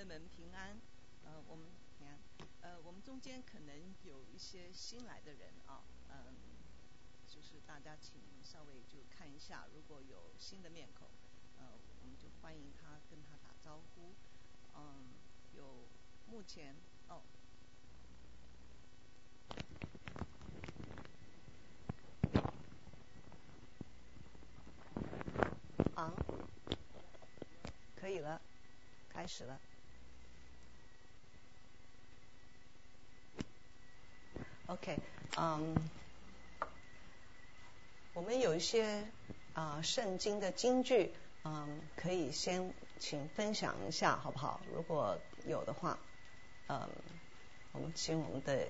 [0.00, 0.80] 妹们平安，
[1.26, 1.66] 呃，我们
[1.98, 2.18] 平安，
[2.62, 6.32] 呃，我们中间可能有一些新来的人啊，嗯，
[7.26, 11.06] 就是大家请稍微就看一下，如果有新的面孔，
[11.58, 11.66] 呃，
[12.00, 14.14] 我们就欢迎他跟他打招呼，
[14.74, 15.12] 嗯，
[15.54, 15.86] 有
[16.30, 16.74] 目前
[17.08, 17.20] 哦，
[25.94, 26.10] 啊，
[27.96, 28.40] 可以了，
[29.10, 29.60] 开始了。
[34.70, 34.96] OK，
[35.36, 35.74] 嗯，
[38.14, 39.04] 我们有一些
[39.52, 41.12] 啊圣经的金句，
[41.42, 44.60] 嗯，可以先请分享一下，好不好？
[44.72, 45.98] 如果有的话，
[46.68, 46.88] 嗯，
[47.72, 48.68] 我们请我们的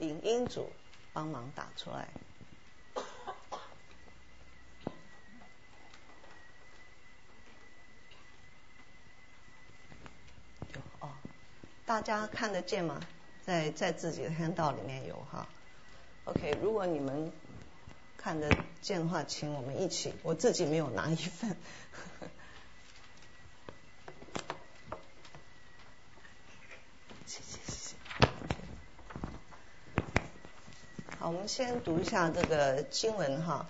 [0.00, 0.68] 影音组
[1.12, 2.08] 帮忙打出来。
[10.98, 11.12] 哦，
[11.86, 13.00] 大家看得见吗？
[13.46, 15.46] 在在自己的 handle 里面有哈
[16.24, 17.30] ，OK，如果你们
[18.16, 18.48] 看得
[18.80, 21.54] 见的话，请我们一起，我自己没有拿一份，
[27.26, 27.94] 谢谢谢谢。
[31.18, 33.66] 好，我们先读一下这个经文哈，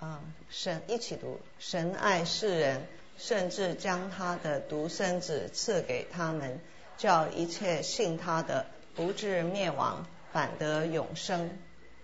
[0.00, 0.20] 啊，
[0.50, 6.58] 神一起读，神爱世人，甚至将他的独生子赐给他们，
[6.96, 8.66] 叫一切信他的。
[8.94, 11.50] 不至灭亡，反得永生。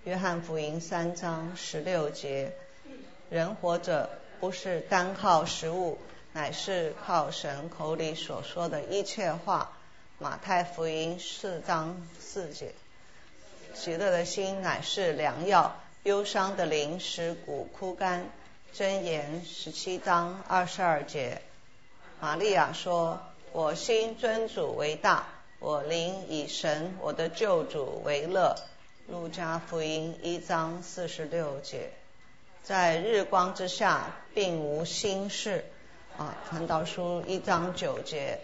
[0.03, 2.53] 约翰福音三章十六节：
[3.29, 4.11] 人活着
[4.41, 5.99] 不是单靠食物，
[6.33, 9.71] 乃是靠神口里所说的一切话。
[10.19, 12.73] 马太福音四章四节：
[13.73, 18.27] 喜乐的心乃是良药，忧伤的灵使骨枯干。
[18.75, 21.41] 箴言十七章二十二节：
[22.21, 23.21] 玛利亚说
[23.53, 25.27] ：“我心尊主为大。”
[25.61, 28.57] 我灵以神我的救主为乐。
[29.09, 31.91] 路加福音一章四十六节，
[32.63, 35.67] 在日光之下并无新事。
[36.17, 38.39] 啊，传道书一章九节，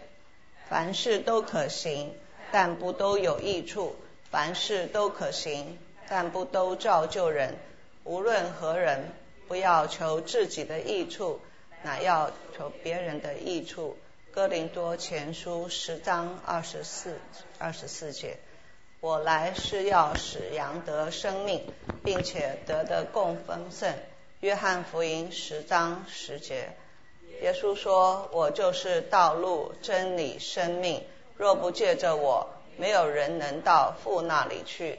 [0.68, 2.12] 凡事都可行，
[2.52, 3.94] 但不都有益处；
[4.30, 5.78] 凡事都可行，
[6.08, 7.56] 但不都造就人。
[8.04, 9.10] 无论何人，
[9.48, 11.40] 不要求自己的益处，
[11.82, 13.96] 乃要求别人的益处。
[14.36, 17.18] 哥林多前书十章二十四
[17.58, 18.36] 二十四节，
[19.00, 21.72] 我来是要使羊得生命，
[22.04, 23.94] 并且得的更丰盛。
[24.40, 26.76] 约翰福音十章十节，
[27.40, 31.02] 耶稣说：“我就是道路、真理、生命，
[31.38, 34.98] 若不借着我，没有人能到父那里去。”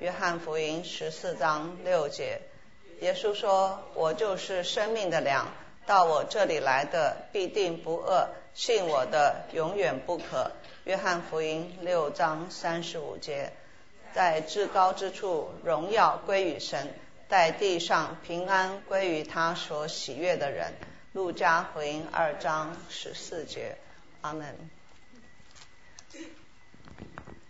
[0.00, 2.40] 约翰福音十四章六节，
[3.00, 5.46] 耶稣说：“我就是生命的粮，
[5.84, 10.52] 到我这里来的必定不饿。”信我的永远不可。
[10.84, 13.52] 约翰福音六章三十五节，
[14.14, 16.94] 在至高之处荣耀归于神，
[17.28, 20.72] 在地上平安归于他所喜悦的人。
[21.12, 23.76] 路加福音二章十四节，
[24.20, 24.56] 阿门。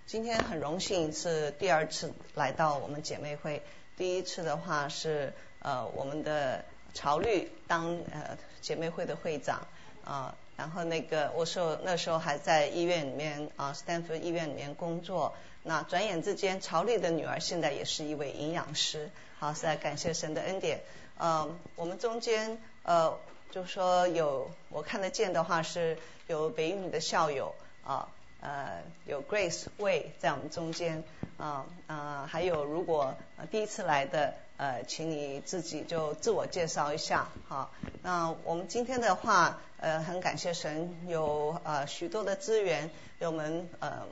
[0.06, 3.62] 今天很荣幸是第二次来到我们姐妹会，
[3.96, 9.66] 第一次的话是呃我们的曹律当呃姐妹会的会长
[10.04, 10.34] 啊。
[10.58, 15.32] 然后那个，我说那时候还在医院里面啊，斯坦福医院里面工作。
[15.62, 19.08] 那转眼之间，曹丽的女儿现在也是一位营养师。
[19.38, 20.80] 好，是在感谢神的恩典。
[21.16, 23.16] 呃，我们中间呃，
[23.52, 27.54] 就说有我看得见的话，是有北语的校友
[27.84, 28.08] 啊，
[28.40, 31.02] 呃有 Grace Way 在我们中间
[31.38, 33.14] 啊啊，还有如果
[33.50, 34.34] 第一次来的。
[34.58, 37.70] 呃，请你自己就自我介绍一下，好。
[38.02, 42.90] 那我们今天的话，呃，很感谢神有呃许多的资源，
[43.20, 44.04] 有我们呃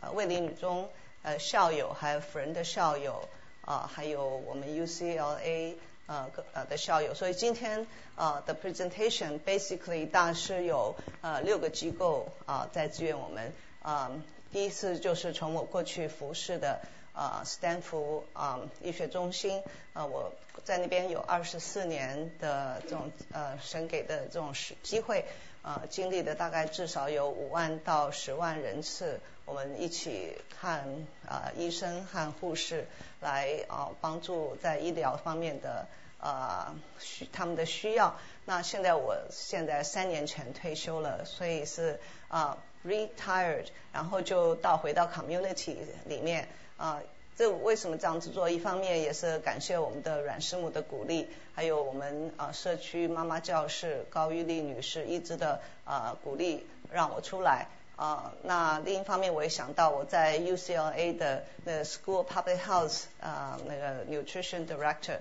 [0.00, 0.88] 呃卫理女中
[1.20, 3.28] 呃校友，还有辅仁的校友
[3.66, 5.74] 啊，还有我们 UCLA
[6.06, 7.14] 呃呃的校友。
[7.14, 7.86] 所以今天
[8.16, 13.52] 呃的 presentation basically 大是有呃六个机构啊在支援我们
[13.82, 14.10] 啊。
[14.52, 16.80] 第一次就是从我过去服侍的。
[17.14, 19.62] 啊，斯坦福啊医学中心
[19.92, 20.32] 啊，我
[20.64, 25.26] 在那边有二十四年的这种呃神给的这种时机会
[25.60, 32.86] 啊，经历的大概至少有五万到十万人次，我们一起看啊医生和护士
[33.20, 35.86] 来啊帮助在医疗方面的
[36.18, 38.14] 啊需他们的需要。
[38.44, 41.98] 那现在我现在三年前退休了，所以是
[42.28, 46.48] 啊 retired，然后就到回到 community 里面。
[46.76, 47.00] 啊，
[47.36, 48.50] 这为什么这样子做？
[48.50, 57.68] 一方面也是感谢我们的阮师母的鼓励，还有我们啊社区妈妈教室高玉丽女士一直的啊鼓励，让我出来。
[57.95, 65.17] 啊，那另一方面我也想到我在 UCLA 的那 School Public Health 啊那个 Nutrition Director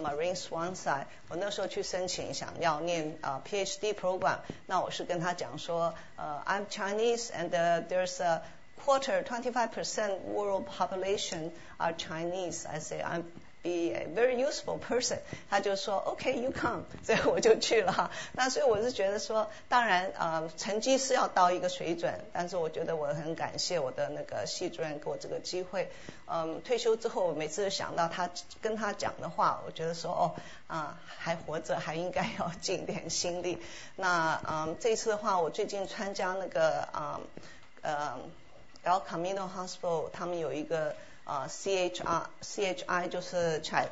[0.00, 8.42] Marine Swanside，我那时候去申请想要念啊 PhD program，那我是跟他讲说，呃，I'm Chinese and there's a
[8.84, 12.64] quarter, 25% world population are Chinese.
[12.68, 13.24] I say I'm
[13.61, 15.19] be a very useful person，
[15.49, 18.11] 他就说 OK you come， 所以我就去了哈。
[18.33, 25.91] 那所以我是觉得说，当然呃成绩是要到一个水准，但是我觉得我很感谢我的那个系主任给我这个机会。
[26.27, 28.29] 嗯，退休之后我每次想到他
[28.61, 30.35] 跟他讲的话，我觉得说哦
[30.67, 33.57] 啊还活着还应该要尽点心力。
[33.95, 37.19] 那嗯这次的话，我最近参加那个啊
[37.81, 38.17] 呃
[38.85, 40.95] El Camino Hospital，他们有一个。
[41.29, 43.85] 啊，CHR CHI 就是 Chi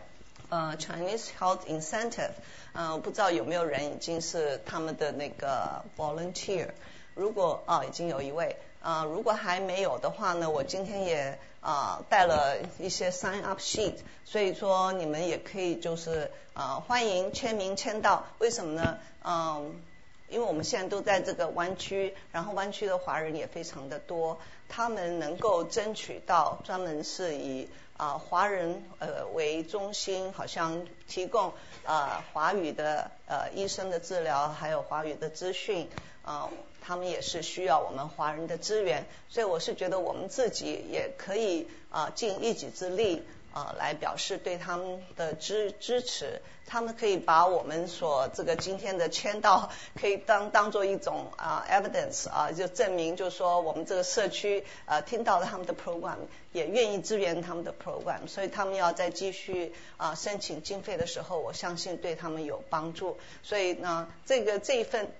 [0.49, 2.31] 呃 Chinese Health Incentive，
[2.73, 6.69] 嗯，不知道有没有人已经是他们的那个 volunteer。
[7.13, 18.25] 如果啊已经有一位啊，如果还没有的话呢，我今天也啊带了一些 sign up sheet，所以说你们也可以就是啊欢迎签名签到。
[18.39, 18.97] 为什么呢？
[19.23, 19.79] 嗯。
[20.29, 24.37] 因为我们现在都在这个湾区，然后湾区的华人也非常的多，
[24.67, 31.53] 他们能够争取到专门是以啊华人呃为中心，好像提供
[31.85, 35.89] 啊华语的呃医生的治疗，还有华语的资讯
[36.23, 36.49] 啊，
[36.81, 43.23] 他们也是需要我们华人的资源，所以我是觉得我们自己也可以啊尽一己之力。
[43.53, 56.17] 啊，来表示对他们的支支持，他们可以把我们所这个今天的签到，可以当当做一种啊 evidence 啊，就证明，就是说我们这个社区呃听到了他们的 program，
[56.51, 63.17] 也愿意支援他们的 program，所以他们要再继续啊申请经费的时候，我相信对他们有帮助。
[63.43, 65.11] 所以呢，这个这一份。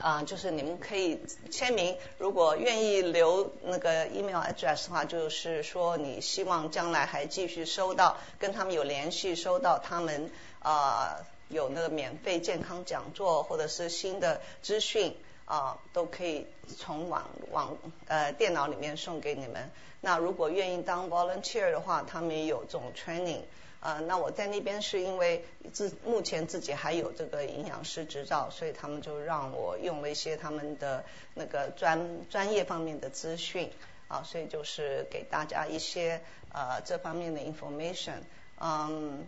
[0.00, 10.30] 啊，就是你们可以签名，如果愿意留那个 email address 的话，就是说你希望将来还继续收到，跟他们有联系，收到他们
[10.60, 11.16] 啊
[11.48, 16.46] 有那个免费健康讲座或者是新的资讯啊，都可以
[16.76, 19.70] 从网网呃电脑里面送给你们。
[20.00, 23.40] 那如果愿意当 volunteer 的话，他们也有这种 training。
[23.80, 31.04] 呃，那我在那边是因为自目前自己还有这个营养师执照，所以他们就让我用了一些他们的
[31.34, 33.70] 那个专专业方面的资讯
[34.08, 36.20] 啊，所以就是给大家一些
[36.52, 38.18] 呃这方面的 information。
[38.60, 39.24] 嗯，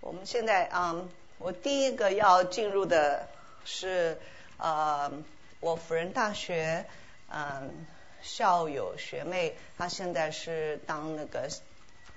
[0.00, 1.06] 我们现在嗯，
[1.36, 3.28] 我第一个要进入的
[3.66, 4.16] 是
[4.56, 5.12] 呃
[5.60, 6.86] 我辅仁大学
[7.30, 7.86] 嗯
[8.22, 11.50] 校友学妹，她现在是当那个。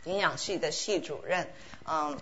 [0.05, 1.47] 营养系的系主任，
[1.85, 2.17] 嗯，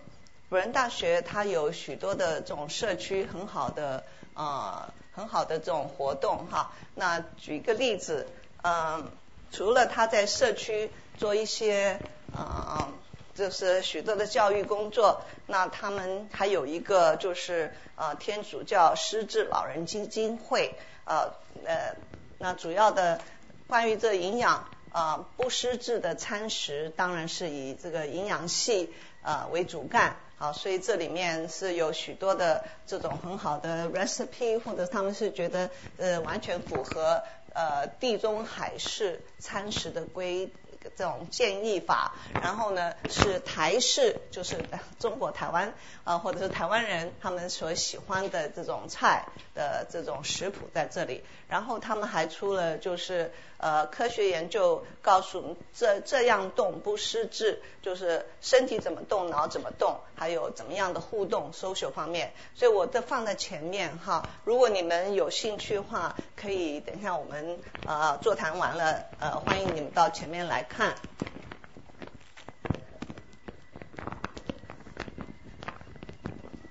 [0.50, 4.04] 辅仁大学它有许多的这种社区很好的
[4.34, 6.74] 呃很好的这种活动哈。
[6.96, 8.28] 那举一个例子，
[8.64, 9.10] 嗯，
[9.52, 12.00] 除了他在社区做一些
[12.36, 12.90] 啊
[13.34, 20.76] 就是许多的教育工作，那他们还有一个就是啊天主教失智老人基金会
[21.06, 21.32] 啊
[21.66, 21.96] 呃
[22.40, 23.22] 那主要的
[23.68, 24.68] 关于这营养。
[24.92, 37.22] 啊，不失质的餐食当然是以这个营养系啊为主干，好，所以这里面是有许多的这种很好的 recipe，或者他们是觉得呃完全符合
[37.54, 40.52] 呃地中海式餐食的规。
[40.96, 44.56] 这种建议法，然后呢是台式，就是
[44.98, 45.74] 中国台湾
[46.06, 51.22] 啊，或者是台湾人他们所喜欢的这种菜的这种食谱在这里。
[51.50, 62.34] 然后他们还出了就是呃科学研究告诉这这样动不失智，就是身体怎么动，脑怎么动，还有怎么样的互动 social 方面。
[62.56, 70.64] 所以我都放在前面哈，如果你们有兴趣的话，可以等一下我们呃座谈完了呃欢迎你们到前面来。
[70.64, 70.96] 看，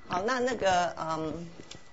[0.09, 1.49] 好，那那个嗯，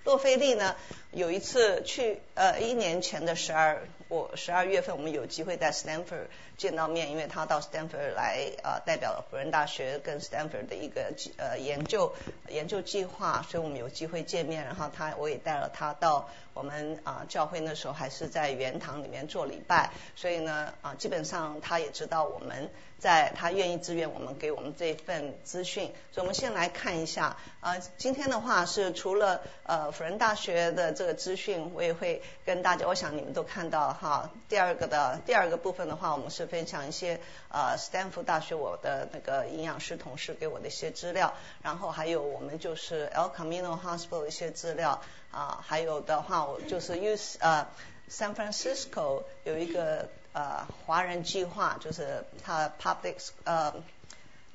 [0.05, 0.75] 洛菲利呢？
[1.15, 12.13] 有一次去呃一年前的十二，我十二月份我们有机会在 Stanford 见到面，因为他到 Stanford 来啊，代表辅仁大学跟 Stanford 的一个呃研究
[12.49, 14.65] 研究计划，所以我们有机会见面。
[14.65, 22.69] 然后他我也带了他到我们啊教会，那时候还是在圆堂里面做礼拜，所以呢啊基本上他也知道我们。
[22.97, 27.77] 在他愿意支援我们，给我们这份资讯，所以我们先来看一下啊。
[27.97, 34.29] 今天的话是除了呃辅仁大学的这个资讯，我也会跟大家，我想你们都看到哈。
[34.49, 37.19] 第二个的第二个部分的话，我们是分享一些
[37.49, 47.67] 呃斯坦福大学我的那个营养师同事给我的一些资料，然后还有我们就是 El Camino Hospital 一些资料啊，还有的话我就是 use 呃。
[48.07, 53.73] San Francisco 有一个呃华人计划，就是他 public 呃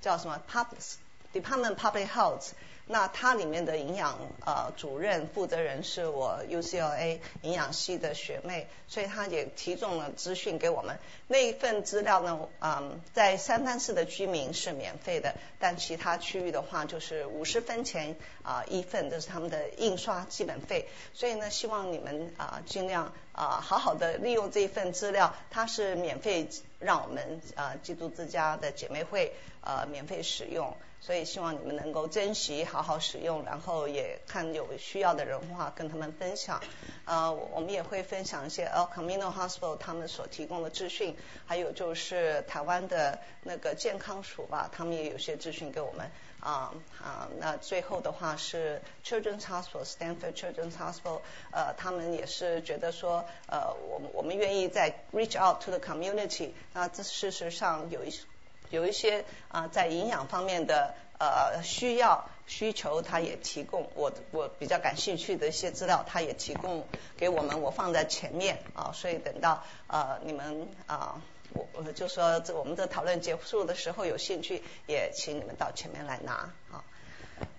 [0.01, 0.95] 叫什么 public
[1.33, 2.53] department public health。
[2.93, 10.99] 那它里面的营养呃主任负责人是我 UCLA 营养系的学妹，所以她也提供了资讯给我们。
[11.29, 20.89] 那一份资料呢，嗯，在三藩市的居民是免费的，但其他区域的话就是五十分钱啊一份，这是他们的印刷基本费。
[21.15, 26.49] 所以呢，希望你们啊尽量啊好好的利用这一份资料，它是免费
[26.81, 30.75] 让我们啊基督之家的姐妹会呃免费使用。
[31.01, 36.61] 所以希望你们能够珍惜，好好使用，然后也看有需要的人话跟他们分享。
[37.07, 41.17] 呃，我们也会分享一些 El Camino Hospital 他们所提供的资讯，
[41.47, 46.11] 还有就是台湾的那个健康署吧，他们也有些资讯给我们。
[46.41, 56.53] 啊啊，那最后的话是 Children's Hospital Stanford Children's Hospital，呃，他们也是觉得说，呃，我们我们愿意在 reach out to the community。
[56.73, 58.23] 那这事实上有一些。
[58.71, 66.87] 有一些啊，在营养方面的呃需要需求，他也提供我我比较感兴趣的一些资料，他也提供
[67.17, 71.21] 给我们，我放在前面啊，所以等到呃你们啊，
[71.53, 76.85] 我我就说这我们的讨论结束的时候有兴趣，也请你们到前面来拿啊。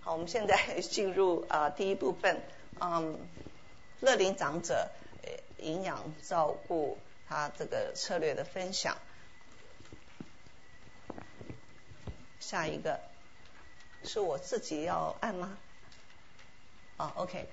[0.02, 2.42] 好，我们现在进入啊第一部分，
[2.80, 3.20] 嗯，
[4.00, 4.90] 乐龄长者
[5.58, 8.98] 营养照顾他这个策略的分享。
[12.42, 13.00] 下一个
[14.04, 15.58] 是我自己要按吗？
[16.98, 17.48] 啊，OK。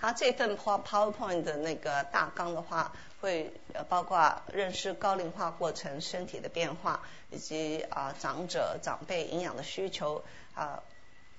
[0.00, 10.82] 他这份 PowerPoint 的那个大纲的话，会呃包括认识高龄化过程、身体的变化，以及啊长者长辈营养的需求啊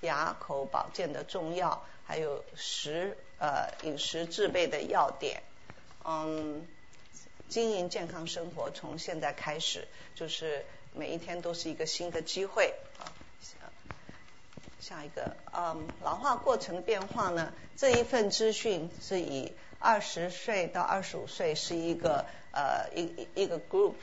[0.02, 5.44] 牙口保健的重要，还有食呃饮食制备的要点。
[6.06, 6.66] 嗯，
[7.50, 10.66] 经营健康生活从现在开始就是。
[10.94, 13.08] 每一天都是一个新的机会啊！
[14.80, 17.54] 下一个，嗯，老化过程变化呢？
[17.78, 23.94] 这一份资讯是以二十岁到二十五岁是一个呃一一个 group，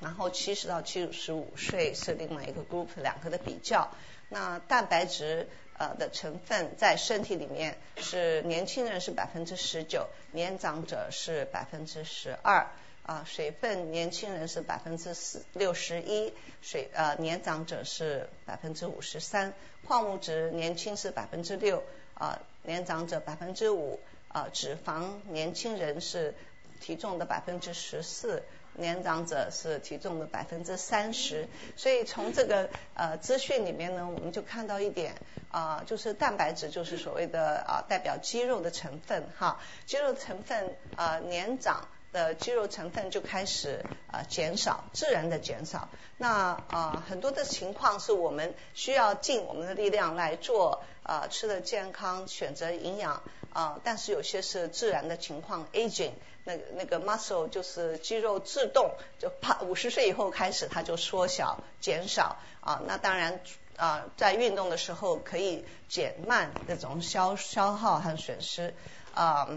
[0.00, 3.88] 然后七十到七十五岁是另外一个 group，两个的比较。
[4.28, 12.66] 那蛋白质呃的成分在身体里面是年轻人是百分之十九，年长者是百分之十二。
[13.08, 19.54] 啊，水分年轻人是百分之四六十一，水呃年长者是百分之五十三，
[19.86, 23.98] 矿物质年轻是百分之六，啊年长者百分之五，
[24.28, 26.34] 啊脂肪年轻人是
[26.82, 28.42] 体重的百分之十四，
[28.74, 35.14] 年长者是体重的百分之三十，所以从这个呃资讯里面呢，我们就看到一点
[35.50, 41.88] 啊，就是蛋白质就是所谓的啊代表肌肉的成分哈，肌肉成分啊年长。
[42.12, 45.88] 的肌肉成分就开始啊减少，自然的减少。
[46.16, 53.22] 那啊很多的情况是我们需要尽我们的力量来做啊吃的健康，选择营养
[53.52, 56.12] 啊，但是有些是自然的情况，aging
[56.44, 62.82] 那那个 muscle 就是肌肉自动就怕五十岁以后开始它就缩小减少啊。
[62.86, 63.40] 那当然
[63.76, 68.74] 啊在运动的时候可以减慢那种消消耗和损失
[69.14, 69.48] 啊。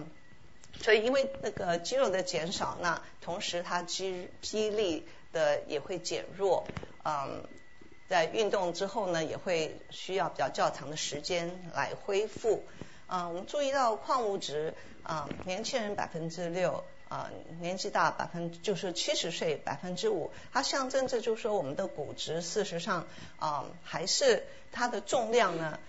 [0.81, 6.67] 所以，因为那个肌肉的减少，那同时它肌肌力的也会减弱，
[7.03, 7.47] 嗯，
[8.09, 12.63] 在运动之后呢，也会需要比较较长的时间来恢复。
[13.05, 14.73] 嗯，我们注意到矿物质，
[15.03, 23.07] 啊，年轻人百分之六，啊，年纪大百分就是七十岁百分之五，它象征着就是说我们的骨质事实上，
[23.37, 25.79] 啊，还是它的重量呢。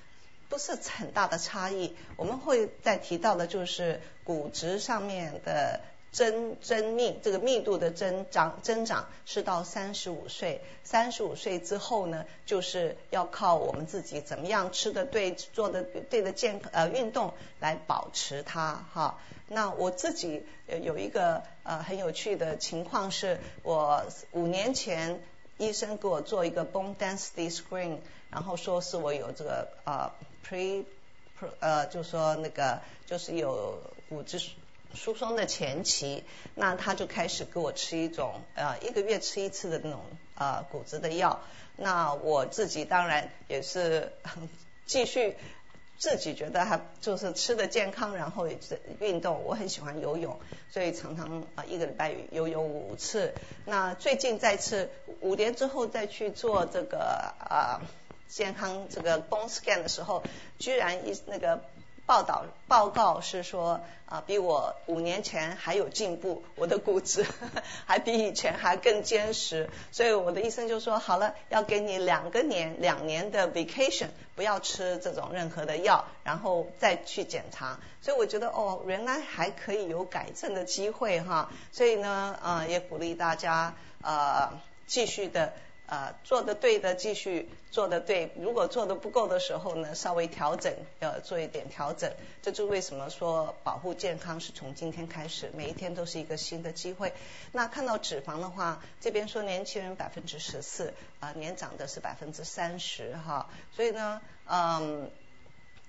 [0.52, 5.80] 不是很大的差异，我们会再提到的，就是骨质上面的
[6.10, 19.18] 增增密，这个密度的增长增长是到三十五岁，三十五岁之后呢，就是要靠我们自己怎么样吃的对，做的对的健呃运动来保持它哈。
[19.48, 20.44] 那我自己
[20.82, 25.18] 有一个呃很有趣的情况是，我五年前
[25.56, 30.12] 医生给我做一个 bone density screen，然后说是我有这个呃。
[30.48, 30.84] pre，
[31.60, 34.40] 呃，就说那个就是有骨质
[34.94, 40.00] 疏松的前期，那他就开始给我吃一种呃一个月吃一次的那种
[40.36, 41.40] 呃骨质的药。
[41.76, 44.12] 那我自己当然也是
[44.84, 45.36] 继续
[45.98, 50.38] 自己觉得还就是吃的健康，然后也是运动，我很喜欢游泳，
[50.70, 53.32] 所以常常啊一个礼拜游泳五次。
[53.64, 57.80] 那最近再次五年之后再去做这个啊。
[58.32, 60.22] 健康这个 bone scan 的时候，
[60.58, 61.60] 居然一那个
[62.06, 67.26] 报道报告是说啊，比我五年前还有进步，我的骨质
[67.84, 77.78] 还比以前还更坚实，所以我的医生就说好了，要给你两个年两年的 vacation，不要吃这种任何的药，然后再去检查。
[78.00, 84.48] 所以我觉得哦，原来还可以有改正的机会哈，所以呢啊，也鼓励大家呃
[84.86, 85.52] 继续的。
[85.92, 92.10] 啊，做的对的继续做的对，如果做的不够的时候呢，稍微调整，要做一点调整。
[92.40, 97.12] 这就为什么说保护健康是从今天开始，每一天都是一个新的机会。
[97.52, 105.10] 那看到脂肪的话，这边说年轻人百分之十四，啊，年长的是百分之三十哈，所以呢，嗯，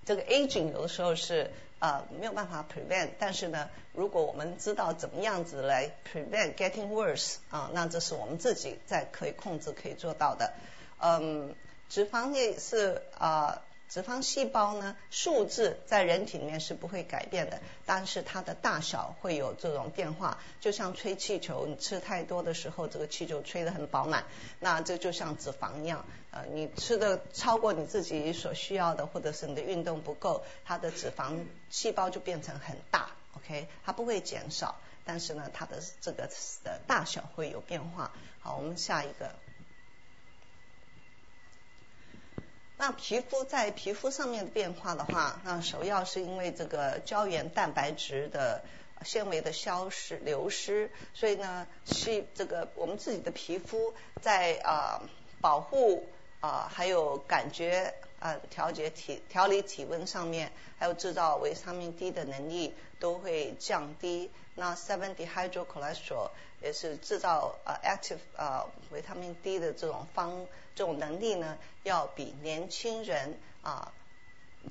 [0.04, 1.50] 这个 aging 有的时候是。
[1.84, 10.54] 啊，没有办法 prevent，但是呢，如果我们知道怎么样子来 prevent getting worse，啊，那这是我们自己在可以控制、可以做到的。
[11.02, 11.54] 嗯，
[11.90, 13.62] 脂肪也是啊。
[13.90, 20.40] 脂肪细胞呢，数字在人体里面是不会改变的，但是它的大小会有这种变化。
[20.60, 24.24] 就像吹气球，你吃太多的时候，这个气球吹得很饱满，
[24.60, 36.28] 那这就像脂肪一样，呃，你吃的超过你自己所需要的，或者是你的运动不够，它的脂肪细胞就变成很大，OK，它不会减少，但是呢，它的这个
[36.63, 38.12] 的大小会有变化。
[38.40, 39.36] 好，我们下一个。
[42.78, 48.63] 那皮肤在皮肤上面的变化的话，那首要是因为这个胶原蛋白质的
[49.06, 55.00] 纤维的消失流失，所以呢，是这个我们自己的皮肤在啊
[55.40, 56.10] 保护
[56.44, 64.30] 啊还有感觉啊调节体调理体温上面，还有制造维他命 D 的能力都会降低。
[64.56, 66.32] 那 seven dehydrocholesterol
[66.62, 70.46] 也是制造啊 active 啊维他命 D 的这种方。
[70.76, 73.94] 这种能力呢，要比年轻人啊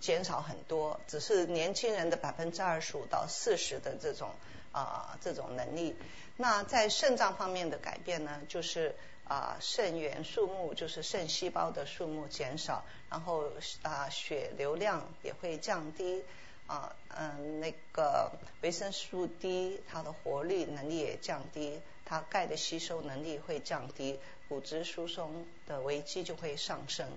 [0.00, 4.30] 减少很多，只是年轻人的百分之二十五到四十的这种
[4.72, 5.96] 啊这种能力。
[6.36, 13.50] 那在肾脏方面的改变呢，就是啊肾源数目，就是肾细胞的数目减少，然后
[13.82, 16.22] 啊血流量也会降低
[16.66, 24.18] 啊嗯那个维生素 D 它的活力能力也降低，它钙的吸收能力会降低。
[24.48, 27.08] 骨质疏松的危机就会上升。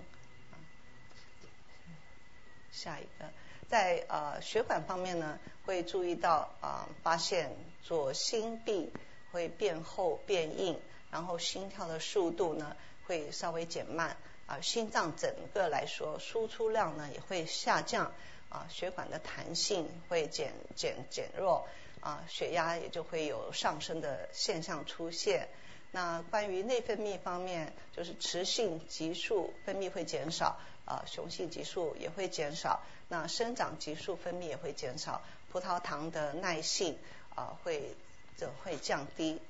[2.72, 3.30] 下一个，
[3.68, 8.90] 在呃血管方面呢，会注意到啊，发现左心壁
[9.32, 10.80] 会变厚变硬，
[11.16, 12.76] 然后心跳的速度呢
[13.06, 18.12] 会稍微减慢啊，心脏整个来说输出量呢也会下降
[18.50, 21.66] 啊，血管的弹性会减减减弱
[22.00, 25.48] 啊，血压也就会有上升的现象出现。
[25.90, 36.98] 那关于内分泌方面，就是雌性激素分泌会减少，啊，雄性激素也会减少，那生长激素分泌也会减少，葡萄糖的耐性
[37.34, 37.96] 啊会
[38.36, 39.40] 这会降低。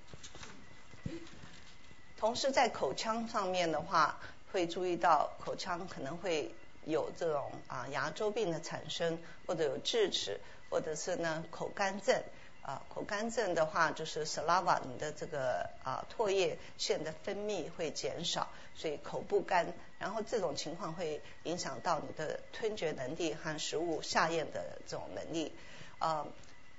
[2.17, 4.19] 同时在口腔上面的话，
[4.53, 12.23] 会注意到口腔可能会有这种啊牙周病的产生，或者有智齿，或者是呢口干症。
[12.63, 19.73] 啊，口干症的话，就是 saliva 你的这个啊唾液腺的分泌会减少，所以口不干。
[20.01, 25.53] 然后这种情况会影响到你的吞嚼能力和食物下咽的这种能力。
[26.01, 26.27] 啊，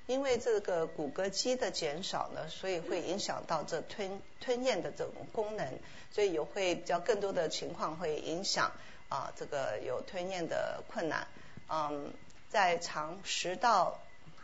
[0.08, 5.68] 因为这个骨骼肌的减少呢，所以会影响到这吞吞咽的这种功能，
[6.12, 8.72] 所以有会比较更多的情况会影响
[9.10, 11.28] 啊这个有吞咽的困难。
[11.70, 12.12] 嗯，
[12.50, 14.00] 在肠食道。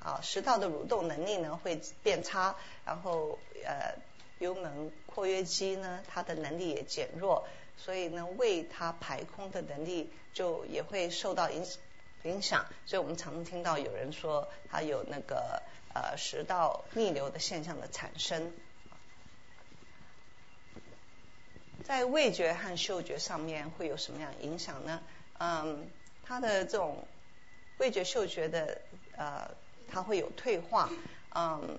[0.06, 3.96] 啊，食道的蠕动能力呢会变差，然后呃
[4.40, 7.48] 幽门括约肌呢它的能力也减弱，
[7.78, 11.80] 所以呢胃它排空的能力就也会受到影响
[12.24, 15.62] 影响，所以我们常听到有人说它有那个
[15.94, 18.52] 呃食道逆流的现象的产生，
[21.84, 25.02] 在味觉和嗅觉上面会有什么样影响呢？
[25.40, 25.90] 嗯，
[26.24, 27.08] 它的这种
[27.78, 28.82] 味觉嗅觉的
[29.18, 29.50] 呃。
[29.86, 30.90] 它会有退化，
[31.36, 31.78] 嗯，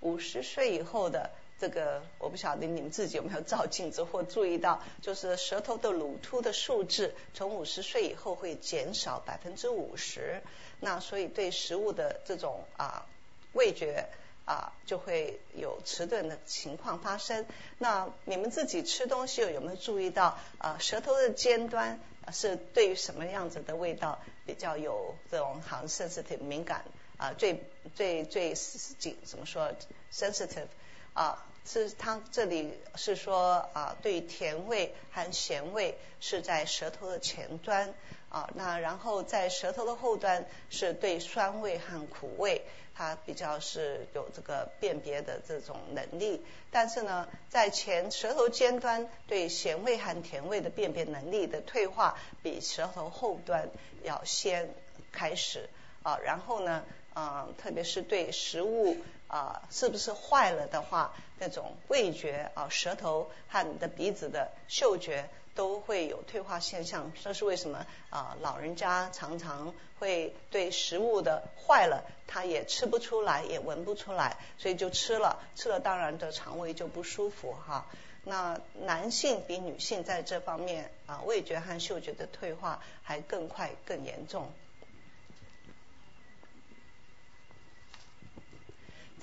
[0.00, 1.30] 五十岁以后的
[1.64, 10.42] 这个，我不晓得你们自己有没有照镜子或注意到，就是舌头的乳突的数字，从五十岁以后会减少百分之五十，
[10.80, 13.06] 那所以对食物的这种啊
[13.54, 14.10] 味觉
[14.44, 17.46] 啊就会有迟钝的情况发生。
[17.78, 21.98] 那你们自己吃东西有没有注意到啊舌头的尖端
[22.30, 26.84] 是对于什么样子的味道比较有这种好 sensitive 敏感？
[27.16, 29.72] 啊，最最最紧怎么说
[30.12, 30.66] ？sensitive
[31.14, 37.94] 啊，是它这里是说啊，对甜味和咸味是在舌头的前端
[38.28, 42.62] 啊，那然后在舌头的后端是对酸味和苦味，
[42.94, 46.44] 它比较是有这个辨别的这种能力。
[46.70, 53.70] 但是呢，在前舌头尖端对咸味和甜味的辨别能力的退化，比舌头后端
[54.02, 54.68] 要先
[55.12, 55.68] 开始
[56.02, 56.18] 啊。
[56.24, 58.96] 然后呢，嗯，特别是对食物
[59.28, 65.28] 啊是不是坏了的话，那种味觉啊，舌头和你的鼻子的嗅觉。
[65.56, 68.36] 都会有退化现象，这是为什么啊？
[68.40, 77.86] 老人家常常会对食物的坏了，他也吃不出来，也闻不出来，所以就吃了，吃了当然的肠胃就不舒服哈。
[78.24, 84.50] 那男性比女性在这方面啊，味觉和嗅觉的退化还更快更严重。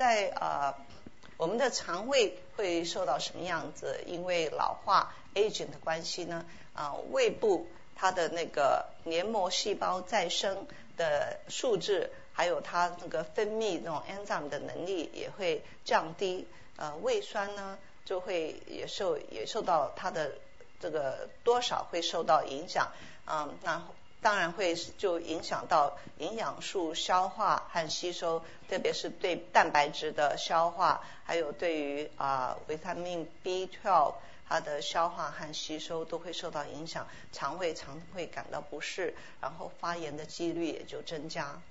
[0.02, 0.76] 在啊，
[1.38, 4.04] 我们的肠胃会受到什么样子？
[4.08, 5.14] 因为老化。
[5.36, 20.34] agent 的关系呢，啊，胃部它的那个黏膜细胞再生的数质，还有它那个分泌那种 enzyme 的能力也会降低，呃，胃酸呢就会也受也受到它的
[20.82, 22.92] 这个多少会受到影响，
[23.26, 23.82] 嗯，那
[24.22, 34.14] 当然会就影响到营养素消化和吸收，特别是对蛋白质的消化，还有对于啊维他命 B12。
[34.48, 41.62] 它的消化和吸收都会受到影响，肠胃常会感到不适，然后发炎的几率也就增加。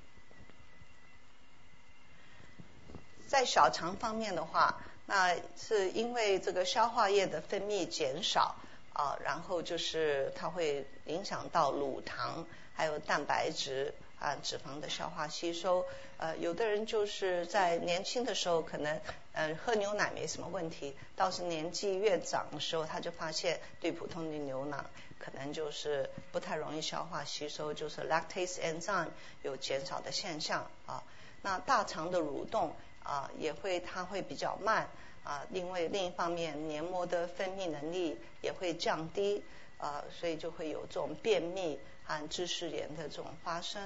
[3.28, 8.56] 在小肠方面的话，那是因为这个消化液的分泌减少
[9.00, 13.94] 啊，然后就是它会影响到乳糖还有蛋白质。
[14.20, 15.86] 啊，脂肪的消化吸收，
[16.18, 19.00] 呃，有的人就是在年轻的时候可能，
[19.32, 24.76] 呃，喝牛奶没什么问题，到是年纪越长的时候，他就发现对普通的牛奶
[25.18, 29.08] 可能就是不太容易消化吸收，就是 lactase enzyme
[29.40, 31.02] 有减少的现象啊。
[31.40, 34.90] 那大肠的蠕动啊，也会它会比较慢
[35.24, 39.42] 啊，因为另一方面黏膜的分泌能力也会降低
[39.78, 43.82] 啊，所以就会有这种便秘和支湿炎的这种发生。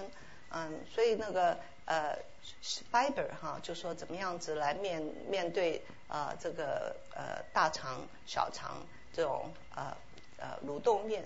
[0.51, 2.16] 嗯，所以那个呃
[2.92, 9.97] ，fiber 哈，就说怎么样子来面面对啊这个呃大肠、小肠这种呃
[10.38, 11.25] 呃蠕动面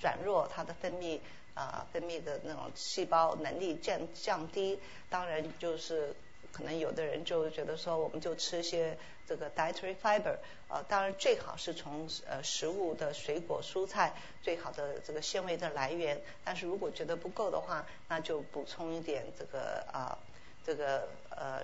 [0.00, 1.20] 转弱，它的分泌
[1.54, 6.14] 啊分泌的那种细胞能力降降低，当然就是
[6.52, 10.36] 可能有的人就觉得说，我们就吃些这个 dietary fiber
[10.68, 20.16] 啊，当然最好是从呃食物的水果蔬菜最好的这个纤维的来源，但是如果觉得不够的话，那就补充一点这个啊
[20.64, 21.62] 这个呃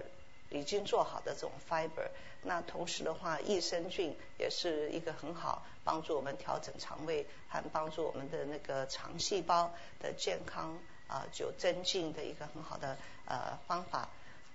[0.50, 2.08] 已经做好的这种 fiber。
[2.44, 12.96] 那同时的话，益生菌也是一个很好帮助我们调整肠胃还帮助我们的那个肠细胞的健康啊就增进的一个很好的
[13.26, 14.08] 呃方法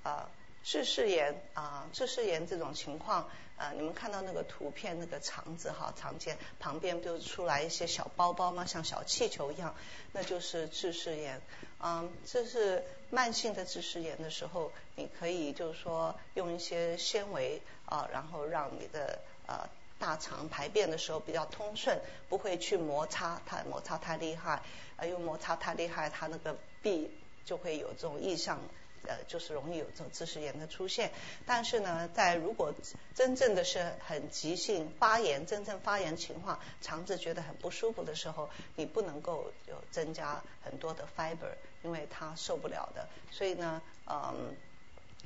[0.04, 0.30] 啊。
[0.70, 8.66] 自噬炎啊，自噬炎这种情况，呃，你们看到那个图片，那个肠子哈，肠间旁边就出来一些小包包吗？
[8.66, 9.74] 像小气球一样，
[10.12, 11.42] 那就是自噬炎。
[11.82, 24.62] 嗯，这是慢性的自噬炎的时候，你可以就是说用一些纤维啊，然后让你的呃大肠排便的时候比较通顺，不会去摩擦它，摩擦太厉害，
[24.98, 27.10] 呃，又摩擦太厉害，它那个壁
[27.46, 28.60] 就会有这种异象。
[29.08, 31.12] 呃，就是容易有这种自食炎的出现，
[31.46, 32.74] 但是呢，在如果
[33.16, 43.08] 真正的是很急性发炎，真正发炎情况，肠子觉得很不舒服的时候，你不能够有增加很多的 fiber，因为它受不了的。
[43.32, 44.56] 所以呢，嗯，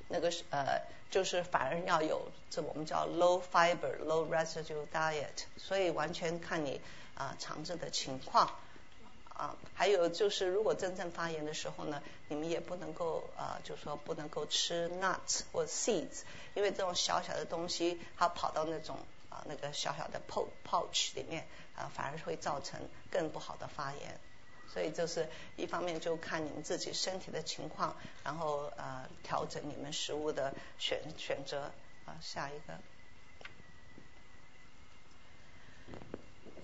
[0.07, 6.79] 那个是呃，就是反而要有这我们叫 low fiber low residue diet，所以完全看你
[7.15, 8.55] 啊肠子的情况。
[9.41, 16.21] 啊，还有就是，如果真正发炎的时候呢，你们也不能够啊，就是说不能够吃 nuts 或 seeds，
[16.53, 18.99] 因为这种小小的东西，它跑到那种
[19.29, 24.19] 啊那个小小的 pouch 里面啊，反而会造成更不好的发炎。
[24.71, 25.27] 所以就是
[25.57, 31.71] 一方面就看你们自己身体的情况，然后呃调整你们食物的选选择
[32.05, 32.15] 啊。
[32.21, 32.77] 下一个。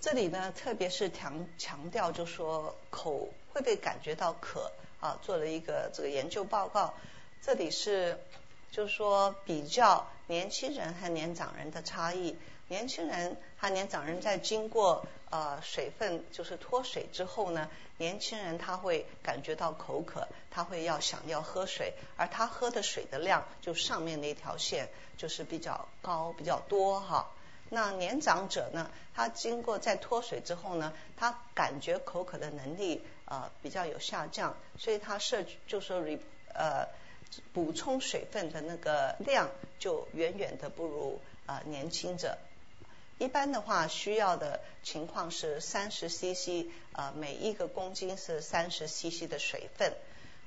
[0.00, 5.18] 这里呢，特别是强强调，就说口会不会感觉到渴啊？
[5.22, 6.94] 做了一个这个研究报告，
[7.42, 8.18] 这里是
[8.70, 12.36] 就是说比较年轻人和年长人的差异。
[12.68, 27.30] 年轻人和年长人在经过呃水分就是脱水之后呢，年轻人他会感觉到口渴，他会要想要喝水，而他喝的水的量就上面那条线就是比较高比较多哈。
[27.70, 28.90] 那年长者呢？
[29.14, 36.02] 他经过在脱水之后呢，他感觉口渴的能力呃比较有下降，所以他摄就说
[36.54, 36.86] 呃
[37.52, 42.38] 补充水分的那个量就远远的不如啊年轻者。
[43.18, 49.92] 一般的话，需要的情况是三十 CC，呃，每一个公斤是三十 CC 的水分。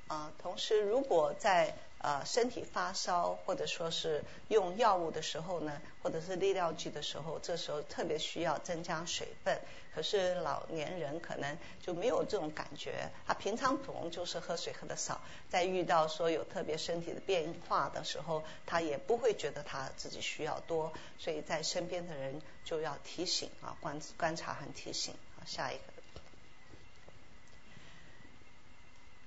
[0.08, 9.60] 啊，同时如果在呃身体发烧或者说是用药物的时候呢，或者是利尿剂的时候，这时候特别需要增加水分。
[9.94, 25.14] 可是老年人可能就没有这种感觉，他平常普通就是喝水喝的少，在遇到说有特别身体的变化的时候，他也不会觉得他自己需要多，所以在身边的人就要提醒啊，观观察和提醒。
[25.38, 25.82] 好，下一个，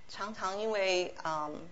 [0.09, 1.69] 常常因为嗯。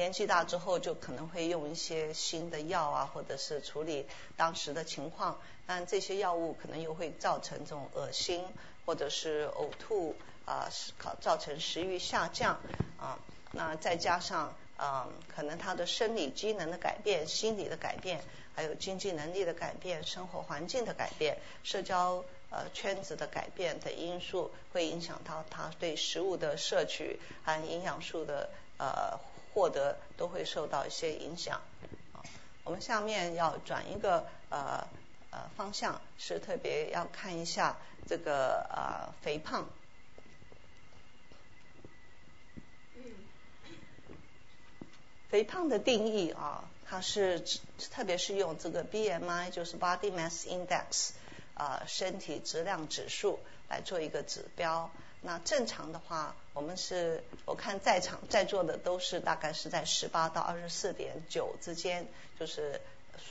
[0.00, 5.38] 年纪大之后，就可能会用一些新的药啊，或者是处理当时的情况。
[5.66, 8.42] 但这些药物可能又会造成这种恶心，
[8.86, 12.58] 或者是呕吐啊，造造成食欲下降
[12.96, 13.18] 啊。
[13.52, 29.20] 那再加上啊，可能他的生理机能的改变、心理的改变，还有经济能力的改变、生活环境的改变、社交呃圈子的改变等因素，会影响到他对食物的摄取和营养素的呃。
[29.52, 31.60] 获得都会受到一些影响。
[32.64, 34.86] 我们下面要转一个呃
[35.30, 39.68] 呃方向，是特别要看一下这个呃肥胖。
[45.30, 47.40] 肥胖的定义啊，它是
[47.92, 51.10] 特别是用这个 BMI，就是 Body Mass Index，
[51.54, 54.90] 啊身体质量指数来做一个指标。
[55.22, 62.06] 那正常的话，我们是，我看在场在座的都是大概是在十八到二十四点九之间，
[62.38, 62.80] 就是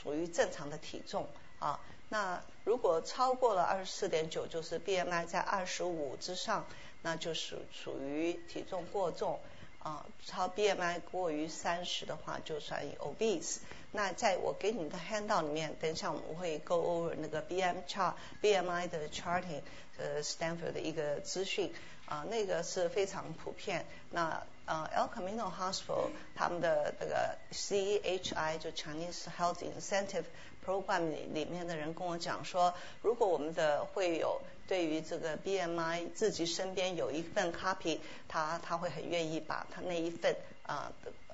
[0.02, 1.80] 属于正常的体重啊。
[2.08, 6.64] 那如果超过了二十四点九，就是 BMI 在二十五之上，
[7.02, 9.40] 那就是属于体重过重
[9.80, 10.06] 啊。
[10.24, 13.58] 超 BMI 过于三十的话，就算 obese。
[13.92, 19.62] 那在我给你的 handout 里面，等一下我们会 go over 那个 B M chart B M I 的 charting，
[19.98, 21.72] 呃，Stanford 的一个资讯
[22.06, 23.84] 啊，那个是非常普遍。
[24.10, 30.24] 那呃，El Camino Hospital 他们的那个 C H I 就 Chinese Health Incentive
[30.64, 32.72] Program 里里面的人跟我讲说，
[33.02, 37.98] 如果我们的会有对于这个 B M I 自己身边有一份 copy，
[38.28, 40.92] 他他会很愿意把他那一份啊。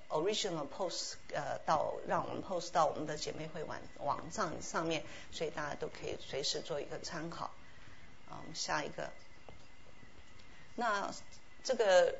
[0.09, 7.51] Original post 呃到让我们 post 到我们的姐妹会网网站上面，所以大家都可以随时做一个参考。
[8.31, 9.11] 嗯，下一个，
[10.77, 11.13] 那
[11.65, 12.15] 这个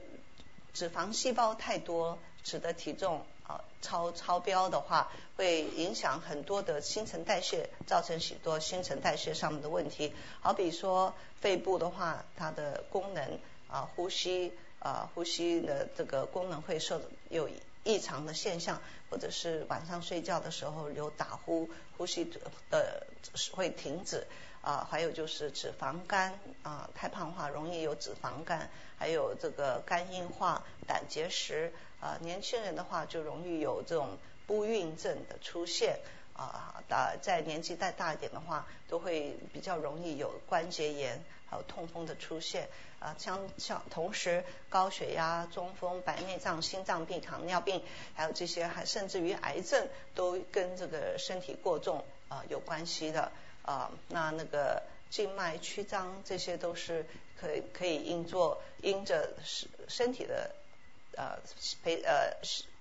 [0.73, 10.13] 脂肪细胞太多，使得体重啊超超标的话，会影响很多的新陈代谢，造成许多新陈代谢上面的问题。
[10.41, 17.49] 好比说肺部的话，它的功能啊呼吸啊呼吸的这个功能会受有。
[17.87, 22.25] 异常的现象，或者是晚上睡觉的时候有打呼，呼吸
[22.69, 23.07] 的
[23.53, 24.27] 会停止
[24.61, 28.69] 啊，还有就是脂肪肝啊，太胖的话容易有脂肪肝，
[28.99, 34.19] 还有这个肝硬化、胆结石啊，年轻人的话就容易有这种
[34.49, 36.01] 不孕症的出现
[36.35, 41.25] 啊，大在年纪再大一点的话，都会比较容易有关节炎。
[41.49, 47.83] 还有痛风的出现啊，像像同时高血压、中风、白内障、心脏病、糖尿病，
[48.15, 53.31] 还有这些还甚至于癌症，都跟这个身体过重啊有关系的
[53.63, 53.93] 啊。
[54.09, 57.07] 那那个静脉曲张，这些都是
[57.41, 60.51] 可以可以因做因着身身体的
[61.17, 61.39] 呃
[61.83, 62.33] 肥呃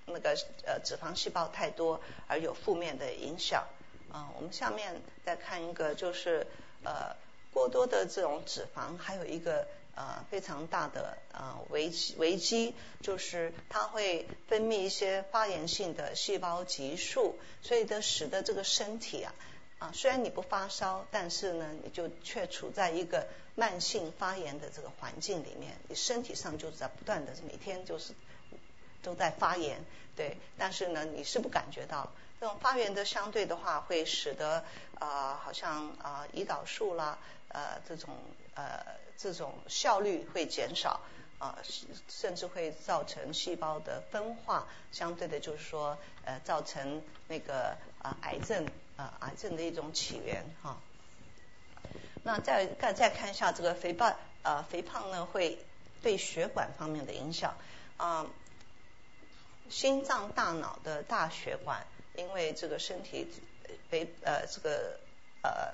[0.07, 3.63] 那个呃脂肪细胞太多而有负面的影响
[4.11, 4.31] 啊。
[4.35, 6.47] 我们下面再看一个就是
[6.83, 7.15] 呃。
[7.55, 9.65] 过多的这种脂肪，还有一个
[9.95, 19.33] 呃非常大的呃危危机，就是它会分泌一些发炎性的细胞激素，所以的使得这个身体啊
[19.79, 28.13] 啊虽然你不发烧，但是呢你就却处在一个慢性发炎的这个环境里面，你身体上就是在不断的每天就是
[29.01, 29.81] 都在发炎，
[30.13, 32.11] 对，但是呢你是不感觉到。
[32.37, 34.65] 这种发炎的相对的话，会使得
[34.99, 37.17] 啊，好像啊，胰岛素啦，
[37.55, 38.13] 呃，这种
[38.53, 38.85] 呃，
[39.17, 40.99] 这种效率会减少
[41.39, 41.57] 啊，
[42.09, 50.77] 甚至会造成细胞的分化，相对的，就是说呃，造成那个啊，癌症啊，癌症的一种起源哈。
[52.23, 54.13] 那再再再看一下这个肥胖
[54.43, 55.57] 呃，肥胖呢，会
[56.03, 57.55] 对血管方面的影响
[57.95, 58.27] 啊，
[59.69, 61.87] 心脏、大脑的大血管。
[62.17, 63.27] 因为这个身体
[63.89, 64.99] 肥呃这个
[65.43, 65.73] 呃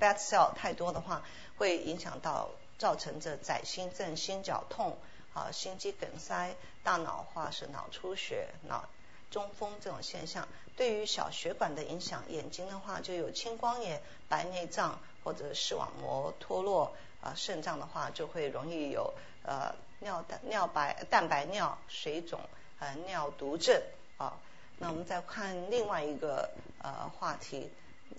[0.00, 1.22] fat cell 太多的话，
[1.58, 4.96] 会影响到造成这窄心症、心绞痛
[5.34, 8.88] 啊、心肌梗塞、大脑化是脑出血、脑
[9.30, 10.48] 中风这种现象。
[10.76, 19.12] 对于小血管的影响，眼睛的话就有青光眼、白内障或者视网膜脱落啊，肾脏的话就会容易有
[19.44, 22.40] 呃尿蛋尿白蛋白尿水肿
[22.78, 23.82] 呃尿毒症
[24.16, 24.32] 啊。
[24.78, 26.48] 那我们再看另外一个
[26.82, 27.70] 呃话题，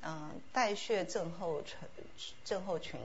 [0.03, 1.77] 嗯，代谢症候群
[2.43, 2.99] 症候群，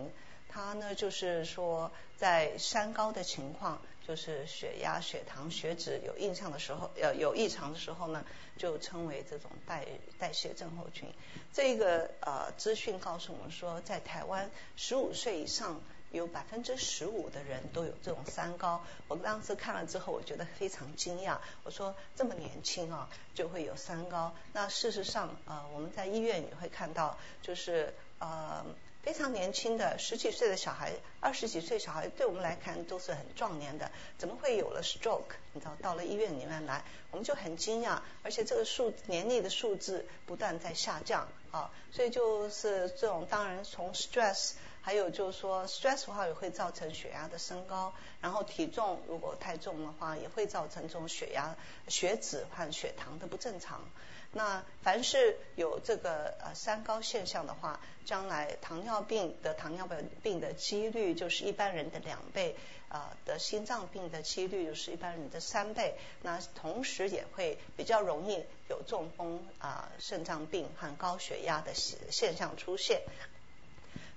[0.49, 8.25] 它呢就是说在三高的情况，就是血压、血糖、血脂有印象的时候，呃有异常的时候呢，
[8.57, 9.87] 就称为这种代
[10.19, 11.09] 代谢症候群。
[11.53, 15.81] 这个呃资讯告诉我们说，在台湾十五岁以上。
[16.13, 21.39] 有百分之十五的人都有这种三高，我当时看了之后，我觉得非常惊讶。
[21.65, 24.35] 我说这么年轻啊，就会有三高。
[24.53, 28.65] 那事实上，呃，我们在医院也会看到，就是呃
[29.03, 35.35] 非常年轻的十几岁的小孩，二十几岁小孩，对我们来看都是很壮年的，怎么会有了 stroke？
[35.53, 44.53] 你知道，到了医院里面来，我们就很惊讶，而且这个数年龄的数字不断在下降啊，所以就是这种，当然从 stress。
[44.87, 51.57] 还有就是说，stress 的话也会造成血压的升高，然后体重如果太重的话，也会造成这种血压、
[51.89, 53.81] 血脂和血糖的不正常。
[54.31, 59.89] 那凡是有这个呃三高现象的话，将来糖尿病得糖尿
[60.23, 62.55] 病的几率就是一般人的两倍，
[62.89, 65.97] 啊得心脏病的几率就是一般人的三倍。
[66.23, 73.03] 那同时也会比较容易有中风啊、肾脏病和高血压的现现象出现。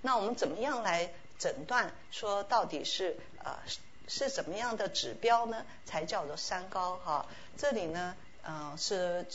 [0.01, 1.91] 那我们怎么样来诊断？
[2.11, 3.57] 说到底是呃
[4.07, 5.65] 是怎么样的指标呢？
[5.85, 7.25] 才叫做三高哈？
[7.57, 9.25] 这里呢，嗯是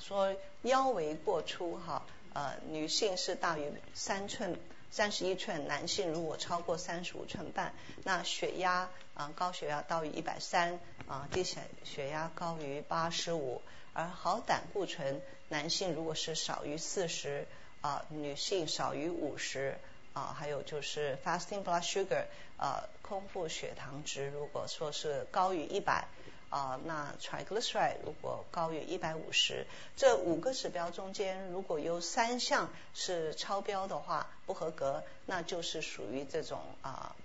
[0.00, 2.04] 说腰围过粗哈，
[2.34, 4.58] 呃女性是大于三寸
[4.90, 13.60] 三十一寸，男性如果超过三十五寸半，那血压啊高血压高于一百三啊低血血压高于八十五，
[13.92, 17.46] 而好胆固醇男性如果是少于四十
[17.80, 19.76] 啊女性少于五十。
[20.14, 22.26] 啊，还有就是 fasting blood sugar，
[22.58, 26.06] 呃，空腹血糖值如果说是高于一百，
[26.50, 37.16] 啊，那 triglyceride 如果高于一百五十，这五个指标中间如果有三项是超标的话，不合格，那就是属于这种啊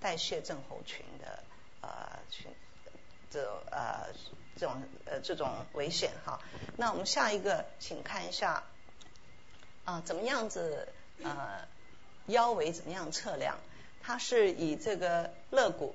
[0.00, 1.38] 代谢症候群的
[1.82, 2.52] 呃群，
[3.30, 4.08] 这呃
[4.58, 6.40] 这种呃这种危险哈。
[6.76, 8.64] 那我们下一个，请看一下
[9.84, 10.88] 啊，怎么样子
[11.22, 11.72] 呃。
[12.26, 13.58] 腰围怎么样测量？
[14.02, 15.94] 它是以这个肋骨，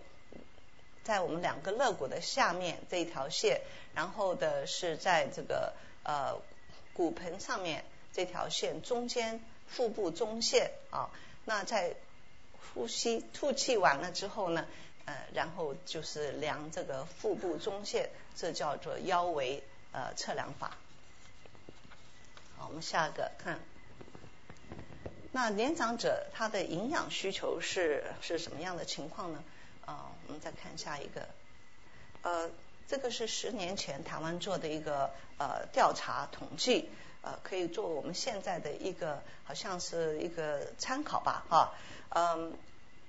[1.04, 3.62] 在我们两个肋骨的下面这一条线，
[3.94, 6.36] 然后的是在这个呃
[6.94, 11.12] 骨盆上面这条线中间腹部中线啊。
[11.46, 11.96] 那在
[12.74, 14.66] 呼吸吐气完了之后呢，
[15.06, 19.62] 呃，然后就是量这个腹部中线，这叫做腰围
[19.92, 20.76] 呃测量法。
[22.58, 23.60] 好，我们下一个看。
[25.32, 29.44] 那年长者他的营养需求是是什么样的情况呢？
[29.86, 31.28] 啊，我们再看下一个，
[32.24, 32.50] 呃，
[32.88, 36.90] 这个是十年前台湾做的一个呃调查统计，
[37.22, 41.74] 呃，可以做我们现在的一个好像是一个参考吧，哈，
[42.10, 42.54] 嗯，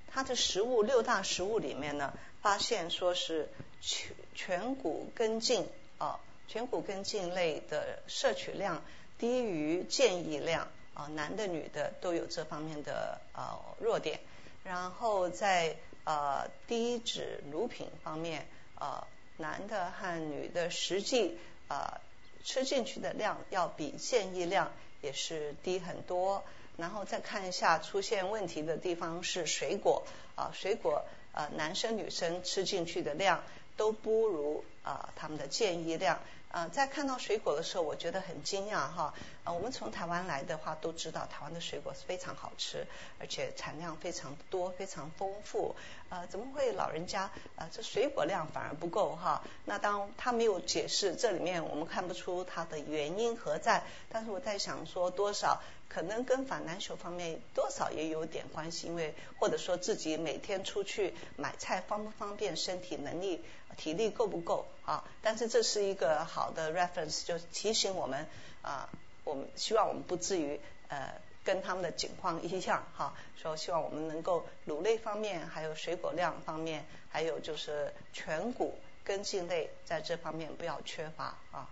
[0.09, 3.49] 它的食物六大食物里面呢，发现说是
[3.81, 8.83] 全全谷根茎啊，全谷根茎类的摄取量
[9.19, 10.69] 低于建议量。
[11.01, 14.21] 啊，男的女的都有这方面的呃弱点，
[14.65, 18.47] 然后在呃低脂乳品方面，
[18.79, 19.07] 呃
[19.39, 21.99] 男的和女的实际呃
[22.45, 26.45] 吃进去的量要比建议量也是低很多。
[26.77, 33.43] 然后再看一下出现问题的地方是水果啊，水果呃男生女生吃进去的量
[33.81, 36.21] 都不如啊他们的建议量。
[36.51, 39.15] 啊，在看到水果的时候，我觉得很惊讶哈。
[39.45, 42.85] 啊，我们从台湾来的话，都知道台湾的水果是非常好吃，
[43.21, 45.77] 而且产量非常多，非常丰富。
[46.09, 49.45] 啊，怎么会老人家啊，这水果量反而不够哈？
[49.65, 53.85] 那当他没有解释，这里面我们看不出它的原因何在。
[54.09, 63.45] 但是我在想说，多少可能跟反篮球方面多少也有点关系，因为或者说自己每天出去买菜方不方便，身体能力。
[63.81, 65.03] 体力够不够啊？
[65.23, 68.27] 但是这是一个好的 reference，就提醒我们
[68.61, 68.91] 啊，
[69.25, 73.15] 我们希望我们不至于呃跟他们的情况一样哈。
[73.41, 81.71] 说希望我们能够乳类方面，还有水果量方面，还有就是全谷根茎类在这方面不要缺乏啊。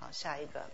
[0.00, 0.64] 好，下一个。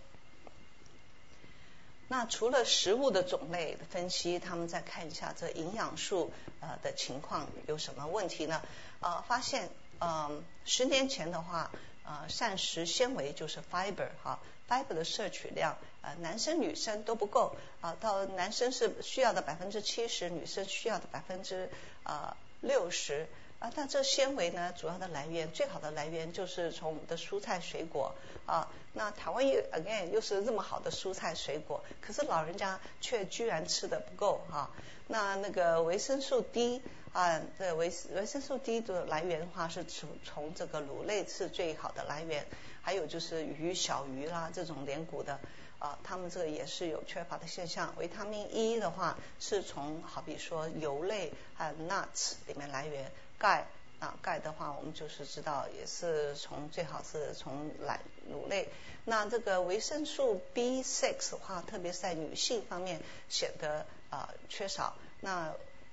[2.07, 8.61] 那除了食物的种类分析，他们再看一下这营养素呃的情况有什么问题呢？
[8.99, 9.69] 呃，发现
[10.01, 11.71] 嗯十年前的话，
[12.03, 21.69] 呃膳食纤维就是 fiber 哈，fiber 的摄取量呃男生女生都不够啊，到男生是需要的百分之七十，女生需要的百分之
[22.03, 23.27] 呃六十。
[23.59, 28.15] 啊，但这纤维呢，主要的来源最好的来源就是从我们的蔬菜水果
[28.47, 28.67] 啊。
[28.93, 34.71] 那台湾又 again 又是这么好的蔬菜水果，可是老人家却居然吃的不够哈。
[35.07, 36.81] 那那个维生素 D
[37.13, 42.45] 啊，这维维生素 D 的来源的话是从从这个乳类是最好的来源，
[42.81, 45.39] 还有就是鱼小鱼啦这种连骨的
[45.79, 47.93] 啊，它们这个也是有缺乏的现象。
[47.97, 53.11] 维他命 E 的话是从好比说油类还有 nuts 里面来源。
[53.37, 53.65] 钙
[53.99, 57.99] 啊，钙的话，我们就是知道也是从最好是从奶
[58.31, 58.69] 乳类。
[59.03, 64.95] 那这个维生素 B6 的话，特别是在女性方面显得啊缺少。
[65.19, 65.51] 那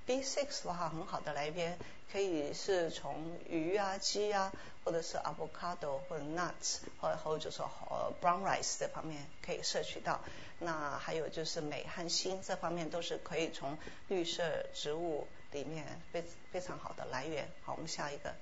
[0.08, 1.78] B6 的话，很好的来源
[2.10, 4.50] 可以是从鱼啊、鸡啊，
[4.84, 10.20] 或者是 avocado 或者 nuts，或或者说呃 brown rice 这方面可以摄取到。
[10.58, 13.78] 那还有就是镁和锌这方面都是可以从
[14.08, 15.28] 绿色植物。
[15.50, 17.48] 里面非非常好的来源。
[17.62, 18.34] 好，我们下一个。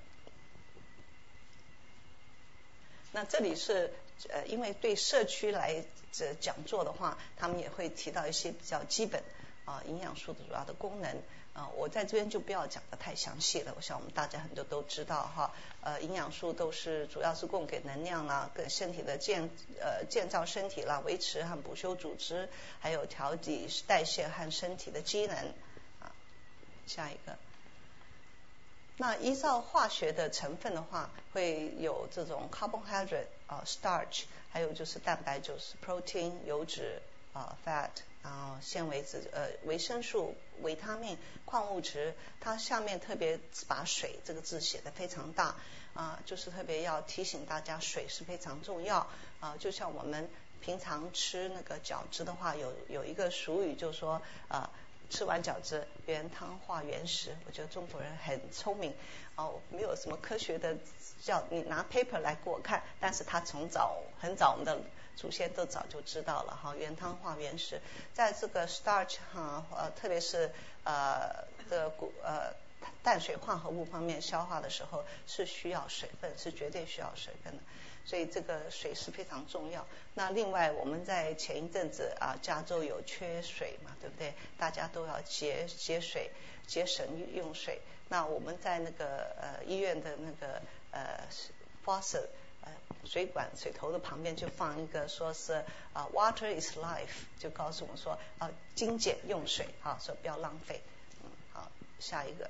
[3.12, 3.94] 那这里是
[4.28, 9.22] 呃，因为对社区来这讲座的话，他们也会提到一些比较基本
[9.66, 11.22] 啊营养素的主要的功能
[11.56, 11.68] 啊。
[11.74, 13.72] 我在这边就不要讲的太详细了。
[13.76, 15.52] 我想我们大家很多都知道哈。
[15.80, 19.48] 呃，营养素都是主要是供给能量啦，跟身体的建
[19.80, 22.48] 呃建造身体啦，维持和补修组织，
[22.80, 25.36] 还有调节代谢和身体的机能。
[26.00, 26.12] 啊
[26.86, 27.36] 下一个，
[28.96, 37.02] 那依照化学的成分的话，会有这种 carbohydrate 啊 starch，还有就是蛋白就是 protein 油脂
[37.32, 37.90] 啊 fat，
[38.22, 42.14] 然后纤维质呃维生素、维他命、矿物质。
[42.40, 45.54] 它下面特别把水这个字写的非常大
[45.94, 49.06] 啊，就是特别要提醒大家水是非常重要
[49.40, 49.56] 啊。
[49.58, 50.28] 就像我们
[50.60, 54.70] 平常吃那个饺子的话，有有一个俗语就说啊。
[55.08, 57.36] 吃完饺子，原汤化原食。
[57.46, 58.94] 我觉得中国人很聪明
[59.36, 60.76] 哦，没有什么科学的
[61.22, 64.78] 叫你拿 paper 来给我看，但是他从早很早，我们的
[65.16, 67.80] 祖先都早就知道了哈，原汤化原食。
[68.12, 70.50] 在这个 starch 哈呃，特别是
[70.84, 72.52] 呃的谷呃
[73.02, 77.62] 碳水化合物方面消化的时候是需要水分，是绝对需要水分的。
[78.06, 79.84] 所以这个水是非常重要。
[80.14, 84.32] 那另外我们在前一阵子啊，加州有缺水嘛，对不对？
[84.56, 86.30] 大家都要节节水、
[86.68, 87.04] 节省
[87.34, 87.80] 用水。
[88.08, 91.26] 那我们在那个呃医院的那个呃
[91.84, 92.28] faucet
[92.62, 92.70] 呃
[93.04, 100.80] 水管水头的旁边就放一个，说是啊 water is life，就告诉我们说啊精简用水啊，说不要浪费。
[101.24, 102.48] 嗯，好，下一个。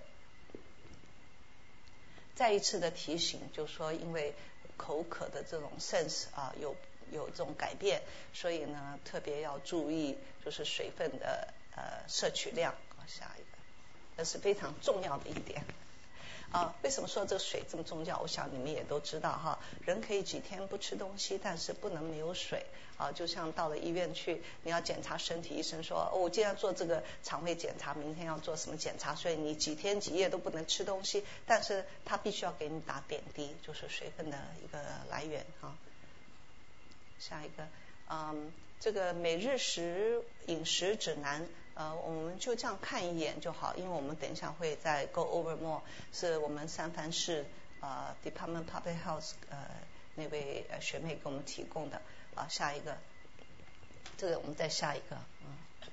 [2.34, 4.34] 再一次的提醒，就说因为。
[4.76, 6.74] 口渴的这种 sense 啊，有
[7.12, 8.02] 有这种改变，
[8.32, 12.74] 所以呢，特别要注意就是水分的呃摄取量。
[13.08, 13.58] 下一个，
[14.16, 15.64] 这是非常重要的一点。
[16.53, 18.18] 啊，为什么说这个水这么重要？
[18.20, 19.59] 我想你们也都知道哈。
[19.84, 22.64] 人可以几天不吃东西，但是不能没有水。
[22.97, 31.22] 啊，就像到了医院去，你要检查身体，医生说，哦我今天要做这个肠胃检查，明天要做什么检查，所以你几天几夜都不能吃东西。
[31.47, 34.78] 但是他必须要给你打点滴，就是水分的一个
[35.11, 35.76] 来源哈。
[37.18, 37.68] 下一个，
[38.09, 41.47] 嗯，这个每日食饮食指南。
[41.76, 47.44] 呃，我们就这样看一眼就好，因为我们等一下会再 go over more，是我们三藩市
[47.80, 49.68] 呃 Department Public Health 呃
[50.14, 52.00] 那位呃学妹给我们提供的。
[52.34, 52.96] 啊，下一个，
[54.16, 55.90] 这个我们再下一个，嗯，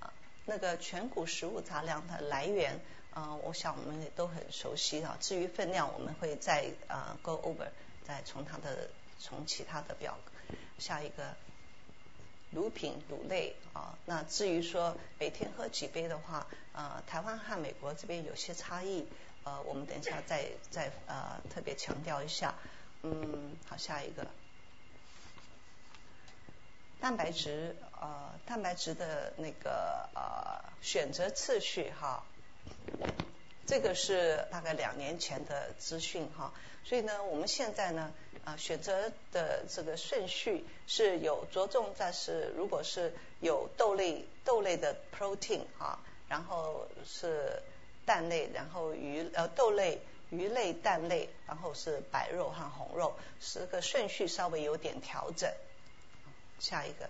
[0.00, 0.12] 啊，
[0.46, 2.80] 那个全谷食物杂粮的来源，
[3.12, 7.68] 啊，我想我们也都很熟悉啊，至于分量，我们会再啊 go over，
[8.04, 10.32] 再从它的从其他的表格。
[10.78, 11.36] 下一个。
[12.52, 19.06] 乳品、乳类啊，那至于说每天喝几杯的话，呃，台湾和美国这边有些差异，
[19.44, 22.54] 呃，我们等一下再再呃特别强调一下。
[23.02, 24.26] 嗯，好，下一个，
[27.00, 32.22] 蛋白质呃，蛋白质的那个呃选择次序哈，
[33.66, 36.52] 这个是大概两年前的资讯哈，
[36.84, 38.12] 所以呢，我们现在呢。
[38.44, 47.62] 啊，选择的这个顺序是有着重但是，如果是有豆类豆类的 protein 啊，然后是
[48.04, 55.48] 蛋类，然后鱼呃豆类、鱼类、蛋类，然后是白肉和红肉，是个顺序稍微有点调整。
[56.58, 57.08] 下一个，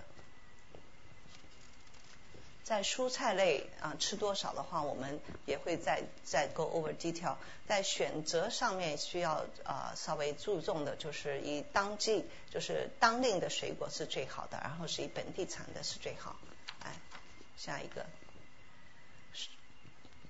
[2.72, 7.36] 在蔬菜类啊吃多少的话，我们也会再再 go over detail。
[7.68, 16.34] 在选择上面需要啊稍微注重的就是以当季就是当令的水果是最好的，然后是以本地产的是最好。
[16.80, 16.98] 哎，
[17.58, 18.06] 下一个。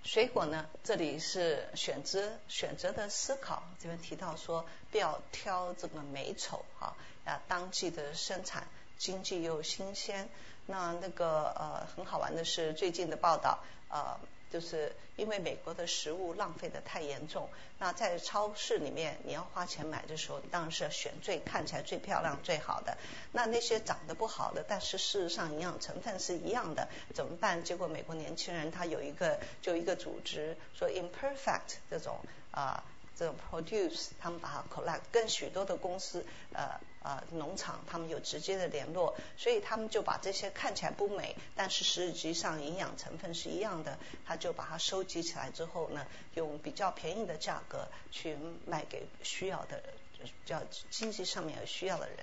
[0.02, 0.66] 水果呢？
[0.82, 3.62] 这里是选择选择的思考。
[3.78, 8.66] 这边提到说，不要挑这个美丑哈啊，当季的生产，
[8.98, 10.28] 经济又新鲜。
[10.72, 13.58] 那那个呃，很好玩的是最近的报道
[13.90, 14.18] 呃。
[14.52, 17.48] 就是因为美国的食物浪费的太严重，
[17.78, 22.98] 那在超市里面你要花钱买的时候，当然是要选最看起来最漂亮最好的。
[23.32, 27.64] 那那些长得不好的，但是事实上营养成分是一样的，怎么办？
[27.64, 32.20] 结果美国年轻人他有一个就一个组织说 imperfect 这种
[32.50, 32.84] 啊。
[33.16, 48.36] 这种 produce，他们把它 collect，跟许多的公司呃呃农场，他们有直接的联络，所以他们就把这些看起来不美，但是实际上营养成分是一样的，他就把它收集起来之后呢，用比较便宜的价格去
[48.66, 49.82] 卖给需要的
[50.18, 52.18] 人，叫经济上面有需要的人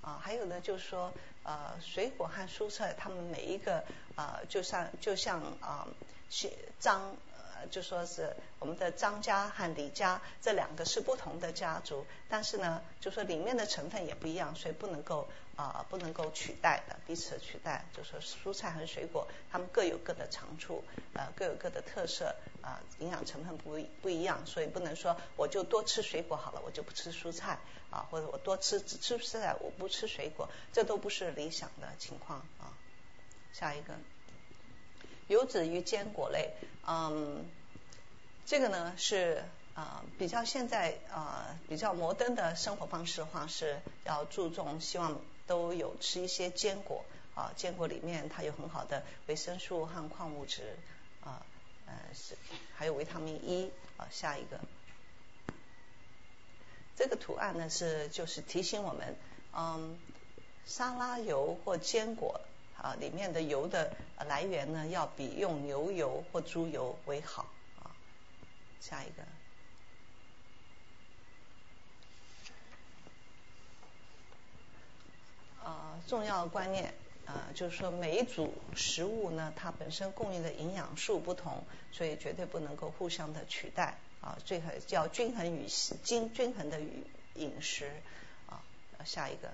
[0.00, 0.18] 啊。
[0.22, 1.12] 还有呢，就是说
[1.42, 5.86] 呃水果和蔬菜，他们每一个啊，就像就像啊，
[6.80, 7.14] 张。
[7.70, 17.84] 就说是我们的张家和李家这两个是不同的家族，但是呢，就说里面的成分也不一样，所以不能够啊不能够取代的，彼此取代。
[17.92, 20.84] 就说蔬菜和水果，它们各有各的长处，
[21.14, 27.58] 呃各有各的特色，啊营养成分不不一样，所以不能说我就多吃水果好了，我就不吃蔬菜
[27.90, 32.72] 啊，或者我多吃只吃蔬菜我不吃水果，这都不是理想的情况啊。
[33.52, 33.94] 下一个。
[35.28, 36.52] 油脂与坚果类，
[36.86, 37.44] 嗯，
[38.44, 39.42] 这个呢是
[39.74, 47.04] 啊比较现在啊比较摩登的生活方式的话，是要注重希望都有吃一些坚果
[47.34, 50.76] 啊，坚果里面它有很好的维生素和矿物质
[51.24, 51.44] 啊，
[51.86, 52.36] 呃是
[52.76, 54.60] 还有维他命 E 啊，下一个，
[56.96, 59.16] 这个图案呢是就是提醒我们，
[59.52, 59.98] 嗯，
[60.66, 62.40] 沙拉油或坚果。
[62.80, 63.92] 啊，里面的油的
[64.28, 67.46] 来源呢，要比用牛油或猪油为好
[67.82, 67.90] 啊。
[68.80, 69.22] 下一个，
[75.64, 84.38] 啊，重要观念啊，就是说每一组食物呢，它本身供应的营养素不同，所以绝对不能够互相的取代啊。
[84.44, 85.66] 最好叫均衡与
[86.04, 87.02] 均均衡的与
[87.34, 87.90] 饮食
[88.48, 88.62] 啊。
[89.04, 89.50] 下一个。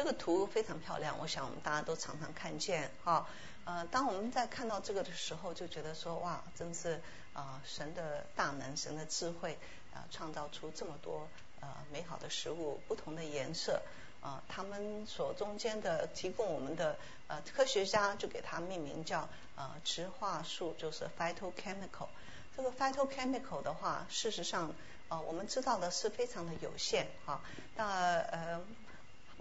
[0.00, 3.26] 这个图非常漂亮，我想我们大家都常常看见哈。
[3.66, 7.02] 呃，当我们在看到这个的时候，就觉得说哇，真是
[7.34, 9.58] 啊神的大能，神的智慧
[9.92, 11.28] 啊，创造出这么多
[11.60, 13.82] 呃美好的食物，不同的颜色
[14.22, 16.96] 啊，他们所中间的提供我们的
[17.28, 22.08] 呃科学家就给它命名叫呃植化素，就是 phytochemical。
[22.56, 24.72] 这个 phytochemical 的话，事实上
[25.08, 27.42] 啊我们知道的是非常的有限哈。
[27.76, 28.62] 那呃。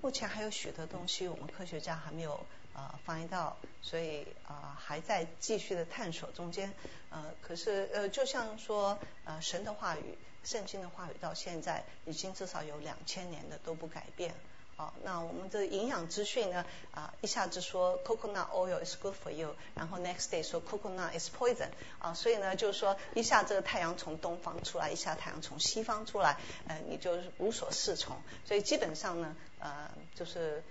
[0.01, 6.73] 目前还有许多东西，我们科学家还没有呃翻译到，所以啊还在继续的探索中间。
[7.09, 14.33] 呃，可是呃就像说呃神的话语、圣经的话语到现在已经至少有两千年的都不改变。
[14.79, 16.65] 好，那我们的营养资讯呢？
[16.93, 21.67] 啊，一下子说 coconut oil is good for you，然后 next day 说 coconut is poison，
[21.99, 26.37] 啊，所以呢，就是说一下这个太阳从东方出来，一下太阳从西方出来，
[26.69, 28.15] 呃，你就无所适从。
[28.45, 30.63] 所以基本上呢，呃，就是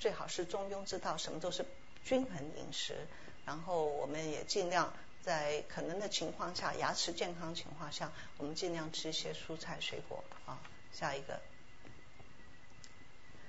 [0.00, 1.64] 最好是中庸之道，什么都是
[2.04, 2.96] 均衡饮食，
[3.44, 4.92] 然后我们也尽量
[5.22, 10.24] 在可能的情况下，牙齿健康情况下，我们尽量吃一些蔬菜水果。
[10.44, 10.58] 啊，
[10.92, 11.38] 下一个。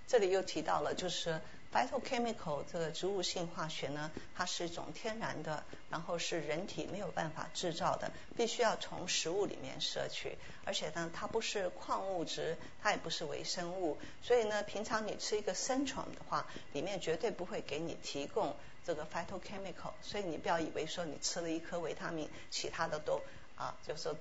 [0.07, 1.41] 这里又提到了，就是
[1.73, 18.55] phytochemical 这个植物性化学呢，它是一种天然的，然后是人体没有办法制造的，必须要从食物里面摄取，而且呢，它不是矿物质，它也不是微生物，所以呢，平常你吃一个生虫的话，里面绝对不会给你提供
[18.85, 23.21] 这个 phytochemical，所以你不要以为说你吃了一颗维他命，其他的都。
[23.57, 24.15] 啊，就是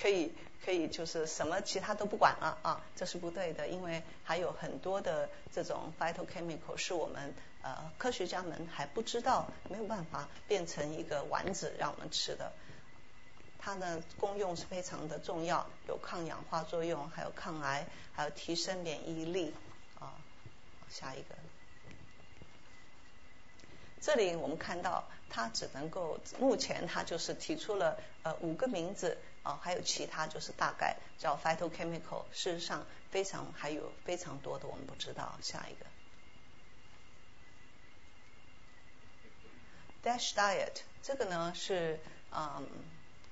[0.00, 0.32] 可以
[0.64, 12.52] 可以，就是什么其他都不管了啊，这是不对的，因为还有很多的这种 phytochemical 是我们呃科学家们还不知道，没有办法变成一个丸子让我们吃的。
[13.58, 19.54] 它的功用是非常的重要，有抗氧化作用，还有抗癌，还有提升免疫力
[20.00, 20.14] 啊。
[20.88, 21.41] 下一个。
[24.02, 35.38] 这里我们看到，它只能够目前它就是提出了呃五个名字啊，还有其他就是大概叫 phytochemical，事实上非常还有非常多的我们不知道。
[35.40, 35.86] 下一个
[40.10, 42.00] ，Dash Diet 这个呢是
[42.32, 42.66] 嗯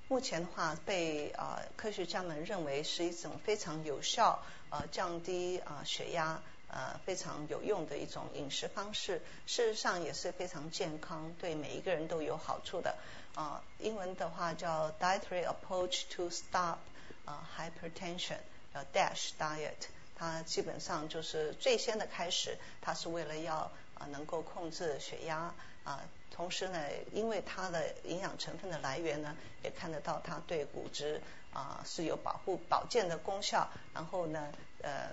[0.07, 4.41] 目前的话被啊科学家们认为是一种非常有效
[4.71, 6.41] 呃降低啊血压
[6.73, 12.97] 呃非常有用的一种饮食方式，事实上也是非常健康，对每一个人都有好处的
[13.35, 16.79] 啊英文的话叫 Dietary Approach to Stop
[17.25, 18.39] 啊 Hypertension
[18.73, 25.55] 叫 Dash Diet，它基本上就是最先的开始，它是为了要啊能够控制血压
[25.85, 26.01] 啊。
[26.33, 26.79] 同时呢，
[27.13, 31.21] 因为它的营养成分的来源呢，也看得到它对骨质
[31.53, 33.69] 啊是有保护保健的功效。
[33.93, 34.51] 然后呢，
[34.81, 35.11] 呃，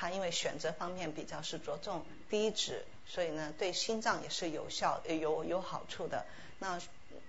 [0.00, 6.24] 它因为选择方面比较是着重低脂，所以呢对心脏也是有效有有好处的。
[6.60, 6.80] 那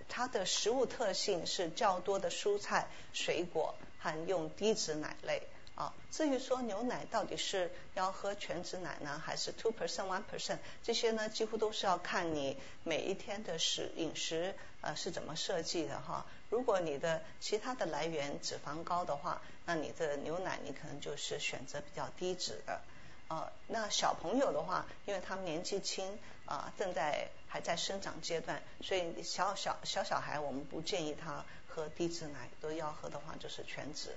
[0.08, 5.42] 它的食物特性是较多的蔬菜、水果和用低脂奶类。
[5.74, 16.26] 啊，至于说牛奶到底是要喝全脂奶呢，还是 two percent one percent，这些呢几乎都是要看你每一天的食饮食呃是怎么设计的哈。
[16.50, 22.80] 如果你的其他的来源脂肪高的话，那你的牛奶你可能就是选择比较低脂的。
[23.28, 34.16] 啊，那小朋友的话，因为他们年纪轻啊，正在还在生长阶段，所以小小小小孩我们不建议他喝低脂奶，都要喝的话就是全脂。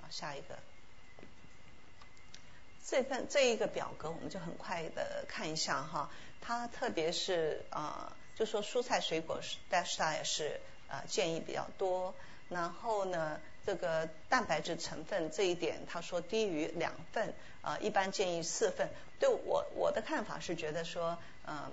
[0.00, 0.58] 好下一个，
[2.86, 6.10] 这份这一个表格我们就很快的看一下哈，
[6.40, 12.14] 它特别是啊，就说蔬菜水果是，Dashdie 是呃建议比较多，
[12.48, 21.72] 然后呢这个蛋白质成分这一点他说低于两份啊，一般建议四份，对我我的看法是觉得说嗯。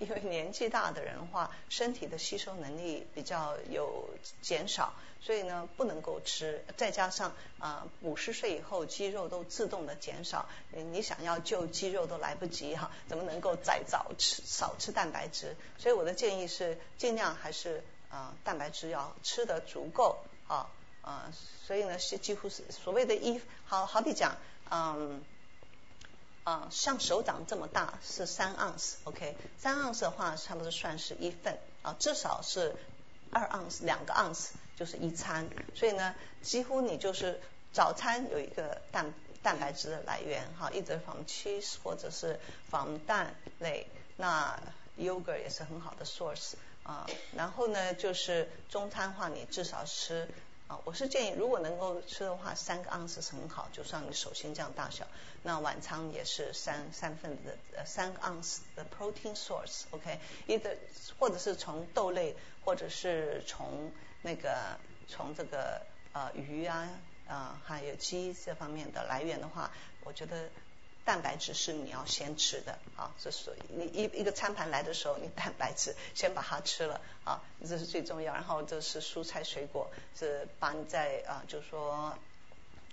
[0.00, 4.08] 因为年纪大的人的话，身体的吸收能力比较有
[4.40, 6.64] 减少，所以呢不能够吃。
[6.76, 15.56] 再加上啊五十岁以后肌肉都自动的减少，你想要救肌肉都来不及哈，怎么能够再早吃少吃蛋白质？
[15.78, 20.68] 所以我的建议是尽量还是啊蛋白质要吃的足够啊
[21.02, 21.32] 啊，
[21.66, 24.36] 所以呢是几乎是所谓的一好好比讲
[24.70, 25.22] 嗯。
[26.44, 32.74] 啊，像手掌这么大是三盎司，OK，三盎司的话差不多算是一份啊，至少是
[33.30, 35.48] 二盎司，两个盎司就是一餐。
[35.74, 37.40] 所以呢，几乎你就是
[37.72, 39.12] 早餐有一个蛋
[39.42, 44.58] 蛋白质的来源哈，一直防 cheese 或者是防蛋类，那
[44.98, 46.52] yogurt 也是很好的 source
[46.82, 47.06] 啊。
[47.34, 50.28] 然后呢，就是中餐话你至少吃。
[50.68, 55.06] 啊，我是建议，如果能够吃的话，三个盎司是很好，就像你手心这样大小。
[55.42, 60.76] 那晚餐也是三三份的呃三个盎司的 protein source，OK，一个
[61.18, 63.90] 或者是从豆类，或者是从
[64.22, 65.80] 那个从这个
[66.12, 66.88] 呃鱼啊
[67.26, 69.70] 啊还有鸡这方面的来源的话，
[70.04, 70.48] 我觉得。
[71.04, 78.34] 蛋白质是你要先吃的啊，这是你一一个餐盘来的时候，你蛋白质先把它吃了啊，这是最重要。
[78.34, 82.14] 然后这是蔬菜水果，是把你在啊，就是说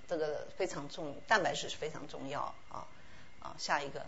[0.07, 2.87] 这个非常重，蛋白质是非常重要啊
[3.41, 3.53] 啊。
[3.57, 4.05] 下一个，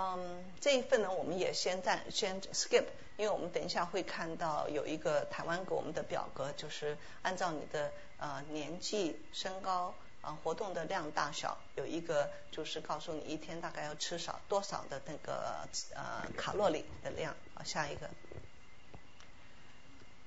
[0.00, 2.84] 嗯，这一份呢，我们也先暂先 skip，
[3.18, 9.94] 因为我们等一下会看到有一个台湾给我们的表格，就是按照你的呃年纪、身高。
[10.22, 17.34] 啊，活动的量大小有一个，就是告诉你一天大概要吃少多少的那个呃卡路里的量。
[17.54, 18.10] 啊，下一个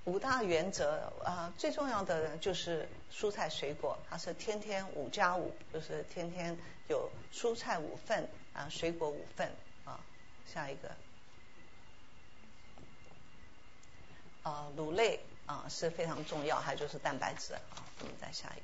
[0.05, 6.57] 五大原则啊，最重要的就是蔬菜水果，它是天天五加五，就是天天
[6.87, 9.51] 有蔬菜五份啊，水果五份。
[10.45, 10.95] 下一个
[14.43, 17.61] 啊，乳类啊是非常重要，还有就是蛋白质啊。
[17.99, 18.63] 我们再下一个。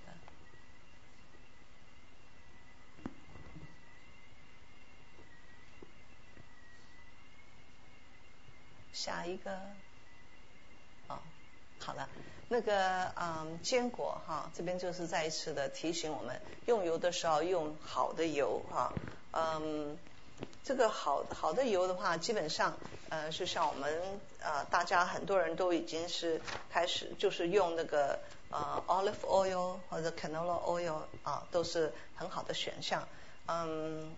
[8.92, 9.58] 下一个，
[11.08, 11.20] 哦，
[11.80, 12.10] 好了，
[12.50, 18.94] 那个嗯，坚果哈，这边就是再一次的提醒我们，用油的时候用好的油哈，
[19.32, 19.98] 嗯，
[20.64, 22.78] 这个好好的油的话，基本上
[23.10, 28.20] 呃，是像我们呃，大家很多人都已经是开始就是用那个
[28.52, 33.08] 呃 olive oil 或者 canola oil 啊，都是很好的选项，
[33.48, 34.16] 嗯。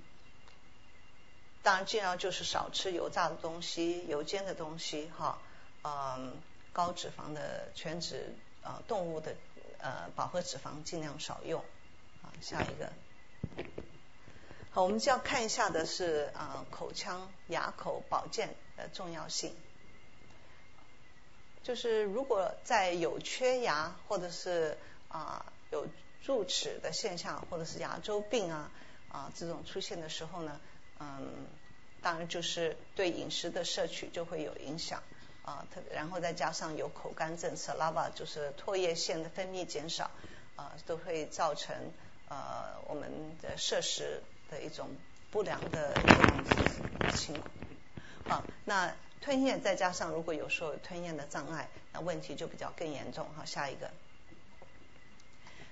[1.64, 5.38] 当然，尽量就是少吃油炸的东西、油煎的东西，哈，
[5.84, 6.34] 嗯，
[6.74, 9.36] 高脂肪的全脂啊，动物的
[9.78, 11.64] 呃饱和脂肪尽量少用。
[12.24, 12.92] 啊，下一个，
[14.74, 19.54] 好，我们就要看一下的是啊，口腔牙口保健的重要性。
[21.62, 24.78] 就是如果在有缺牙或者是
[25.10, 25.86] 啊有
[26.24, 28.72] 蛀齿的现象，或者是牙周病啊
[29.10, 30.58] 啊这种出现的时候呢。
[31.02, 31.48] 嗯，
[32.02, 35.04] 当然就是对饮食的摄取就会有影响
[35.44, 35.68] 啊。
[35.74, 40.12] 特然后再加上有口干症 （saliva），就是唾液腺的分泌减少
[40.56, 41.76] 啊，都会造成
[42.30, 44.22] 呃我们的摄食
[44.52, 44.88] 的一种
[45.32, 45.96] 不良的
[47.16, 47.50] 情况。
[48.26, 53.28] 好，那吞咽再加上如果有时候吞咽的障碍，那问题就比较更严重。
[53.36, 53.92] 好，下一个，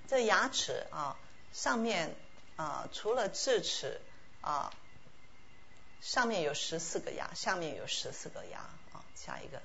[0.08, 1.16] 这牙齿啊
[1.52, 2.16] 上面
[2.56, 4.00] 啊除了智齿
[4.40, 4.72] 啊
[6.00, 8.58] 上面有十四个牙，下面有十四个牙
[8.92, 9.04] 啊。
[9.14, 9.60] 下一个，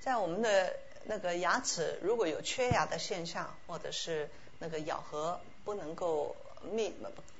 [0.00, 4.28] 在我们的那个牙齿如果有缺牙的现象，或者是
[4.58, 6.94] 那个咬合不能够密。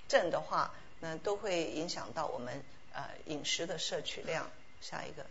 [0.09, 4.51] 正的话，那都会影响到我们呃饮食的摄取量。
[4.81, 5.25] 下一个，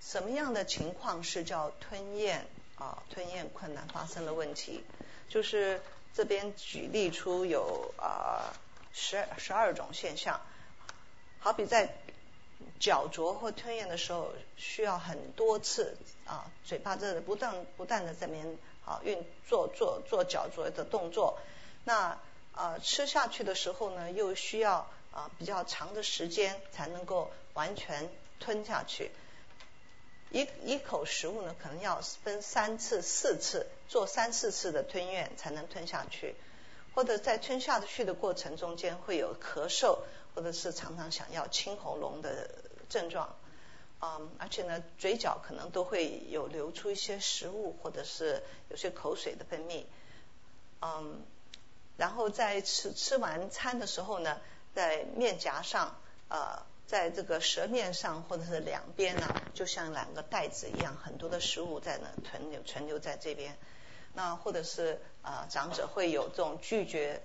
[0.00, 2.46] 什么样的情况是叫吞咽
[2.76, 3.02] 啊？
[3.10, 4.84] 吞咽困难发生了问题，
[5.28, 5.82] 就是
[6.14, 8.54] 这边举例出有啊
[8.92, 10.40] 十十二种现象，
[11.40, 11.92] 好比在
[12.80, 18.58] 嚼嚼或吞咽的时候，需要很多次啊嘴巴这不断不断的在边。
[18.84, 21.38] 啊，运做做做嚼嚼的动作，
[21.84, 22.18] 那
[22.52, 28.10] 啊吃下去的时候呢，又需要啊比较长的时间才能够完全
[28.40, 29.12] 吞下去。
[30.30, 36.34] 一一口食物呢，可能要分三次、四次做三四次的吞咽才能吞下去，
[36.92, 39.98] 或者在吞下去的过程中间会有咳嗽，
[40.34, 42.48] 或者是常常想要清喉咙的
[42.88, 43.36] 症状。
[44.04, 49.84] 嗯，而且呢，嘴角可能都会有流出一些食物，或者是有些口水的分泌。
[50.80, 51.22] 嗯，
[51.96, 54.40] 然后在吃吃完餐的时候呢，
[54.74, 55.96] 在面颊上，
[56.28, 63.56] 呃，在这个舌面上或者是两边呢，就像两个袋子一样，很多的食物在那存留存留在这边。
[64.14, 67.22] 那或者是呃，长者会有这种拒绝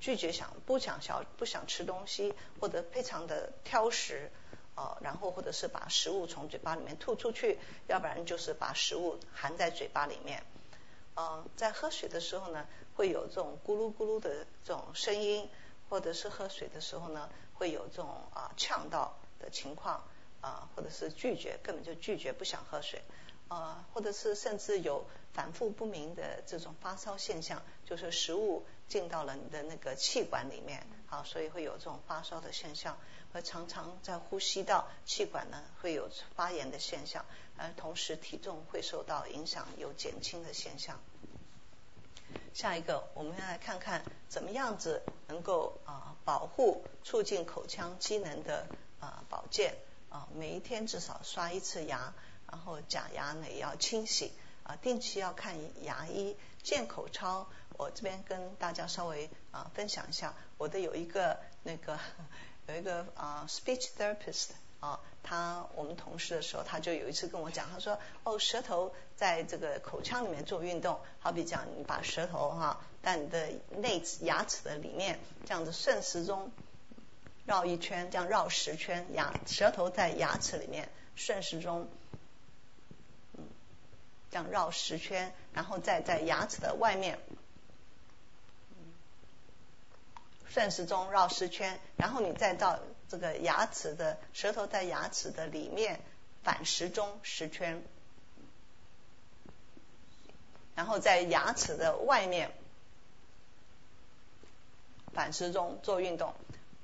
[0.00, 4.30] 拒绝想不想小不想吃东西，或者非常的挑食。
[4.80, 7.58] 呃，然后或者是把食物从嘴巴里面吐出去，
[7.88, 10.40] 要不然就是把食物含在嘴巴里面。
[11.16, 12.64] 嗯，在喝水的时候呢，
[12.94, 15.50] 会有这种咕噜咕噜的这种声音，
[15.88, 20.00] 或者是喝水的时候呢，会有这种啊呛到的情况
[20.40, 23.02] 啊，或者是拒绝，根本就拒绝不想喝水
[23.48, 32.96] 啊，或者是甚至有反复不明的这种发烧现象，就是食物进到了你的那个气管里面，啊，所以会有这种发烧的现象。
[33.30, 37.26] 和常常在呼吸道气管呢会有发炎的现象，
[37.58, 40.98] 而同时体重会受到影响，有减轻的现象。
[42.54, 48.66] 下一个，我们要来看看怎么样子能够啊保护、促进口腔机能的
[48.98, 49.74] 啊保健
[50.08, 52.14] 啊，每一天至少刷一次牙，
[52.50, 54.32] 然后假牙呢也要清洗
[54.62, 56.36] 啊，定期要看牙医。
[56.62, 57.46] 健口操，
[57.76, 61.98] 我这边跟大家稍微啊分享一下，我的有一个那个。
[62.68, 64.48] 有一个啊，speech therapist
[64.80, 76.52] 啊，他我们同事的时候，他就有一次跟我讲，他说哦，舌头在这个口腔里面做运动，好比讲你把舌头哈在你的内牙齿的里面这样子顺时钟
[77.46, 81.88] 绕一圈，这样绕十圈，牙舌头在牙齿里面顺时钟，
[84.30, 87.18] 这样绕十圈，然后再在牙齿的外面。
[90.48, 96.00] 顺时钟绕十圈，然后你再到这个牙齿的舌头在牙齿的里面
[96.42, 97.82] 反时钟十圈，
[100.74, 102.50] 然后在牙齿的外面
[105.12, 106.34] 反时钟做运动。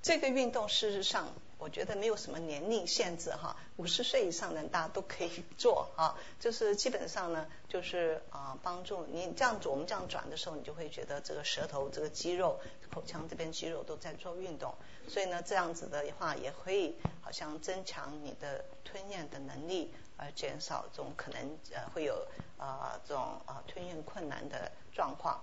[0.02, 1.32] 这个运动事实上。
[1.64, 12.60] 我觉得没有什么年龄限制哈，五十岁以上的大家都可以做 啊，就是基本上呢，就是啊帮助你这样子，我们这样转的时候，你就会觉得这个舌头、这个肌肉、
[12.92, 14.74] 口腔这边肌肉都在做运动，
[15.08, 22.26] 所以呢这样子的话也可以好像增强你的吞咽的能力，而减少这种可能呃会有
[22.58, 25.42] 啊这种啊吞咽困难的状况。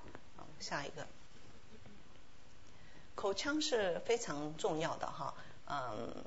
[0.59, 1.07] 下一个，
[3.15, 5.33] 口腔是非常重要的哈。
[5.73, 6.25] 嗯，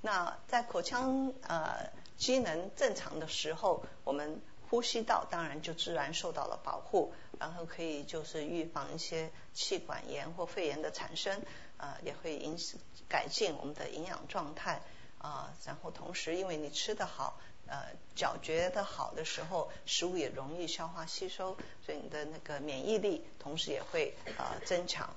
[0.00, 11.40] 那在口腔呃机能正常的时候，我们呼吸道当然就自然受到了保护，然后可以就是预防一些气管炎或肺炎的产生，
[11.76, 14.82] 啊也会影响改进我们的营养状态
[15.18, 17.38] 啊，然后同时因为你吃得好，
[17.68, 25.14] 呃嚼嚼的好的时候，食物也容易消化吸收，所以你的那个免疫力同时也会呃增强。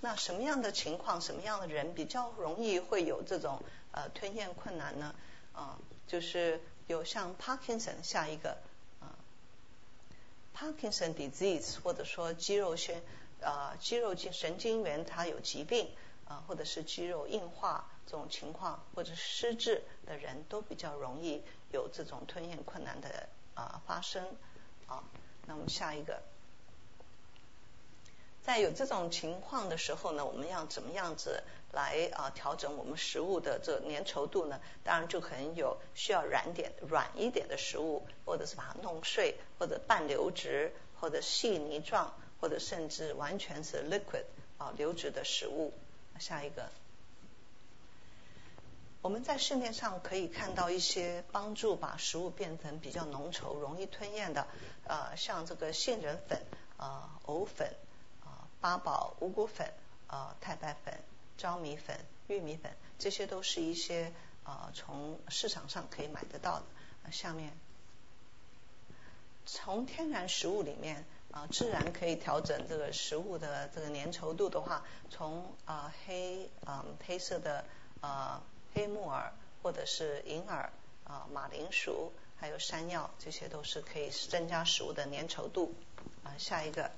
[0.00, 5.14] 那什么样的情况，什么样的人比较容易会有这种呃吞咽困难呢？
[5.52, 5.76] 啊，
[6.06, 8.58] 就是有像 Parkinson 下一个
[9.00, 9.18] 啊
[10.56, 13.02] Parkinson disease 或者说肌肉先
[13.42, 15.90] 啊肌肉经神经元它有疾病
[16.28, 21.42] 啊，或者是肌肉硬化这种情况，或者失智的人都比较容易
[21.72, 24.24] 有这种吞咽困难的啊发生
[24.86, 25.02] 啊。
[25.46, 26.22] 那我们下一个。
[28.42, 34.58] 在有这种情况的时候呢，我们要怎么样子来啊调整我们食物的这粘稠度呢？
[34.82, 44.24] 当然就可能有需要软点、软一点的食物，或者是把它弄碎，或者半流质，或者细泥状，或者甚至完全是 liquid
[44.56, 45.74] 啊流质的食物。
[46.18, 46.70] 下一个，
[49.02, 54.46] 我们在市面上可以看到一些帮助把食物变成比较浓稠、容易吞咽的，
[54.84, 56.40] 呃，像这个杏仁粉
[56.78, 57.74] 啊、藕粉。
[58.60, 59.72] 八宝五谷粉、
[60.08, 60.98] 啊太白粉、
[61.36, 61.96] 糙米粉、
[62.26, 67.12] 玉米粉，这些都是一些啊从市场上可以买得到的。
[67.12, 67.52] 下面
[69.46, 77.64] 从天然食物里面啊自然可以调整这个食物的这个粘稠度的话，从啊黑啊黑色的
[78.00, 78.42] 啊
[78.74, 79.32] 黑木耳
[79.62, 80.70] 或者是银耳
[81.04, 85.74] 啊马铃薯还有山药，这些都是可以增加食物的粘稠度。
[86.24, 86.90] 啊下一个。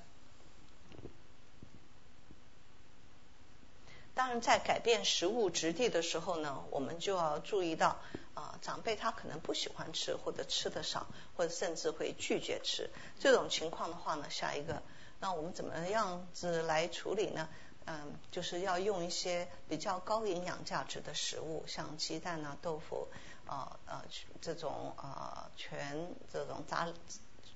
[4.13, 7.97] 当然，在改变食物质地的时候呢，我们就要注意到
[8.33, 12.89] 啊，长辈他可能不喜欢吃，或者吃的少，或者甚至会拒绝吃。
[13.19, 14.81] 这种情况的话呢，下一个，
[15.19, 17.47] 那我们怎么样子来处理呢？
[17.85, 23.07] 嗯，就是要用一些比较高营养价值的食物，像鸡蛋啊、豆腐
[23.47, 24.03] 啊、呃
[24.39, 26.87] 这种啊全这种杂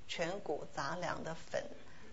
[0.08, 1.64] 全谷杂粮的粉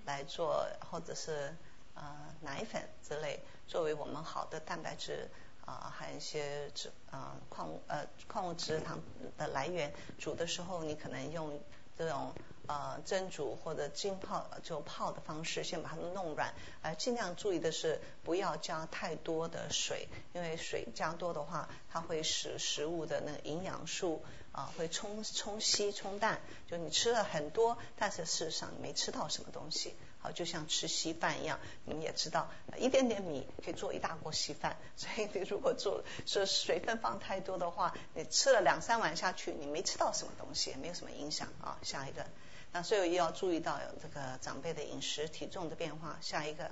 [0.05, 1.57] 来做，或者是
[1.95, 3.41] 呃奶粉之类。
[3.73, 5.31] 作为我们好的蛋白质
[5.65, 9.01] 啊，还有一些脂啊矿呃矿物质糖
[9.39, 11.59] 的来源，煮的时候你可能用
[11.97, 12.35] 这种
[12.67, 16.53] 呃蒸煮或者浸泡就泡的方式，先把它们弄软，
[16.83, 29.95] 呃尽量注意的是不要加太多的水，因为水加多的话，它会使食物的那个营养素啊会冲冲稀冲淡，就你吃了很多，但是事实上你没吃到什么东西。
[30.23, 32.49] 好，就像吃稀饭一样，你们也知道，
[32.79, 34.77] 一点点米可以做一大锅稀饭。
[34.97, 41.77] 所以你如果做说水分放太多的话，你吃了两三碗下去，你没吃到什么东西，也没有什么影响啊。
[41.83, 42.25] 下一个，
[42.71, 46.17] 那所以也要注意到这个长辈的饮食、体重的变化。
[46.21, 46.71] 下一个，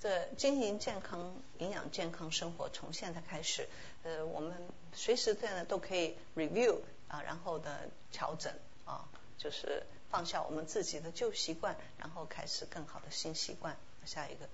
[0.00, 3.68] 这经营健康、营养健康生活从现在开始，
[4.02, 4.52] 呃，我们
[4.92, 8.52] 随时在呢都可以 review 啊，然后的调整
[8.84, 9.86] 啊，就是。
[10.10, 13.76] 放下我们自己的旧习惯，然后开始更好的新习惯。
[14.04, 14.48] 下一个，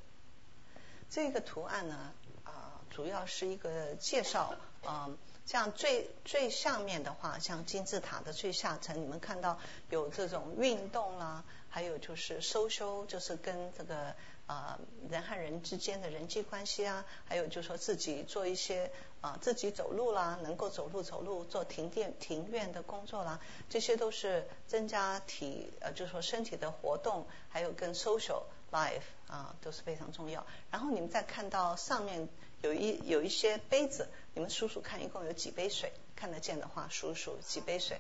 [1.09, 2.13] 这个图案呢，
[2.45, 9.59] 啊，主要是一个介绍，嗯，像最最下面的话，像金字塔的最下层，你们看到
[9.91, 14.15] 有这种运动啦，还有就是收修，就是跟这个。
[14.47, 14.79] 啊，
[15.09, 18.91] 人和人之间的人际关系啊，还有就说自己做一些
[19.23, 23.41] 啊，自己走路啦，能够走路走路，做停电庭院的工作啦，
[23.71, 30.47] 这些都是增加体呃，就是说身体的活动，还有跟 social life 啊都是非常重要。
[30.71, 32.29] 然后你们再看到上面
[32.61, 37.99] 有一有一些杯子，你们数数看一共有几杯水，看得见的话数数几杯水。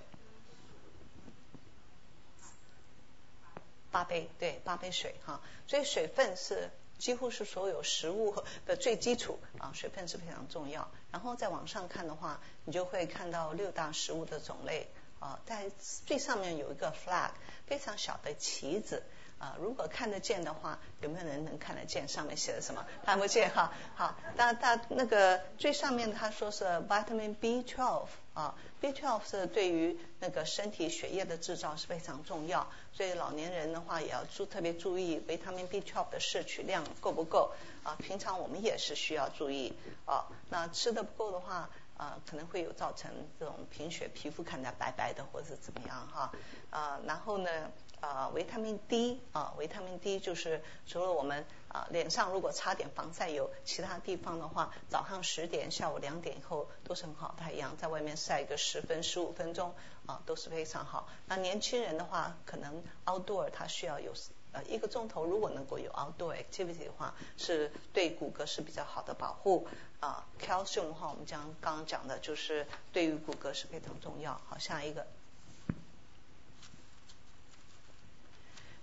[3.94, 6.68] 八杯，对，八杯水哈，所以水分是
[6.98, 8.34] 几乎是所有食物
[8.66, 10.90] 的最基础啊，水分是非常重要。
[11.12, 14.88] 然后再往上看的话，你就会看到六大食物的种类
[15.20, 15.70] 啊，在
[16.06, 17.30] 最上面有一个 flag，
[17.68, 19.04] 非常小的旗子
[19.38, 22.84] 啊，如果看得见的话，有没有人能看得见上面写的什么？
[23.04, 28.54] 看不见哈，好，大大那个最上面他说是 vitamin B12 啊。
[28.82, 37.96] B12 是对于那个身体血液的制造是非常重要，所以老年人的话也要注特别注意维他命 B12 的摄取量够不够啊？
[37.98, 39.72] 平常我们也是需要注意
[40.04, 40.26] 啊。
[40.50, 46.32] 那吃的不够的话啊，可能会有造成这种贫血、皮肤看起来白白的或者是怎么样哈
[46.70, 47.00] 啊。
[47.06, 47.70] 然后呢？
[48.00, 59.74] 啊，维他命 D 啊，维他命 D 就是除了我们啊脸上如果擦点防晒油，其他地方的话，早上十点、下午两点以后都是很好太阳，在外面晒个十分、十五分钟
[60.04, 61.08] 啊都是非常好。
[61.24, 64.12] 那年轻人的话，可能 outdoor 他需要有
[64.54, 69.68] 呃一个钟头，如果能够有 outdoor activity 的话，是对骨骼是比较好的保护
[70.00, 70.24] 啊。
[70.40, 74.40] calcium 的话，我们将刚刚讲的就是对于骨骼是非常重要。
[74.48, 75.06] 好，下一个。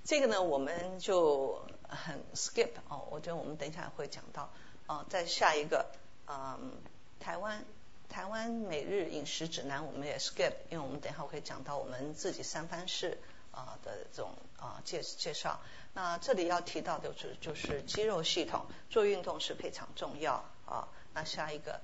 [0.03, 4.49] 这个呢，我们就很 skip 哦，我觉得我们等一下会讲到
[4.88, 5.86] 啊，在下一个，
[6.28, 6.74] 嗯，
[7.19, 7.63] 台湾
[8.09, 13.19] 台湾每日饮食指南我们也 skip，因为我们等一下会讲到我们自己三藩市
[13.51, 15.59] 啊的这种啊介介绍。
[15.93, 20.87] 那这里要提到的就是就是肌肉系统做运动是非常重要啊。
[21.13, 21.81] 那下一个，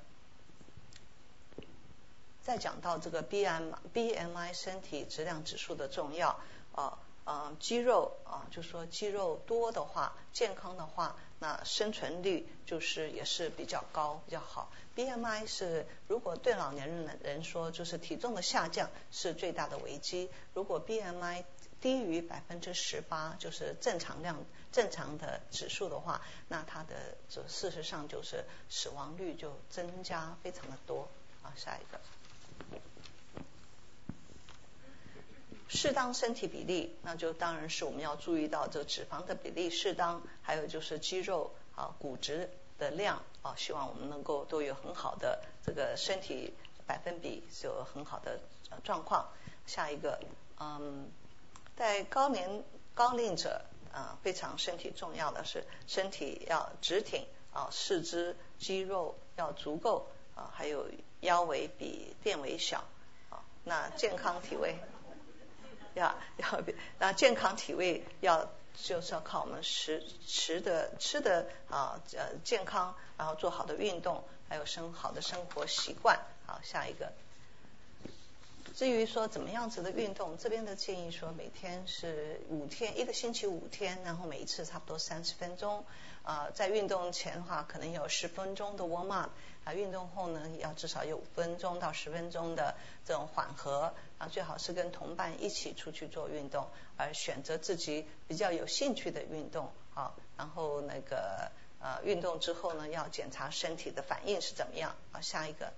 [2.42, 6.40] 再讲到这个 B M B M I 身体质量指数的重要
[6.74, 11.16] 啊啊肌肉啊就说肌肉多的话健康的话。
[11.40, 20.32] 那生存率就是也是比较高比较好，BMI 是如果对老年人的人说，就是体重的下降是最大的危机。
[20.56, 21.44] 如果 BMI
[21.82, 31.08] 低于百分之十八，就是正常量正常的指数的话，那它的就事实上就是死亡率就增加非常的多。
[31.44, 32.00] 啊，下一个。
[35.70, 42.50] 适当身体比例，那就当然是我们要注意到这脂肪的比例适当，还有就是肌肉啊骨质
[42.80, 46.54] 的量啊，希望我们能够都有很好的这个身体
[46.86, 48.40] 百分比有很好的
[48.84, 49.30] 状况。
[49.66, 50.18] 下一个，
[50.58, 51.12] 嗯，
[51.78, 52.64] 在高年
[52.96, 53.62] 高龄者
[53.94, 60.90] 啊，非常身体重要的是身体要直挺啊，四肢肌肉要足够啊，还有
[61.22, 62.84] 腰围比垫围小
[63.30, 64.78] 啊，那健康体位。
[65.94, 66.62] 要要，
[67.00, 76.20] 那健康体位要就是要靠我们食食的吃的啊呃健康，然后做好的运动，还有生好的生活习惯。
[76.46, 77.12] 好，下一个。
[78.78, 85.84] 至于说怎么样子的运动，这边的建议说每天是五天，一个星期五天，然后每一次差不多三十分钟。
[86.22, 89.32] 啊，在运动前的话，可能有十分钟的 warm up，
[89.64, 96.68] 啊，运动后呢，要至少有五分钟到十分钟的这种缓和，啊，最好是跟同伴一起出去做运动，
[96.98, 105.74] 而选择自己比较有兴趣的运动，好，然后那个呃，运动之后呢，要检查身体的反应是怎么样，啊，下一个。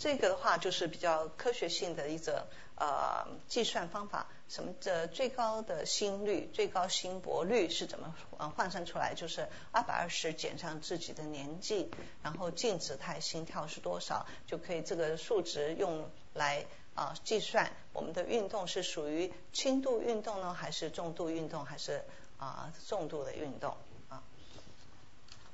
[0.00, 2.32] 这个的话就是比较科学性的一种
[2.76, 9.12] 呃计算方法，什么的最高的心率、最高心搏率是怎么呃换算出来？
[9.14, 11.90] 就是二百二十减上自己的年纪，
[12.22, 22.04] 然后静止态心跳是多少，就可以这个数值用来啊计算我们的运动是属于轻度运动呢，还是重度运动，还是
[22.38, 23.76] 啊重度的运动
[24.08, 24.22] 啊？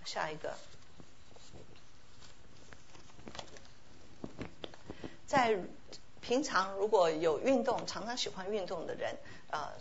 [0.05, 0.55] 下一个。
[5.26, 5.58] 在
[6.20, 9.16] 平常如果有运动，常常喜欢运动的人，
[9.50, 9.72] 呃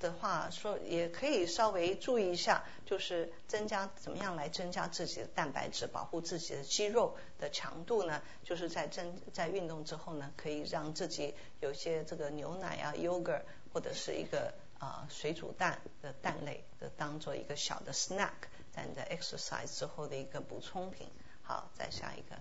[0.00, 8.20] 的话，说也可以稍微注意一下，就是增加怎么样来增加自己的蛋白质，保护自己的肌肉的强度呢？
[8.42, 13.42] 就是在增在运动之后呢，可以让自己有些这个牛奶啊、yogurt
[13.72, 21.06] 或者是一个啊水煮蛋的蛋类的当做一个小的 snack，在你的 exercise 之后的一个补充品。
[21.42, 22.36] 好，再下一个。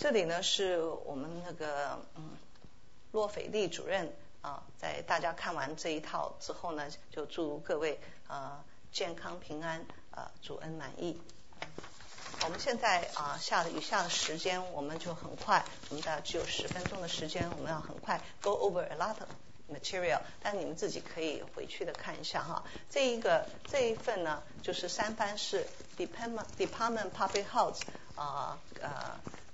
[0.00, 2.30] 这里呢是我们那个嗯
[3.12, 11.20] 洛斐利主任啊，在大家看完这一套之后呢，就祝各位啊健康平安啊主恩满意。
[12.42, 19.28] 我们现在啊下的余下的时间，我们就很快，我们大概只有十分钟的时间，我们要很快 go over a lot of
[19.70, 22.64] material，但你们自己可以回去的看一下哈。
[22.88, 25.66] 这一个这一份呢，就是三藩市
[25.98, 27.82] department department public health
[28.14, 28.58] 啊。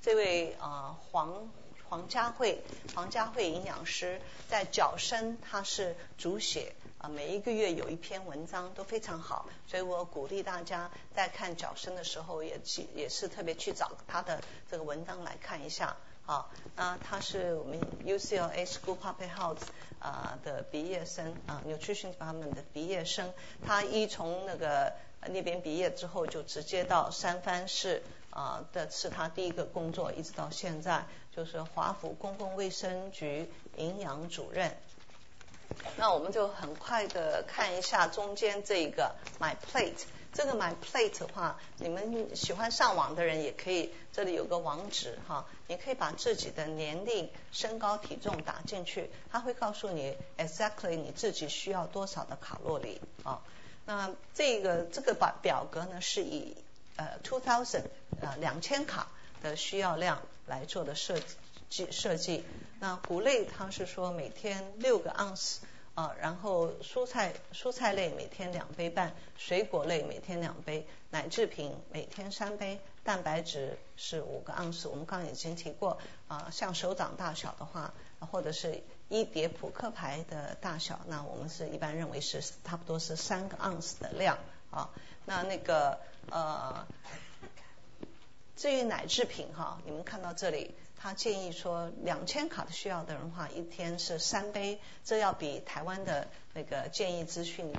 [0.06, 1.50] 这位啊黄
[1.88, 2.62] 黄佳慧
[2.94, 14.40] 黄佳慧营养师在脚生他是主写啊每一个月有一篇文章都非常好，所以我鼓励大家在看脚生的时候也去也是特别去找他的
[14.70, 16.52] 这个文章来看一下好。
[16.76, 19.58] 那他是我们 UCLA School Public Health
[19.98, 23.34] 啊的毕业生啊 Nutrition Department 的毕业生，
[23.66, 24.92] 他一从那个
[25.26, 28.04] 那边毕业之后就直接到三藩市。
[28.36, 34.76] 啊，的是他第一个工作，一直到现在就是华府公共卫生局营养主任。
[35.96, 53.40] 那我们就很快的看一下中间这一个 My Plate，这个 My Plate 的话，你们喜欢上网的人也可以，这里有个网址哈，你可以把自己的年龄、身高、体重打进去，它会告诉你 exactly 你自己需要多少的卡路里啊。
[53.86, 56.54] 那这个这个表表格呢是以
[56.96, 57.84] 呃，two thousand，
[58.20, 59.08] 呃，两千卡
[59.42, 61.18] 的需要量来做的设
[61.68, 62.44] 计设计。
[62.80, 65.60] 那谷类它是说每天六个盎司
[65.94, 74.88] 啊，然后蔬菜蔬菜类每天两杯半，水果类每天两杯，奶制品每天三杯，蛋白质是五个盎司。
[74.88, 77.94] 我们刚刚已经提过啊，像手掌大小的话，
[78.30, 84.38] 或者是一叠扑克牌的大小，那我们是一般认为是差不多是三个盎司的量
[84.76, 84.90] 啊。
[85.24, 85.98] 那那个
[86.30, 86.86] 呃，
[88.54, 97.72] 至于奶制品哈，你们看到这里，他建议说两千卡的需要的人话，一天是三杯，这要比台湾的那个建议资讯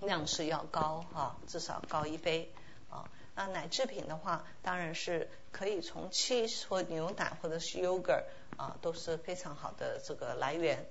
[0.00, 2.50] 量是要高哈，至少高一杯
[2.90, 3.08] 啊。
[3.36, 8.24] 那奶制品的话，当然是可以从 cheese 或牛奶或者是 yogurt
[8.56, 10.84] 啊，都是非常好的这个来源。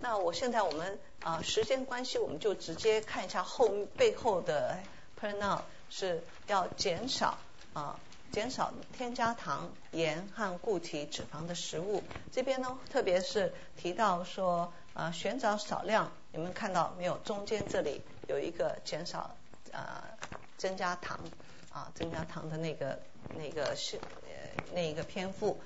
[0.00, 4.78] 那我现在我们啊时间关系，我们就直接看一下后背后的
[5.18, 7.38] pronoun 是要减少
[7.72, 7.98] 啊
[8.30, 12.02] 减少添加糖、盐和固体脂肪的食物。
[12.30, 17.16] 这边呢，特别是提到说啊寻找少量，你们看到没有？
[17.24, 19.34] 中间这里有一个减少
[19.72, 20.04] 啊
[20.58, 21.18] 增加糖
[21.70, 23.00] 啊增加糖的那个
[23.32, 24.28] 那个是呃
[24.74, 25.58] 那一个篇幅，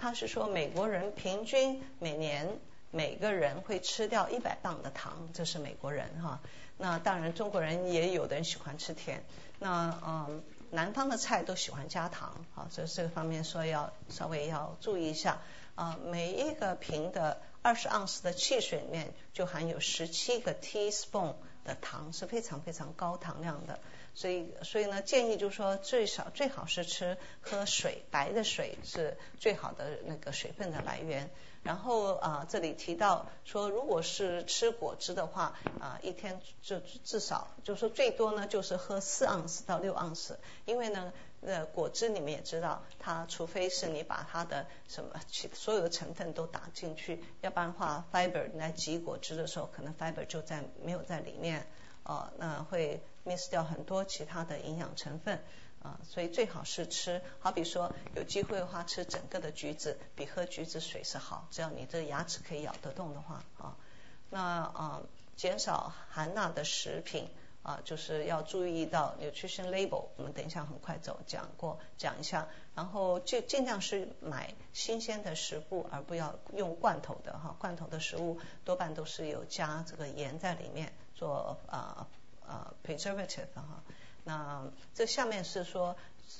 [0.00, 2.58] 他是说美国人平均每年。
[2.94, 6.40] 每个人会吃掉一百磅的糖，这是美国人哈。
[6.78, 9.24] 那当然中国人也有的人喜欢吃甜。
[9.58, 15.42] 那嗯，南方的菜都喜欢加糖，好，所以这个方面说要稍微要注意一下
[15.74, 15.98] 啊。
[16.04, 21.34] 每一个瓶的二十盎司的汽水里面就含有十七个 teaspoon
[21.64, 23.80] 的糖，是非常非常高糖量的。
[24.14, 31.28] 所以所以呢，建议就是说最少最好是吃喝水，白的水是最好的那个水分的来源。
[31.64, 51.66] 然后啊，这里提到说，如果是吃果汁的话啊，一天就至少就是最多呢，就是喝四盎司到六盎司，因为呢，呃，果汁你们也知道，它除非是你把它的什么其所有的成分都打进去，要不然的话，fiber 来挤果汁的时候，可能 fiber 就在没有在里面，
[52.02, 55.42] 哦，那会 miss 掉很多其他的营养成分。
[55.84, 63.76] 啊，所以最好是吃，好比说有机会的话，吃整个的橘子比喝橘子水是好，只要你这牙齿可以咬得动的话啊。
[64.30, 65.02] 那啊，
[65.36, 67.28] 减少含钠的食品
[67.62, 82.08] 啊，就是要注意到 nutrition label，我们等一下很快走讲过讲一下，然后就尽量是买新鲜的食物，而不要用罐头的哈，罐头的食物多半都是有加这个盐在里面做啊
[82.46, 83.82] 啊 preservative 哈。
[84.24, 84.64] 那
[84.94, 85.96] 这下面是说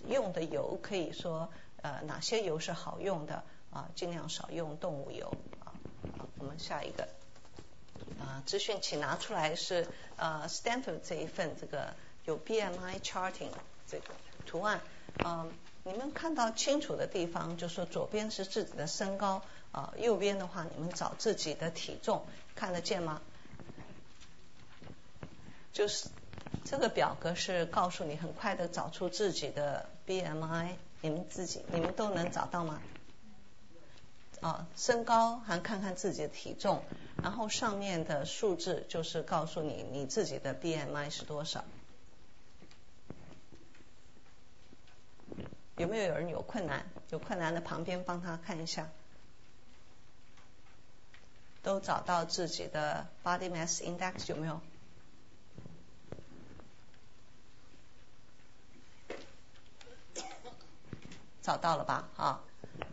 [0.08, 1.50] 用的油，可以说
[1.82, 5.76] 呃哪些油是好用的啊，尽量少用动物油啊。
[6.16, 7.06] 好，我们下一个
[8.18, 13.50] 啊资讯，请拿出来是呃 Stanford 这一份这个有 BMI charting
[13.86, 14.14] 这个
[14.46, 14.80] 图案
[15.18, 15.46] 啊，
[15.82, 22.24] 你们看到清楚的地方，就说左边是自己的身高啊，右边的话你们找自己的体重，
[22.54, 23.20] 看得见吗？
[25.74, 26.08] 就是。
[26.64, 32.80] 这个表格是告诉你很快的找出自己的 BMI，你们自己你们都能找到吗？
[34.40, 36.82] 啊，身高还看看自己的体重，
[37.22, 41.64] 然后上面的数字就是告诉你你自己的 BMI 是多少。
[45.76, 46.86] 有没有有人有困难？
[47.10, 48.88] 有困难的旁边帮他看一下，
[51.62, 54.60] 都找到自己的 Body Mass Index 有没有？
[61.44, 62.08] 找到了吧？
[62.16, 62.40] 啊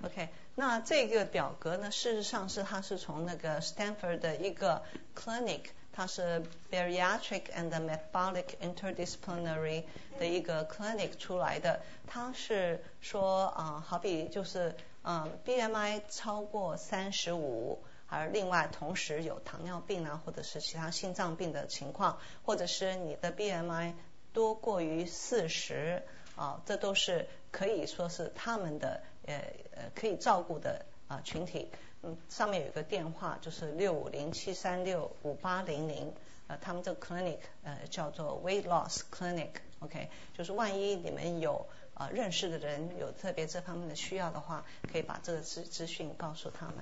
[0.04, 4.84] ，OK，那这个表格呢，事实上是它是从那个 Stanford 的一个
[5.16, 9.86] clinic，它是 bariatric and metabolic interdisciplinary
[10.20, 11.80] 的一个 clinic 出来的。
[12.06, 23.93] 它是说啊，好比就是嗯，BMI 超过三十五，而另外同时有糖尿病啊，或者是其他心脏病的情况，或者是你的 BMI
[24.34, 26.04] 多过于四十。
[26.38, 29.36] 啊，这都是可以说是他们的呃
[29.75, 31.69] 呃可以照顾的啊群体。
[32.03, 36.11] 嗯，上面有一个电话，就是六五零七三六五八零零。
[36.47, 46.75] 呃，他们这个 clinic 呃叫做 weight loss clinic，OK，就是万一你们有啊认识的人有特别这方面的需要的话，可以把这个资资讯告诉他们。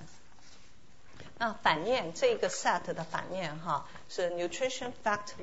[1.38, 5.34] 那反面这个 set 的反面哈是 nutrition fact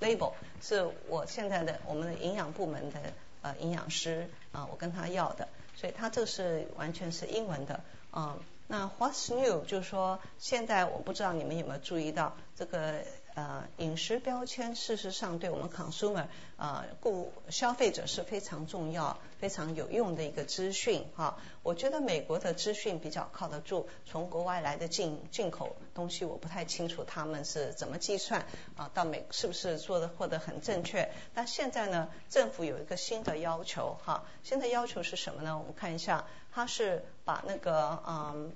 [0.00, 0.32] label，
[0.62, 3.00] 是我现在的我们的营养部门的。
[3.40, 7.80] 呃，营养师啊，我跟他要的，所以他这个是完全是英文的
[8.12, 8.38] 嗯。
[8.70, 13.02] 那 What's new 就是说，现在我不知道你们有没有注意到这个。
[13.38, 21.38] 呃，饮食标签事实上对我们 consumer 呃顾消费者是非常重要、非常有用的一个资讯哈。
[21.62, 28.44] 我觉得美国的资讯比较靠得住，从国外来的进进口东西我不太清楚他们是怎么计算
[28.76, 31.08] 啊，到美是不是做的获得很正确？
[31.32, 35.56] 但现在呢，政府有一个新的要求哈，新的要求是什么呢？
[35.56, 38.52] 我们看一下，它是把那个嗯。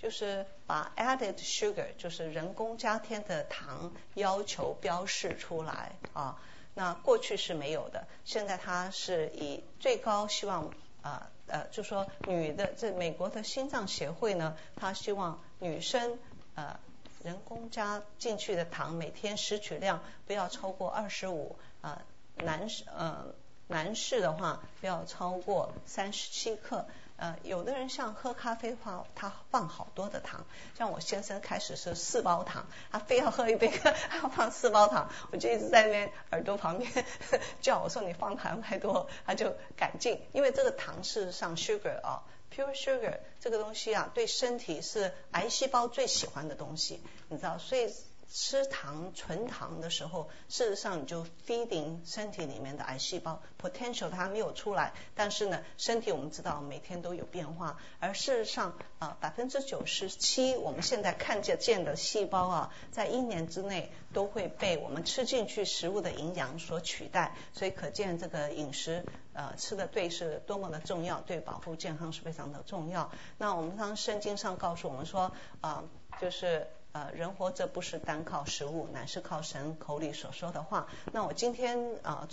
[0.00, 6.38] 就是把 added sugar，就是人工加添的糖要求标示出来啊。
[6.74, 10.70] 那过去是没有的，现在它是以最高希望
[11.00, 16.18] 啊呃，就说女的这美国的心脏协会呢，他希望女生
[16.54, 16.78] 呃
[17.24, 22.02] 人工加进去的糖每天摄取量不要超过二十五啊，
[22.34, 23.24] 男士呃
[23.68, 26.86] 男士的话不要超过三十七克。
[27.16, 30.44] 呃，有的人像喝咖啡话，他放好多的糖。
[30.76, 33.68] 像我先生开始是四包糖，他非要喝一杯，
[34.08, 36.90] 还要放四包糖，我就一直在那边耳朵旁边
[37.62, 40.20] 叫我说你放糖太多，他就改进。
[40.32, 42.22] 因为这个糖事实上 sugar 啊
[42.54, 47.92] ，pure sugar 这个东西啊，对身体是癌细胞最喜欢的东西，你知道，所以。
[48.28, 73.10] 吃糖纯糖的时候，事实上你就 feeding 身体里面的癌细胞 potential 它没有出来，但是呢，身体我们知道每天都有变化，而事实上啊百分之九十七我们现在看见见的细胞啊，在一年之内都会被我们吃进去食物的营养所取代，所以可见这个饮食呃吃的对是多么的重要，对保护健康是非常的重要。
[73.38, 75.84] 那我们当圣经上告诉我们说啊，
[76.20, 76.66] 就是。
[76.96, 80.88] 呃，人活着不是单靠食物，乃是靠神口里所说的话。
[81.12, 82.26] 那我今天啊，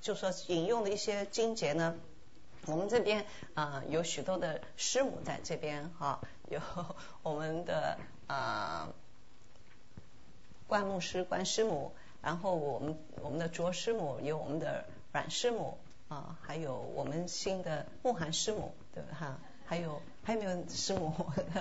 [0.00, 1.94] 就说引用的一些经节呢，
[2.64, 6.58] 我们这边啊有许多的师母在这边哈，有
[7.22, 8.88] 我们的啊
[10.66, 15.76] 关牧师、关师母，然后我们我们的卓师母，有我们的阮师母
[16.08, 19.36] 啊，还有我们新的慕寒师母，对哈？
[19.66, 21.14] 还有还有没有师母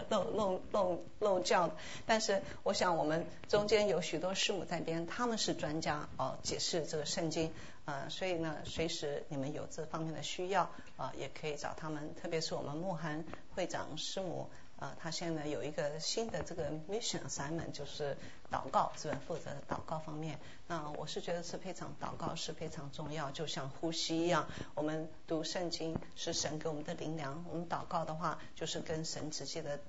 [0.09, 1.69] 漏漏漏漏教？
[2.07, 7.53] 但是我想我们中间有许多师母在边，他们是专家哦，解释这个圣经
[7.85, 10.63] 啊，所以呢，随时你们有这方面的需要
[10.97, 13.23] 啊，也可以找他们，特别是我们慕寒
[13.53, 14.49] 会长师母。
[14.77, 18.17] 啊，他现在有一个新的这个 mission assignment，就是
[18.51, 19.19] 祷告，是吧？
[19.25, 20.39] 负责祷告方面。
[20.67, 24.47] 那我是觉得是非常祷告是非常重要，就像呼吸一样。
[24.73, 29.79] 我们读圣经是神给我们的灵粮，我们祷告的话就是跟神直接的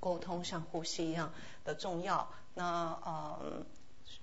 [0.00, 1.32] 沟通，像呼吸一样
[1.64, 2.28] 的重要。
[2.54, 3.64] 那呃，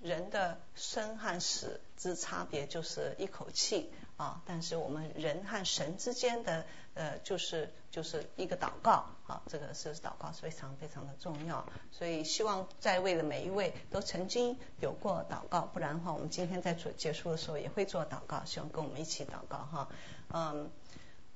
[0.02, 3.90] 人的生和死之差别就是一口气。
[4.16, 6.64] 啊，但是我们人和神之间的
[6.94, 19.88] 呃，就是就是一个祷告啊，这个是祷告是非常非常的重要，所以希望在位的每一位都曾经有过祷告，不然的话，我们今天在做结束的时候也会做祷告，希望跟我们一起祷告哈。
[20.32, 20.68] 嗯，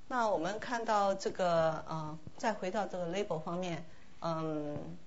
[0.09, 3.87] 那我们看到这个呃，再回到这个 label 方面，
[4.21, 4.99] 嗯，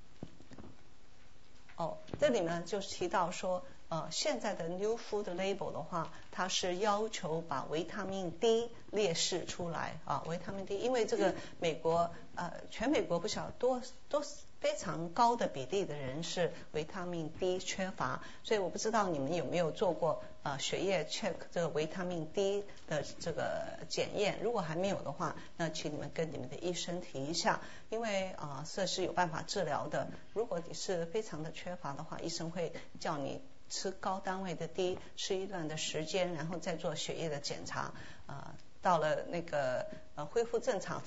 [1.75, 3.61] 哦，这里呢就提到说。
[3.91, 14.23] 呃，现在的 New Food Label 的话，它是要求把维他命 D 列示出来啊，维他命 D，因为这个美国呃，全美国不晓多多
[14.61, 27.59] 非常高的比例的人是维他命 D 缺乏，所以我不知道你们有没有做过呃血液 check 这个维他命 D 的这个检验，如果还没有的话，那请你们跟你们的医生提一下，
[27.89, 33.41] 因为啊这是有办法治疗的，如果你是非常的缺乏的话，医生会叫你。
[33.71, 37.93] 吃高单位的低，吃一段的时间，然后再做血液的检查，
[38.27, 41.01] 啊，到了那个呃恢复正常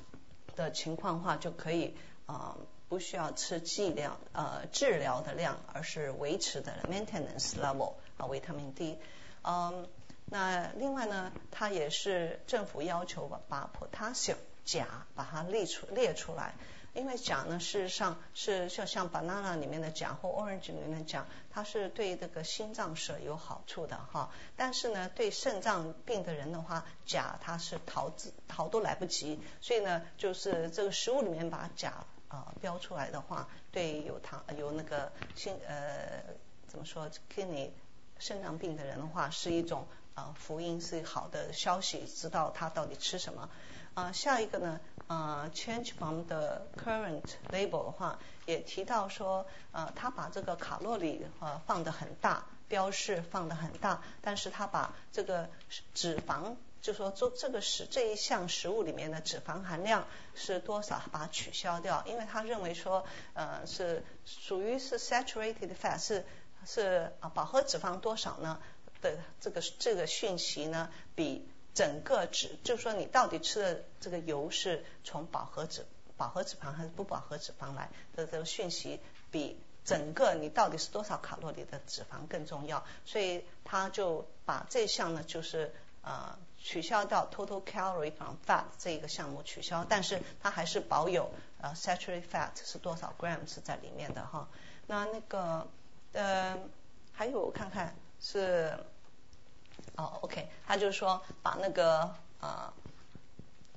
[0.56, 2.56] 的情况话，就可以啊
[2.88, 8.98] 不需要吃剂量呃治疗的量，而是维持的 maintenance level 啊维他命 D，
[9.42, 9.86] 嗯，
[10.24, 16.54] 那另外呢，它也是政府要求把把 potassium 钾把它列出列出来。
[16.94, 24.30] 因为钾呢，事实上是就像 banana 里面的钾或 orange 里面的钾，它是对这个心脏是有好处的哈。
[24.56, 29.40] 但是呢，对肾脏病的人的话，钾它是逃之逃都来不及。
[29.60, 36.22] 所以呢，就是这个食物里面把钾啊标出来的话，对有糖有那个心呃
[36.68, 37.70] 怎么说 kidney
[38.20, 43.50] 肾脏病的人的话，是一种啊福音，是好的消息，知道他到底吃什么。
[43.94, 44.80] 啊，下一个呢？
[45.06, 47.22] 啊，change from the current
[47.52, 55.50] label 的话，也提到说，呃，他把这个卡路里呃放的很大，标示放的很大，但是他把这个
[55.92, 63.04] 脂肪，就说做这个食这一项食物里面的脂肪含量是多少，把它取消掉，因为他认为说，
[63.34, 66.24] 呃，是属于是 saturated fat，是
[66.66, 68.58] 是啊饱和脂肪多少呢
[69.02, 71.46] 的这个这个讯息呢比。
[71.74, 75.84] 整个脂，就是说你到底吃的这个油是从饱和脂、
[76.16, 79.00] 饱和脂肪还是不饱和脂肪来的这个讯息，
[79.32, 82.84] 比整个你到底是多少卡路里的脂肪更重要。
[83.04, 91.28] 所以他就把这项呢，就是呃取消掉 total calorie from fat 这一个项目取消，但是它还是保有
[91.60, 94.48] 呃 saturated fat 是多少 grams 在里面的哈。
[94.86, 95.66] 那那个
[96.12, 96.56] 呃
[97.12, 98.72] 还有我看看是。
[99.96, 102.72] 哦，OK，他就是说把那个呃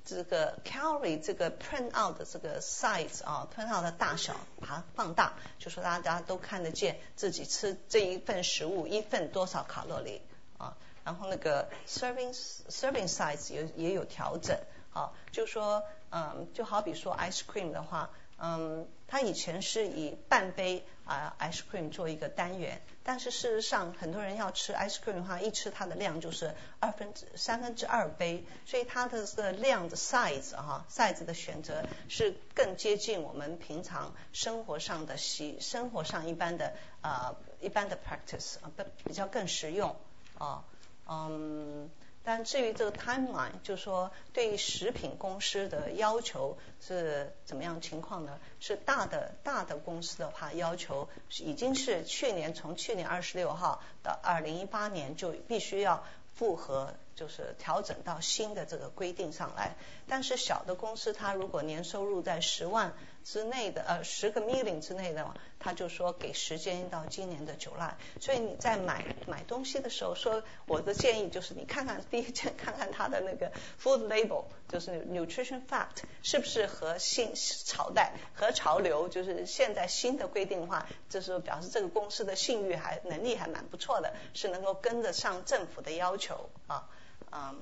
[0.04, 10.22] 这个 calorie 这个 print out 的这个 size 啊，print out 的大小把它放大，就说大家都看得见自己吃这一份食物一份多少卡路里
[10.58, 12.34] 啊，然后那个 serving
[12.70, 14.58] serving size 也也有调整
[14.94, 18.10] 啊，就说嗯，就好比说 ice cream 的话。
[18.40, 38.70] 嗯，它以前是以半杯啊 ice cream 做一个单元，但是事实上很多人要吃 ice cream 的话，一吃它的量就是二分之三分之二杯，所以它的这个量的 size 哈 size 的选择是更接近我们平常生活上的习生活上一般的啊一般的 practice 啊
[39.06, 39.96] 比较更实用
[40.38, 40.66] 啊
[41.08, 41.90] 嗯。
[42.30, 48.38] 但至于这个 timeline，就是说对于食品公司的要求是怎么样情况呢？
[48.60, 51.08] 是大的大的公司的话，要求
[51.40, 56.04] 已经是去年从去年二十六号到二零一八年就必须要
[56.36, 59.78] 符合，就是调整到新的这个规定上来。
[60.06, 62.94] 但是小的公司，它如果年收入在十万。
[63.30, 73.52] 之内的呃十个 million 之内的，他就说给时间到今年的九月，所以你在买买东西的时候，说我的建议就是你看看第一件看看它的那个
[73.84, 77.34] food label，就是 nutrition fact 是不是和新
[77.66, 86.88] 朝代和潮流，就是现在新的规定的话，就是表示这个公司的信誉还能力还蛮不错的，是能够跟得上政府的要求啊
[87.32, 87.62] 嗯。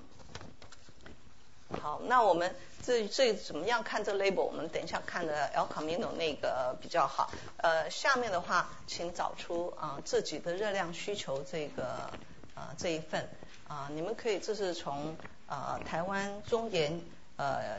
[1.82, 4.44] 好，那我们这这怎么样看这 label？
[4.44, 7.32] 我们等一下看的 El Camino 那个比较好。
[7.58, 12.10] 呃，下面的话，请找出啊自己的热量需求这个
[12.56, 13.30] 啊这一份
[13.68, 15.16] 啊，你们可以这是从
[15.48, 17.02] 啊台湾中研
[17.38, 17.78] 呃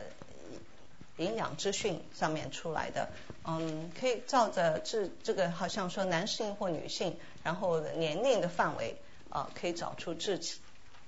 [1.16, 3.08] 营养资讯上面出来的，
[3.44, 8.96] 嗯，可以照着这这个好像说男性或女性，然后年龄的范围
[9.30, 10.60] 啊，可以找出自己。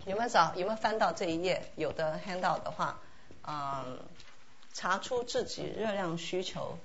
[0.08, 0.54] 有没有找？
[0.54, 1.70] 有没有翻到这一页？
[1.76, 2.98] 有的 hand out 的话，
[3.46, 3.98] 嗯，
[4.72, 6.78] 查出自己热量需求。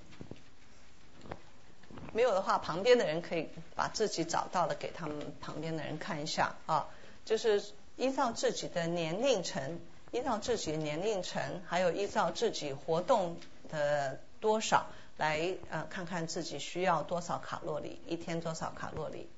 [2.11, 6.87] 没有的话，旁边的人可以把自己找到的给他们旁边的人看一下啊。
[7.23, 7.63] 就是
[7.95, 9.79] 依照自己的年龄层，
[10.11, 13.37] 依照自己年龄层，还有依照自己活动
[13.69, 14.85] 的多少
[15.15, 19.29] 来呃看看自己需要多少卡路里，一天多少卡路里。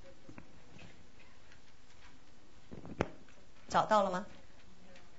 [3.69, 4.25] 找到了吗？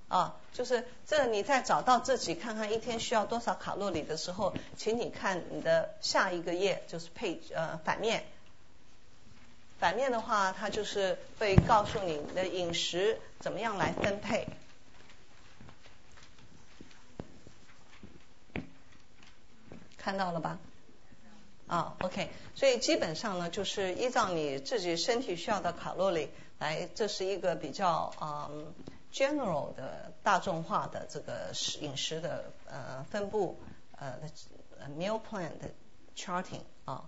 [0.07, 8.23] 啊，就是这你在找到自己看看一天需要多少卡路里的时候，请你看你的下一个页，就是配呃反面。
[9.79, 14.47] 反面的话，它就是会告诉你的饮食怎么样来分配。
[19.97, 20.57] 看到了吧？
[21.67, 26.29] 啊，OK，所以基本上呢，就是依照你自己身体需要的卡路里。
[26.59, 28.73] 来，这是一个比较嗯
[29.13, 33.59] general 的大众化的这个食饮食的呃分布
[33.97, 34.29] 呃的
[34.97, 35.69] meal plan 的
[36.15, 37.03] charting 啊。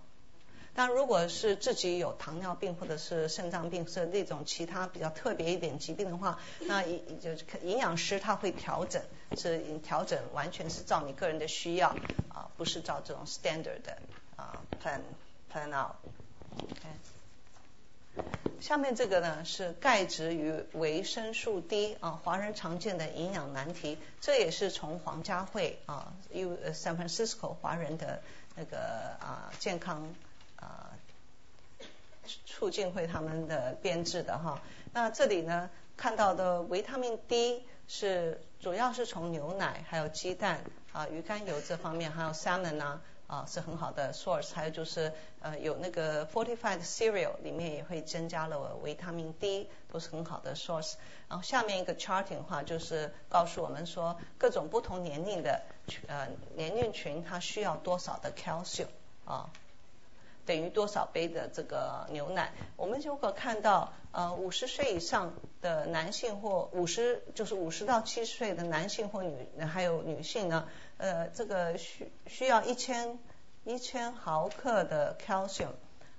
[0.72, 6.84] 但如果是自己有糖尿病或者是肾脏病是那种其他比较特别一点疾病的话，那
[7.20, 9.02] 就是营养师他会调整，
[9.36, 11.88] 是调整完全是照你个人的需要
[12.28, 13.98] 啊，不是照这种 standard 的
[14.36, 15.00] 啊 plan
[15.52, 15.96] plan out。
[18.60, 23.96] 下面这个呢是钙质与维生素 D 啊，华人常见的营养难题。
[24.20, 28.20] 这也是从黄家汇啊，U San Francisco 华人的
[28.56, 28.78] 那个
[29.20, 30.14] 啊健康
[30.56, 30.90] 啊
[32.44, 34.60] 促进会他们的编制的哈。
[34.92, 40.60] 那这里呢看到的维他命 D 是主要是从牛奶、还有鸡蛋
[40.92, 43.00] 啊、鱼肝油这方面，还有 salmon 啊。
[43.30, 44.52] 啊，是很好的 source。
[44.52, 50.94] 还有就是呃，有那个 fortified cereal 里面也会增加了维他命 D，都是很好的 source。
[51.28, 55.62] 然后下面一个 charting 的话，就是告诉我们说各种不同年龄的
[56.08, 56.26] 呃
[56.56, 58.88] 年龄群它需要多少的 calcium
[59.24, 59.48] 啊，
[60.44, 62.52] 等于多少杯的这个牛奶。
[62.76, 65.32] 我们如果看到呃五十岁以上
[65.62, 70.68] 的男性或五十就是五十到七十岁的男性或女还有女性呢？
[71.00, 73.18] 呃，这个需需要一千
[73.64, 75.72] 一千毫克的 calcium，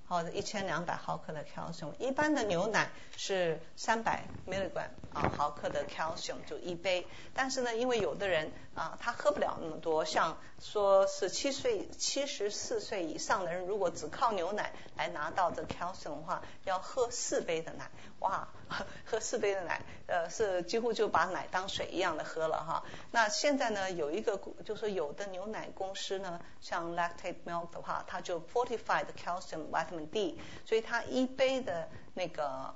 [0.07, 1.93] 或者一千两百毫克的 calcium。
[1.99, 7.05] 一般的牛奶是三百 milligram 啊毫克的 calcium 就一杯。
[7.35, 17.89] 但是呢，因为有的人啊他喝不了那么多，像说是七岁七十四岁以上的人，如果只靠牛奶来拿到这 calcium 的话，要喝四杯的奶。
[18.19, 18.47] 哇，
[19.03, 22.83] 喝四杯的奶，呃，是几乎就把奶当水一样的喝了哈。
[23.09, 32.75] 那现在呢，有一个就是有的牛奶公司呢，像 Lactate Milk 的话，它就 fortified calcium vitamin D，所以它一杯的那个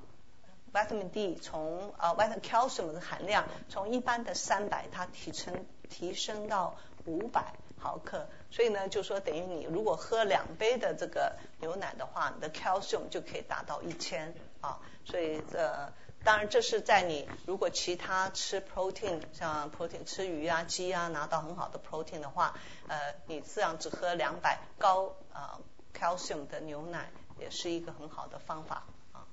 [0.73, 6.75] vitamin D 从呃 vitamin calcium 的含量从一般的三百，它提升提升到
[7.05, 7.53] 五百
[7.85, 8.27] 毫克。
[8.49, 14.79] 所以呢，就说等于你如果喝两杯的这个牛奶的话，你的 calcium 就可以达到一千啊。
[15.05, 15.93] 所以这
[16.23, 22.57] 当然这是在你如果其他吃 protein 像 protein 吃鱼啊鸡啊拿到很好的 protein 的话，
[22.87, 25.59] 呃，你这样只喝两百高啊
[25.93, 28.83] calcium 的牛奶也是一个很好的方法
[29.13, 29.27] 啊。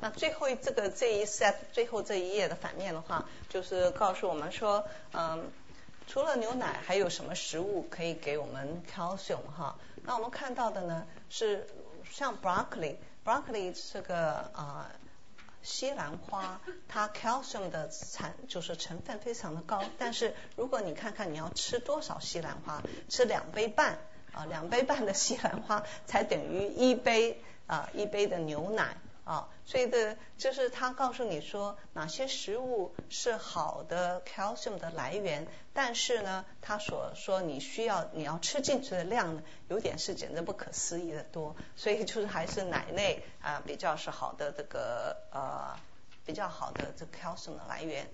[0.00, 5.52] 那最后这个这一 set 最后这一页的反面的话，就是告诉我们说，嗯。
[6.06, 9.76] 除了牛奶，还有什么食物可以给我们 calcium 哈？
[10.04, 11.66] 那我们看到的呢是
[12.10, 14.90] 像 broccoli，broccoli 这个啊
[15.62, 19.82] 西兰花，它 calcium 的产就是成分非常的高。
[19.98, 23.98] 但是如果你看看你要吃多少西兰花，吃两杯半
[24.32, 28.96] 啊，两杯半的西兰花才等于一杯啊一杯的牛奶。
[29.24, 45.74] 啊，所以的，就是他告诉你说哪些食物是好的 calcium 的来源，但是呢，他所说你需要你要吃进去的量呢，有点是简直不可思议的多，所以就是还是奶类啊比较是好的这个呃
[46.26, 48.06] 比较好的这 calcium 的来源。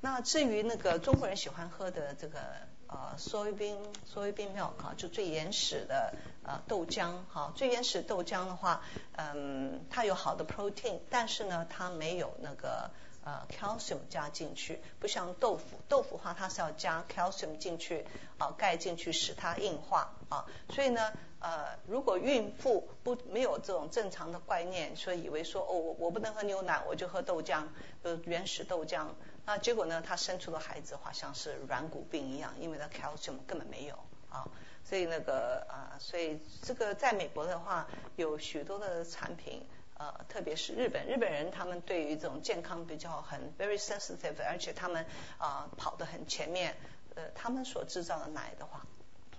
[0.00, 2.67] 那至于那个中国人喜欢喝的这个。
[2.88, 3.76] 呃，soybean
[4.14, 8.82] soybean milk 哈，就最原始的呃豆浆哈，最原始豆浆的话，
[9.16, 12.90] 嗯，它有好的 protein，但是呢，它没有那个
[13.24, 18.06] 呃 calcium 加进去，不像豆腐，豆腐话它是要加 calcium 进去
[18.38, 27.64] 啊，钙进去使它硬化啊，所以呢，呃，如果孕妇不没有这种正常的观念，说以为说哦，我我不能喝牛奶，我就喝豆浆，
[28.02, 29.08] 呃，原始豆浆。
[29.48, 30.02] 那结果呢？
[30.06, 33.94] 他生出的孩子好像是软骨病一样，因为他 calcium 根本没有
[34.28, 34.46] 啊，
[34.84, 45.06] 所以那个啊，所以这个在美国的话，有许多的产品，呃，特别是日本，日本人他们对于这种健康比较很 very sensitive，而且他们
[45.38, 46.76] 啊跑得很前面，
[47.14, 48.84] 呃，他们所制造的奶的话。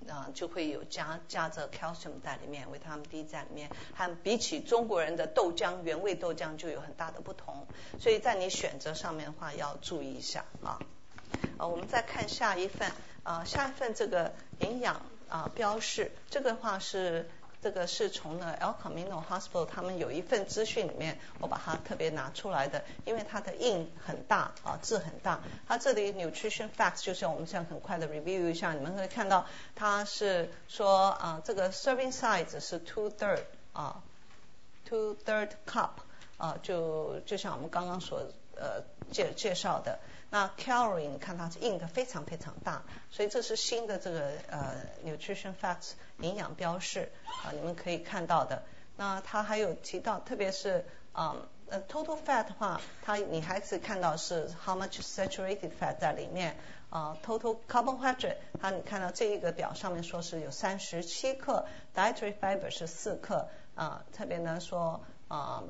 [0.07, 7.67] 啊，就会有加加着 calcium 在里面，维他命 D 在里面，和比起中国人的豆浆原味豆浆就有很大的不同，
[7.99, 10.79] 所以在你选择上面的话要注意一下啊。
[11.57, 12.91] 呃，我们再看下一份
[13.23, 17.29] 啊，下一份这个营养啊标示，这个话是。
[17.61, 25.41] 这个是从呢 El Camino Hospital 他们有一份资讯里面，我把它特别拿出来的，因为它的印很大啊，字很大。
[25.67, 29.45] 它这里 Nutrition Facts 就是我们现在很快的 review 一下，你们可以看到
[29.75, 33.41] 它是说啊，这个 serving size 是 two third
[33.73, 34.01] 啊
[34.85, 35.89] ，two third cup
[36.37, 38.19] 啊，就就像我们刚刚所
[38.55, 39.99] 呃介介绍的。
[40.31, 47.11] 那 calorie 你看它是印的非常非常大，所以这是新的这个呃 nutrition facts 营养标示
[47.43, 48.61] 啊，你们可以看到的。
[48.95, 51.35] 那它还有提到，特别是啊
[51.69, 56.55] 呃 total fat 的话，它你还是看到是 how much saturated fat 在里面
[56.91, 61.65] 啊 total carbohydrate 它你看到这一个表上面说是有三十七克
[61.95, 65.63] ，dietary fiber 是四克啊，特别呢说啊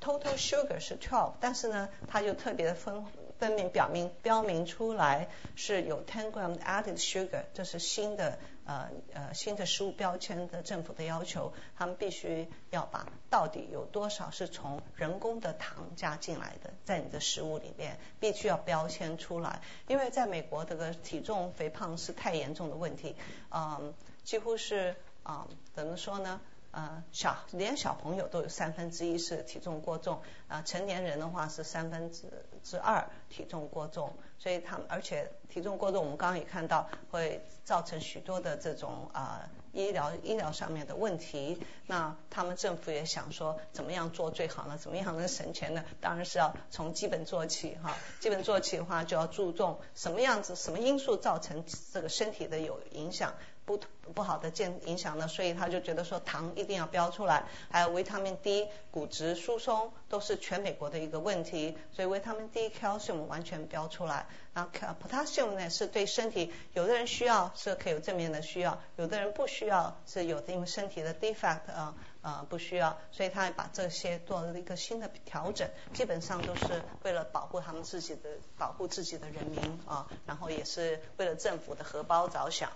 [0.00, 3.04] total sugar 是 twelve，但是呢它就特别的分。
[3.44, 23.14] 分明表明标明出来是有 ten gram added sugar，这是新的呃呃新的食物标签的政府的要求，他们必须要把到底有多少是从人工的糖加进来的，在你的食物里面必须要标签出来，因为在美国这个体重肥胖是太严重的问题，
[23.50, 23.92] 嗯，
[24.22, 26.40] 几乎是啊怎么说呢？
[26.70, 32.22] 呃，小连小朋友都有三分之一是体重过重，啊，成年人的话是三分之
[32.64, 41.62] 之二体重过重，所以他们而且体重过重，我们刚刚也看到会造成许多的这种啊医疗医疗上面的问题。
[41.86, 44.78] 那他们政府也想说，怎么样做最好呢？
[44.78, 45.84] 怎么样能省钱呢？
[46.00, 47.94] 当然是要从基本做起哈。
[48.20, 53.34] 基本做起的话，就要注重什么样子、什么因素造成这个身体的有影响。
[53.66, 53.80] 不
[54.14, 64.26] 不好的健影响呢，所以他就觉得说糖一定要标出来，还有维他命 D、骨质疏松都是全美国的一个问题，所以维他命 D、calcium 完全标出来。
[64.52, 64.70] 然后
[65.02, 82.70] potassium 呢是对身体，有的人需要是可以有正面的需要，有的人不需要是有的因为身体的 defect 啊啊不需要，所以他把这些做了一个新的调整，基本上都是为了保护他们自己的保护自己的人民啊，然后也是为了政府的荷包着想。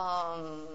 [0.00, 0.66] 嗯，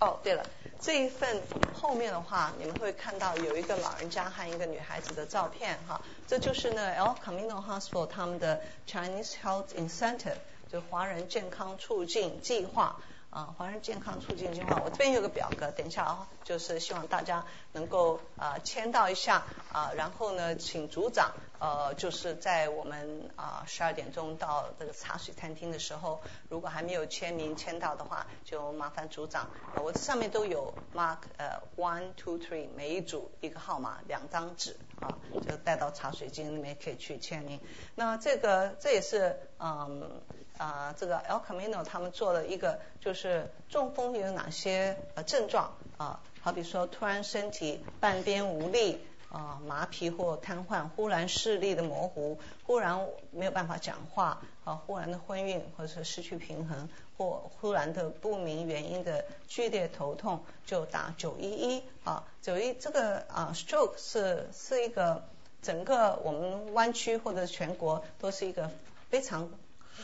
[0.00, 0.44] 哦，对了，
[0.78, 1.40] 这一份
[1.72, 10.36] 后面的话，你们会看到有一个老人家和一个女孩子的照片哈，这就是呢 El Camino Hospital 他们的 Chinese Health Incentive，
[10.70, 13.00] 就华人健康促进计划
[13.30, 37.60] 啊，华人健康促进计划，我这边有个表格，等一下啊，就是希望大家能够啊签到一下啊，然后呢，请组长呃，就是在我们啊十二点钟到这个茶水餐厅的时候，如果还没有签名签到的话，就麻烦组长，我这上面都有 mark 呃 one two three 每一组一个号码两张纸啊，就带到茶水间里面可以去签名。
[37.94, 40.22] 那这个这也是嗯。
[40.58, 46.20] 啊，这个 El Camino 他们做了一个，就是中风有哪些呃症状啊？
[46.40, 65.22] 好比说突然身体半边无力啊，麻痹或瘫痪，忽然视力的模糊，忽然没有办法讲话啊，忽然的昏晕或者是失去平衡，或忽然的不明原因的剧烈头痛，就打九一一啊，九一这个啊 stroke 是是一个
[65.62, 68.70] 整个我们湾区或者全国都是一个
[69.08, 69.48] 非常。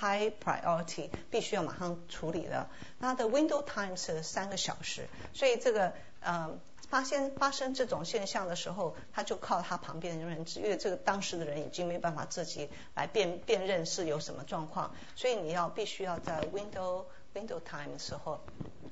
[0.01, 2.69] High priority 必须要马上处理的，
[3.01, 6.59] 它的 window time 是三个小时，所以这个呃
[6.89, 17.05] 发现发生这种现象的时候，他就靠他旁边的人，因为这个当时的人已经没办法自己来辨辨认是有什么状况，所以你要必须要在 window
[17.35, 18.41] window time 的时候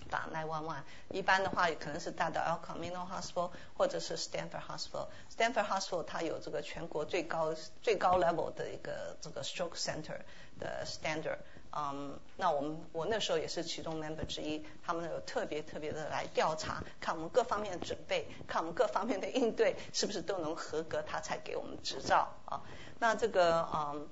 [0.08, 5.08] 打 nine one one，一般的话可能是带到 El Camino Hospital 或者是 Stanford Hospital。
[5.36, 10.20] Stanford Hospital 它有这个全国最高最高 level 的一个这个 stroke center。
[10.62, 11.39] 的 standard，
[11.72, 22.62] 嗯，那我们我那时候也是其中 member 之一，他们有特别特别的来调查，看我们各方面的准备，看我们各方面的应对是不是都能合格，他才给我们执照啊。
[23.01, 24.09] 那这个嗯，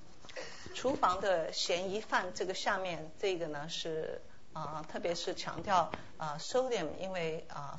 [0.75, 4.21] 厨房的嫌疑犯这个下面这个呢是
[4.51, 7.77] 啊，特别是强调啊 sodium，因为啊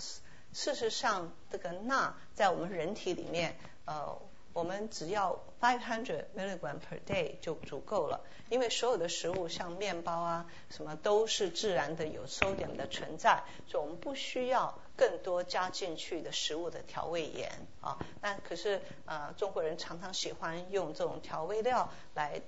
[0.53, 4.19] 事实上这个钠在我们人体里面呃。
[4.53, 17.51] 我们只要 five hundred milligram per day 就足够了，因为所有的食物像面包啊什么都是自然的有 sodium 的存在，所以我们不需要更多加进去的食物的调味盐
[17.81, 17.99] 啊。
[18.21, 22.43] 那可是呃中国人常常喜欢用这种调味料来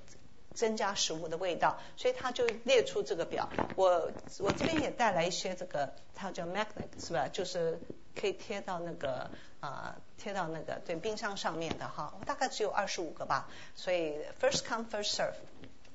[0.53, 3.49] 增加食物的味道，所以他就列出这个表。
[3.77, 7.29] 我我这边也带来一些这个，它叫 magnet 是吧？
[7.33, 7.81] 就是
[8.15, 9.29] 可以贴到那个
[9.65, 9.97] 啊。
[10.17, 15.35] 贴到那个对冰箱上面的哈，我大概只有二十五个吧，所以 first come first serve，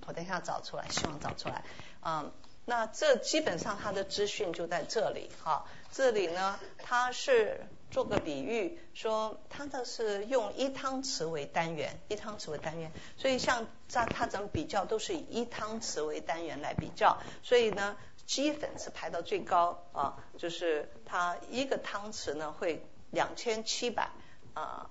[0.05, 1.63] 我等一下找出来，希望找出来。
[2.03, 2.31] 嗯，
[2.65, 17.97] 那这基本上它的资讯就在这里哈，这里呢它是做个比喻，说它的是用一汤匙为单元，一汤匙为单元，所以像在它怎么比较都是以一汤匙为单元来比较，所以呢
[18.27, 22.85] 鸡粉是排到最高啊，就是它一个汤匙呢会。
[23.11, 24.09] 两千七百
[24.53, 24.89] 啊，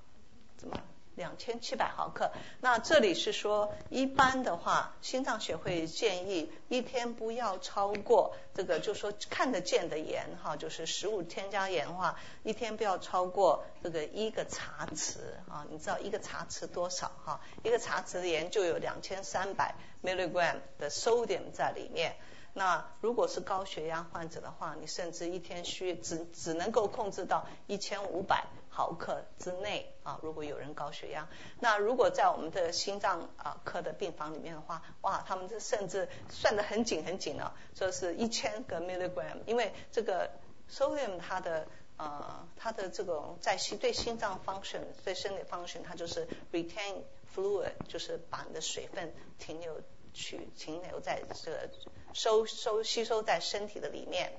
[0.57, 0.77] 怎么
[1.15, 2.31] 两千七百毫克？
[2.61, 15.19] 那这里是说一般的话，心脏学会建议一天不要超过这个，就说看得见的盐哈，就是食物添加盐的话，一天不要超过这个一个茶匙
[15.49, 15.66] 啊。
[15.70, 17.40] 你知道一个茶匙多少哈？
[17.65, 19.74] 一个茶匙的盐就有两千三百
[20.05, 22.15] milligram 的 sodium 在里面。
[22.55, 30.19] 那如果是高血压患者的话，你甚至一天需只只能够控制到一千五百毫克之内啊。
[30.23, 31.29] 如果有人高血压，
[31.61, 40.31] 那如果在我们的心脏啊科的病房里面的话，哇，他们这甚至算得很紧很紧了，说是一千个 milligram，因为这个
[40.69, 47.03] sodium 它的呃它的这种在心对心脏 function 对身体 function 它就是 retain
[47.37, 49.81] fluid，就是把你的水分停留
[50.12, 51.69] 去停留在这个。
[52.12, 54.32] 收收吸收在身体的里面，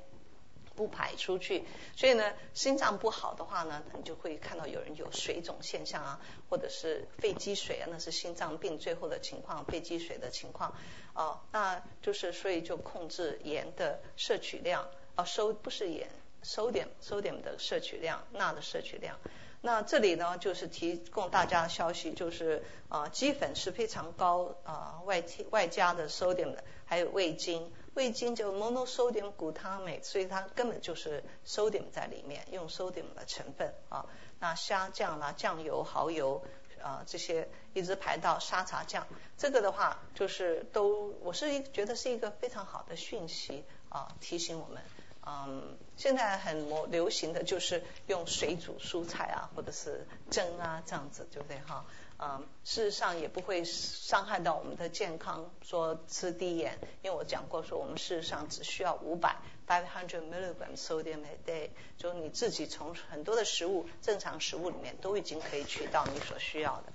[0.76, 1.66] 不排出去，
[1.96, 6.20] 所以呢，心脏不好的话呢，你就会看到有人有水肿现象啊，
[6.50, 10.74] 或者是肺积水啊，那是心脏病最后的情况，肺积水的情况
[11.14, 16.10] 哦，那就是所以就控制盐的摄取量啊，收不是盐，
[16.44, 19.18] 收点收点的摄取量，钠的摄取量。
[19.62, 34.08] 那这里呢，就是提供大家消息，就是啊，鸡粉是非常高啊，外外加的 sodium 的，还有味精，味精就 monosodium glutamate，所以它根本就是 sodium 在里面，用 sodium 的成分啊。
[34.40, 36.44] 那虾酱啦、酱油、蚝油
[36.82, 39.06] 啊这些，一直排到沙茶酱，
[39.38, 44.82] 这个的话就是都，我是觉得是一个非常好的讯息啊，提醒我们。
[45.28, 51.86] 嗯，现在很流行的就是用水煮蔬菜啊，或者是蒸啊这样子，对不对哈？
[52.22, 55.50] 嗯，事实上也不会伤害到我们的健康。
[55.62, 66.94] 说吃低盐，因为我讲过说我们事实上只需要五百 five hundred milligrams sodium a day，就你自己从很多的食物正常食物里面都已经可以取到你所需要的。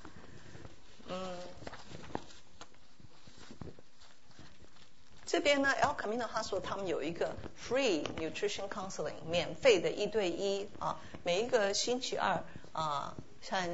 [1.09, 1.39] 嗯。
[5.27, 13.67] 这边呢，El Camino 他说他们有一个 free nutrition counseling，免费的一对一啊，每一个星期二啊，像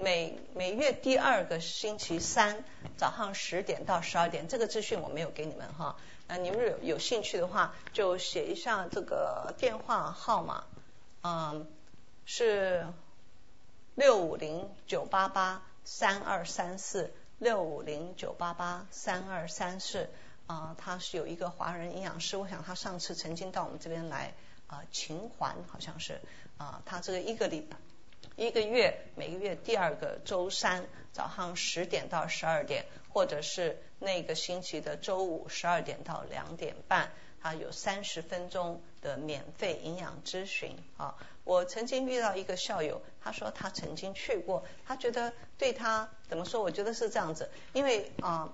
[0.00, 2.64] 每每月第二个星期三
[2.96, 5.96] 早上十点到十二点，这个资讯我没有给你们哈。
[6.26, 10.64] 那你们有有兴趣的话，就写一下这个电话号码，
[11.22, 11.66] 嗯，
[12.24, 12.86] 是
[13.94, 20.08] 六五零九八八三二三四，六五零九八八三二三四。
[20.46, 24.34] 啊，他是有一个华人营养师，我想他上次曾经到我们这边来
[24.66, 26.20] 啊，秦环好像是
[26.58, 27.78] 啊，他这个一个礼拜
[28.36, 41.14] 一个月每个月第二个周三早上十点到十二点，或者是那个星期的周五十二点到两点半，他有三十分钟的免费营养咨询啊。
[41.44, 46.60] 我曾经遇到一个校友，他说他曾经去过，他觉得对他怎么说？
[46.60, 48.52] 我觉得是这样子，因为啊。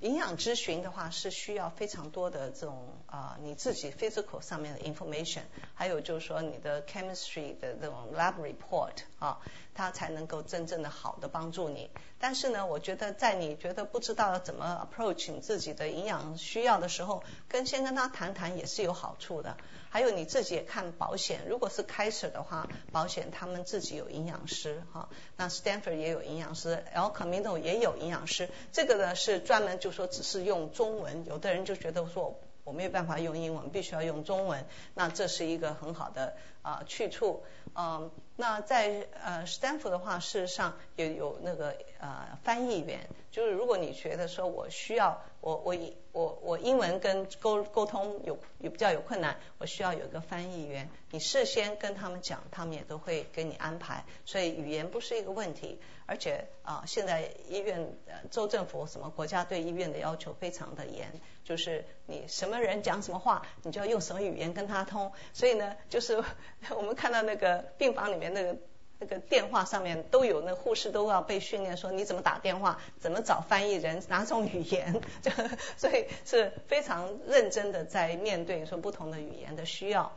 [0.00, 5.40] 营养咨询的话是需要非常多的这种啊你自己 physical 上面的 information，
[5.74, 9.38] 还有就是说你的 chemistry 的这种 lab report 啊，
[9.74, 11.90] 它才能够真正的好的帮助你。
[12.18, 19.56] 但是呢，我觉得在你觉得不知道怎么 approach 你自己的营养需要的时候，跟先跟他谈谈也是有好处的。
[19.96, 25.08] 还有你自己也看保险，如果是开始的话，保险他们自己有营养师哈，
[25.38, 37.42] 那 Stanford 也有营养师，El Camino 也有营养师，这个呢是专门就说只是用中文，有的人就觉得说我没有办法用英文，必须要用中文，那这是一个很好的啊去处，
[37.74, 38.10] 嗯。
[38.38, 45.76] 那在呃，Stanford 的话，事实上也有那个呃翻译员，就是如果你觉得说我需要我我
[46.10, 55.78] 我我英文跟沟沟通有有比较有困难，我需要有一个翻译员，你事先跟他们讲，他们也都会给你安排，所以语言不是一个问题。
[56.04, 61.12] 而且啊，现在医院呃州政府什么国家对医院的要求非常的严，
[61.44, 65.12] 就是你什么人讲什么话，你就要用什么语言跟他通。
[65.32, 66.24] 所以呢，就是
[66.76, 68.34] 我们看到那个病房里面。
[68.34, 68.56] 那个
[68.98, 75.30] 那个电话上面都有，那护士都要被训练说你怎么打电话，怎么找翻译人，哪种语言， 就
[75.76, 80.12] 所以是非常认真的在面对说不同的语言的需要。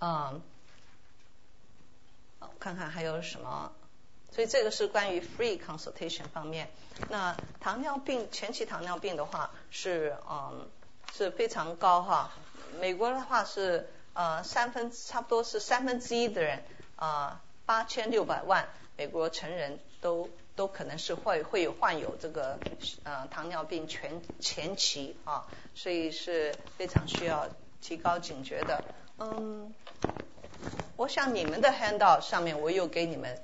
[0.00, 0.40] 嗯，
[2.60, 3.72] 看看还有什么，
[4.30, 6.70] 所以这个是关于 free consultation 方面。
[7.08, 10.68] 那糖尿病前期糖尿病的话是嗯
[11.12, 12.30] 是非常高哈，
[12.78, 16.62] 美国的话是呃三分差不多是三分之一的人。
[16.96, 17.40] 啊，
[17.70, 22.58] 八千六百万美国成人都都可能是会会有患有这个
[23.04, 27.48] 呃糖尿病全前期啊，所以是非常需要
[27.80, 28.82] 提高警觉的。
[29.18, 29.72] 嗯，
[30.96, 33.40] 我想你们的 handout 上面我有给你们，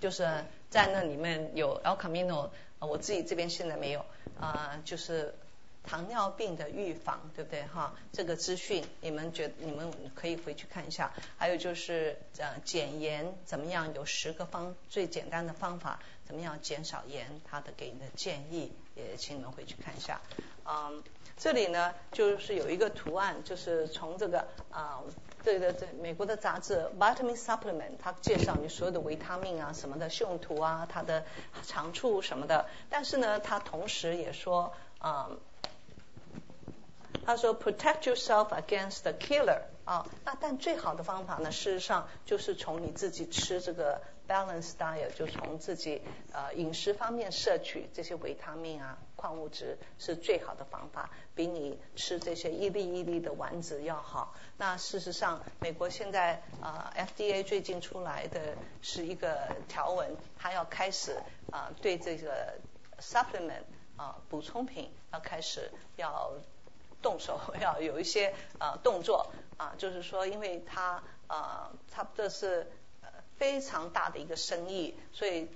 [0.00, 4.04] 就是在那里面有 El Camino，我自己这边现在没有
[4.40, 5.32] 啊，就是。
[5.82, 7.94] 糖尿病的预防，对不对哈？
[8.12, 11.12] 这个资讯你们觉你们可以回去看一下。
[11.36, 13.92] 还有就是呃减盐怎么样？
[13.94, 17.40] 有十个方最简单的方法，怎么样减少盐？
[17.44, 20.20] 他的给你的建议也请你们回去看一下。
[20.64, 21.02] 嗯，
[21.36, 25.02] 这里呢就是有一个图案，就是从这个啊
[25.42, 31.24] 这个这美国的杂志《Vitamin Supplement》，它介绍你所有的维他命啊什么的用途啊，它的
[31.66, 32.68] 长处什么的。
[32.90, 35.30] 但是呢，它同时也说啊。
[37.30, 46.02] 他说：“Protect yourself against the killer。”啊，那但最好的方法呢，事实上就是从你自己吃这个 balance diet，就从自己
[46.32, 54.34] 呃饮食方面摄取这些维他命啊、矿物质是最好的方法，比你吃这些一粒一粒的丸子要好。
[54.56, 61.16] 那事实上，美国现在呃 FDA 最近出来的是一个条文，它要开始
[61.52, 62.54] 啊对这个
[63.00, 63.64] supplement
[63.96, 66.32] 啊补充品要开始要。
[67.02, 72.70] 动手要有一些呃动作啊， 就是说，因为它呃，它这是
[73.36, 75.48] 非常大的一个生意，所以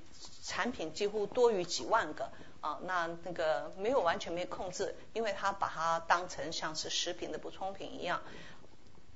[0.43, 2.31] 产品几乎多于几万个
[2.61, 2.79] 啊。
[2.83, 8.23] 那那个没有完全没控制，因为他把它当成像是食品的补充品一样。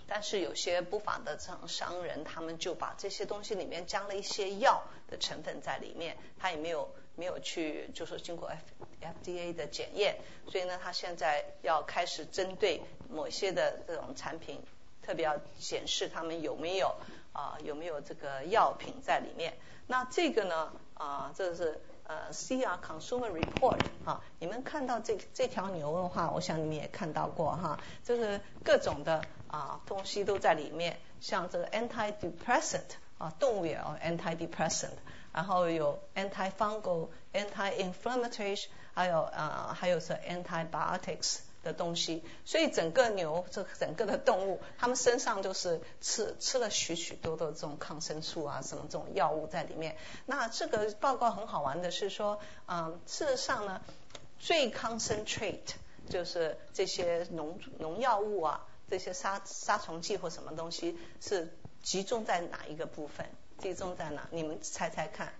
[0.06, 6.90] 但是有些不法的商商人，他们就把这些东西里面加了一些药的成分在里面，他也没有。
[7.18, 8.62] 没有去，就是经过 F
[9.02, 10.16] FDA 的检验，
[10.46, 12.80] 所以呢，他现在要开始针对
[13.10, 14.62] 某些的这种产品，
[15.02, 16.94] 特别要显示他们有没有
[17.32, 19.54] 啊有没有这个药品在里面。
[19.88, 32.96] 那这个呢啊，这是呃 CR Consumer Report 啊，你们看到这这条牛的话，我想你们也看到过哈，就是各种的啊东西都在里面，像这个 Antidepressant。
[33.18, 34.94] 啊，动物也有 antidepressant，
[35.38, 42.24] 然后有 antifungal、anti-inflammatory，还有啊，还有是 antibiotics 的东西。
[42.44, 49.96] 所以整个牛，这整个的动物，它们身上就是吃吃了许许多多这种抗生素啊，什么这种药物在里面。
[50.26, 53.80] 那这个报告很好玩的是说，嗯，事实上呢，
[54.40, 55.70] 最 concentrate
[56.10, 63.24] 就是这些农农药物啊，这些杀杀虫剂或什么东西是集中在哪一个部分？
[63.60, 64.26] 集中在哪？
[64.30, 65.32] 你们猜猜看。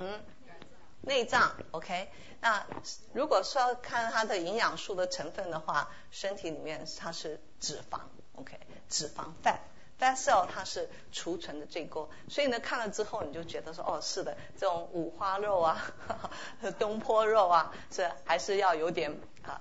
[0.00, 0.20] 嗯，
[1.02, 1.52] 内脏。
[1.70, 2.08] OK。
[2.40, 2.66] 那
[3.12, 8.00] 如果说看它的营养素的成分的话，身体里面它是脂肪。
[8.36, 8.58] OK，
[8.88, 9.58] 脂肪 fat。
[9.98, 15.80] fat cell 它是储存的最多，所以呢看了之后你就觉得说哦是的，这种五花肉啊、
[16.80, 19.16] 东坡肉啊，是还是要有点
[19.46, 19.60] 啊，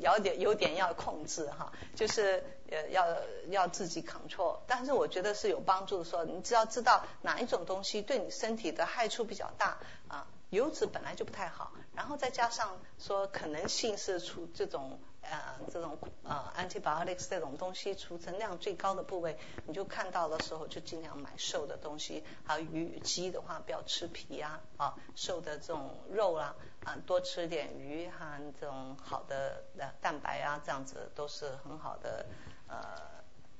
[0.00, 3.16] 有点有点要控制哈，就是呃要
[3.50, 4.58] 要自己 control。
[4.66, 9.78] 但是我觉得是有帮助的，说你只要知道哪一种东西对你身体的害处比较大
[10.08, 14.98] 啊，油脂本来就不太好，然后再加上说可能性是出这种。
[15.22, 22.24] 呃，这种呃 antibiotics 这种东西储存量最高的部位，你就看到的时候就尽量买瘦的东西。
[22.44, 29.62] 还有鱼鸡的话，不要吃皮呀，啊，瘦的这种肉啦，啊，多吃点鱼和这种好的
[30.00, 32.26] 蛋白啊，这样子都是很好的
[32.68, 32.78] 呃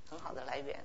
[0.09, 0.85] 很好的来源。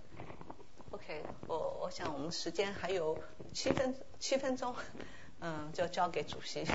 [0.92, 3.18] OK，我我想我们时间还有
[3.54, 4.76] 七分七分钟，
[5.40, 6.66] 嗯，就交给主席。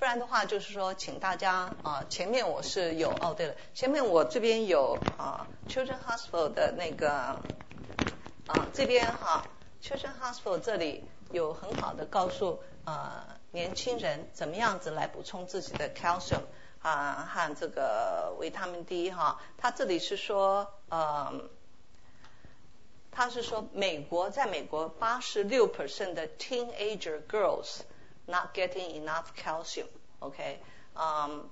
[0.00, 7.10] 不然的话，就是说，请大家啊，前面我是有哦，对了，前面我这边有啊，Children Hospital 的那个
[8.46, 9.46] 啊，这边哈
[9.82, 16.44] ，Children Hospital 这里有很好的告诉啊年轻人怎么样子来补充自己的 calcium
[16.80, 21.30] 啊和这个维他命 D 哈，他这里是说呃，
[23.10, 27.82] 他是说美国在美国八十六 percent 的 teenager girls。
[28.30, 29.88] Not getting enough calcium,
[30.20, 30.60] OK？
[30.94, 31.50] 嗯，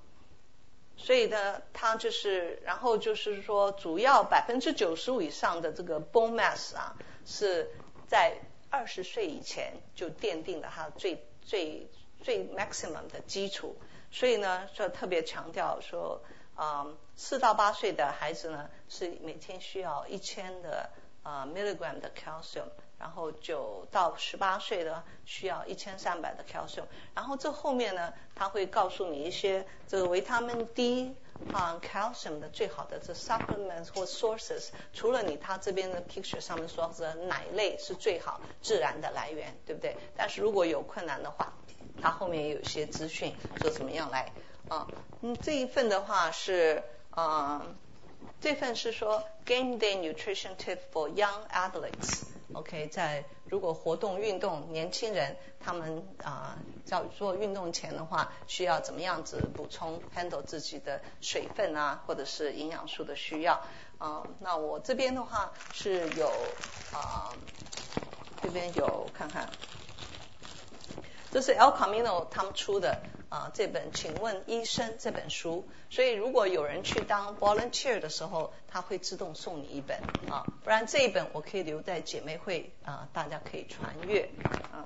[0.95, 6.95] 所以呢，它就是，然后就是说，主要百分之九十五以上的这个 bone mass 啊，
[7.25, 7.69] 是
[8.07, 8.37] 在
[8.69, 11.89] 二十岁以前就奠定了它最最
[12.23, 13.75] 最 maximum 的基础。
[14.09, 16.21] 所以呢，就特别强调说，
[16.57, 20.89] 嗯，四到八岁的孩子呢，是每天需要一千的
[21.23, 22.69] 啊 milligram 的 calcium。
[22.99, 26.83] 然后九到十八岁的需要一千三百的 calcium，
[27.15, 31.15] 然后这后面呢，他会告诉你一些这个维他命 D
[31.53, 39.95] 啊 calcium 的最好的这 supplements 或 sources，除了你他这边的 picture 上面说的奶类是最好自然的来源，对不对？
[40.17, 41.53] 但是如果有困难的话，
[42.01, 44.33] 他后面也有一些资讯说怎么样来
[44.67, 44.87] 啊，
[45.21, 47.65] 嗯这一份的话是啊，
[48.41, 52.25] 这份是说 game day nutrition tip for young athletes。
[52.53, 56.57] OK，在如果活动运动，年轻人他们啊
[56.87, 63.61] 要做运动前的话，需要怎么样子补充 handle 自己的水分啊，或者是营养素的需要
[63.99, 64.25] 啊？
[64.39, 66.31] 那我这边的话是有
[66.91, 67.31] 啊，
[68.41, 69.47] 这边有看看，
[71.31, 73.01] 这是 El Camino 他们出的。
[73.29, 79.99] 啊，这本《请问医生》这本书，所以如果有人去当 volunteer 的时候，他会自动送你一本
[80.31, 84.27] 啊，不然这一本我可以留在姐妹会啊，大家可以传阅
[84.73, 84.83] 啊。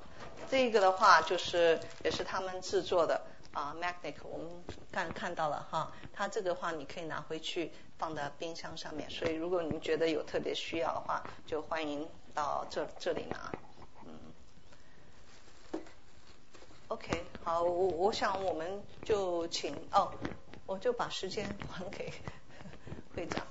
[0.52, 3.22] 这个的话就是也是他们制作的
[3.54, 4.50] 啊，Magnet，我们
[4.92, 13.54] 刚看到了哈，它这个话你可以拿回去放在冰箱上面，所以如果你觉得有特别需要的话，就欢迎到这这里拿。
[16.88, 20.12] ok 好我我想我们就请哦
[20.66, 22.12] 我就把时间还给
[23.16, 23.46] 会长。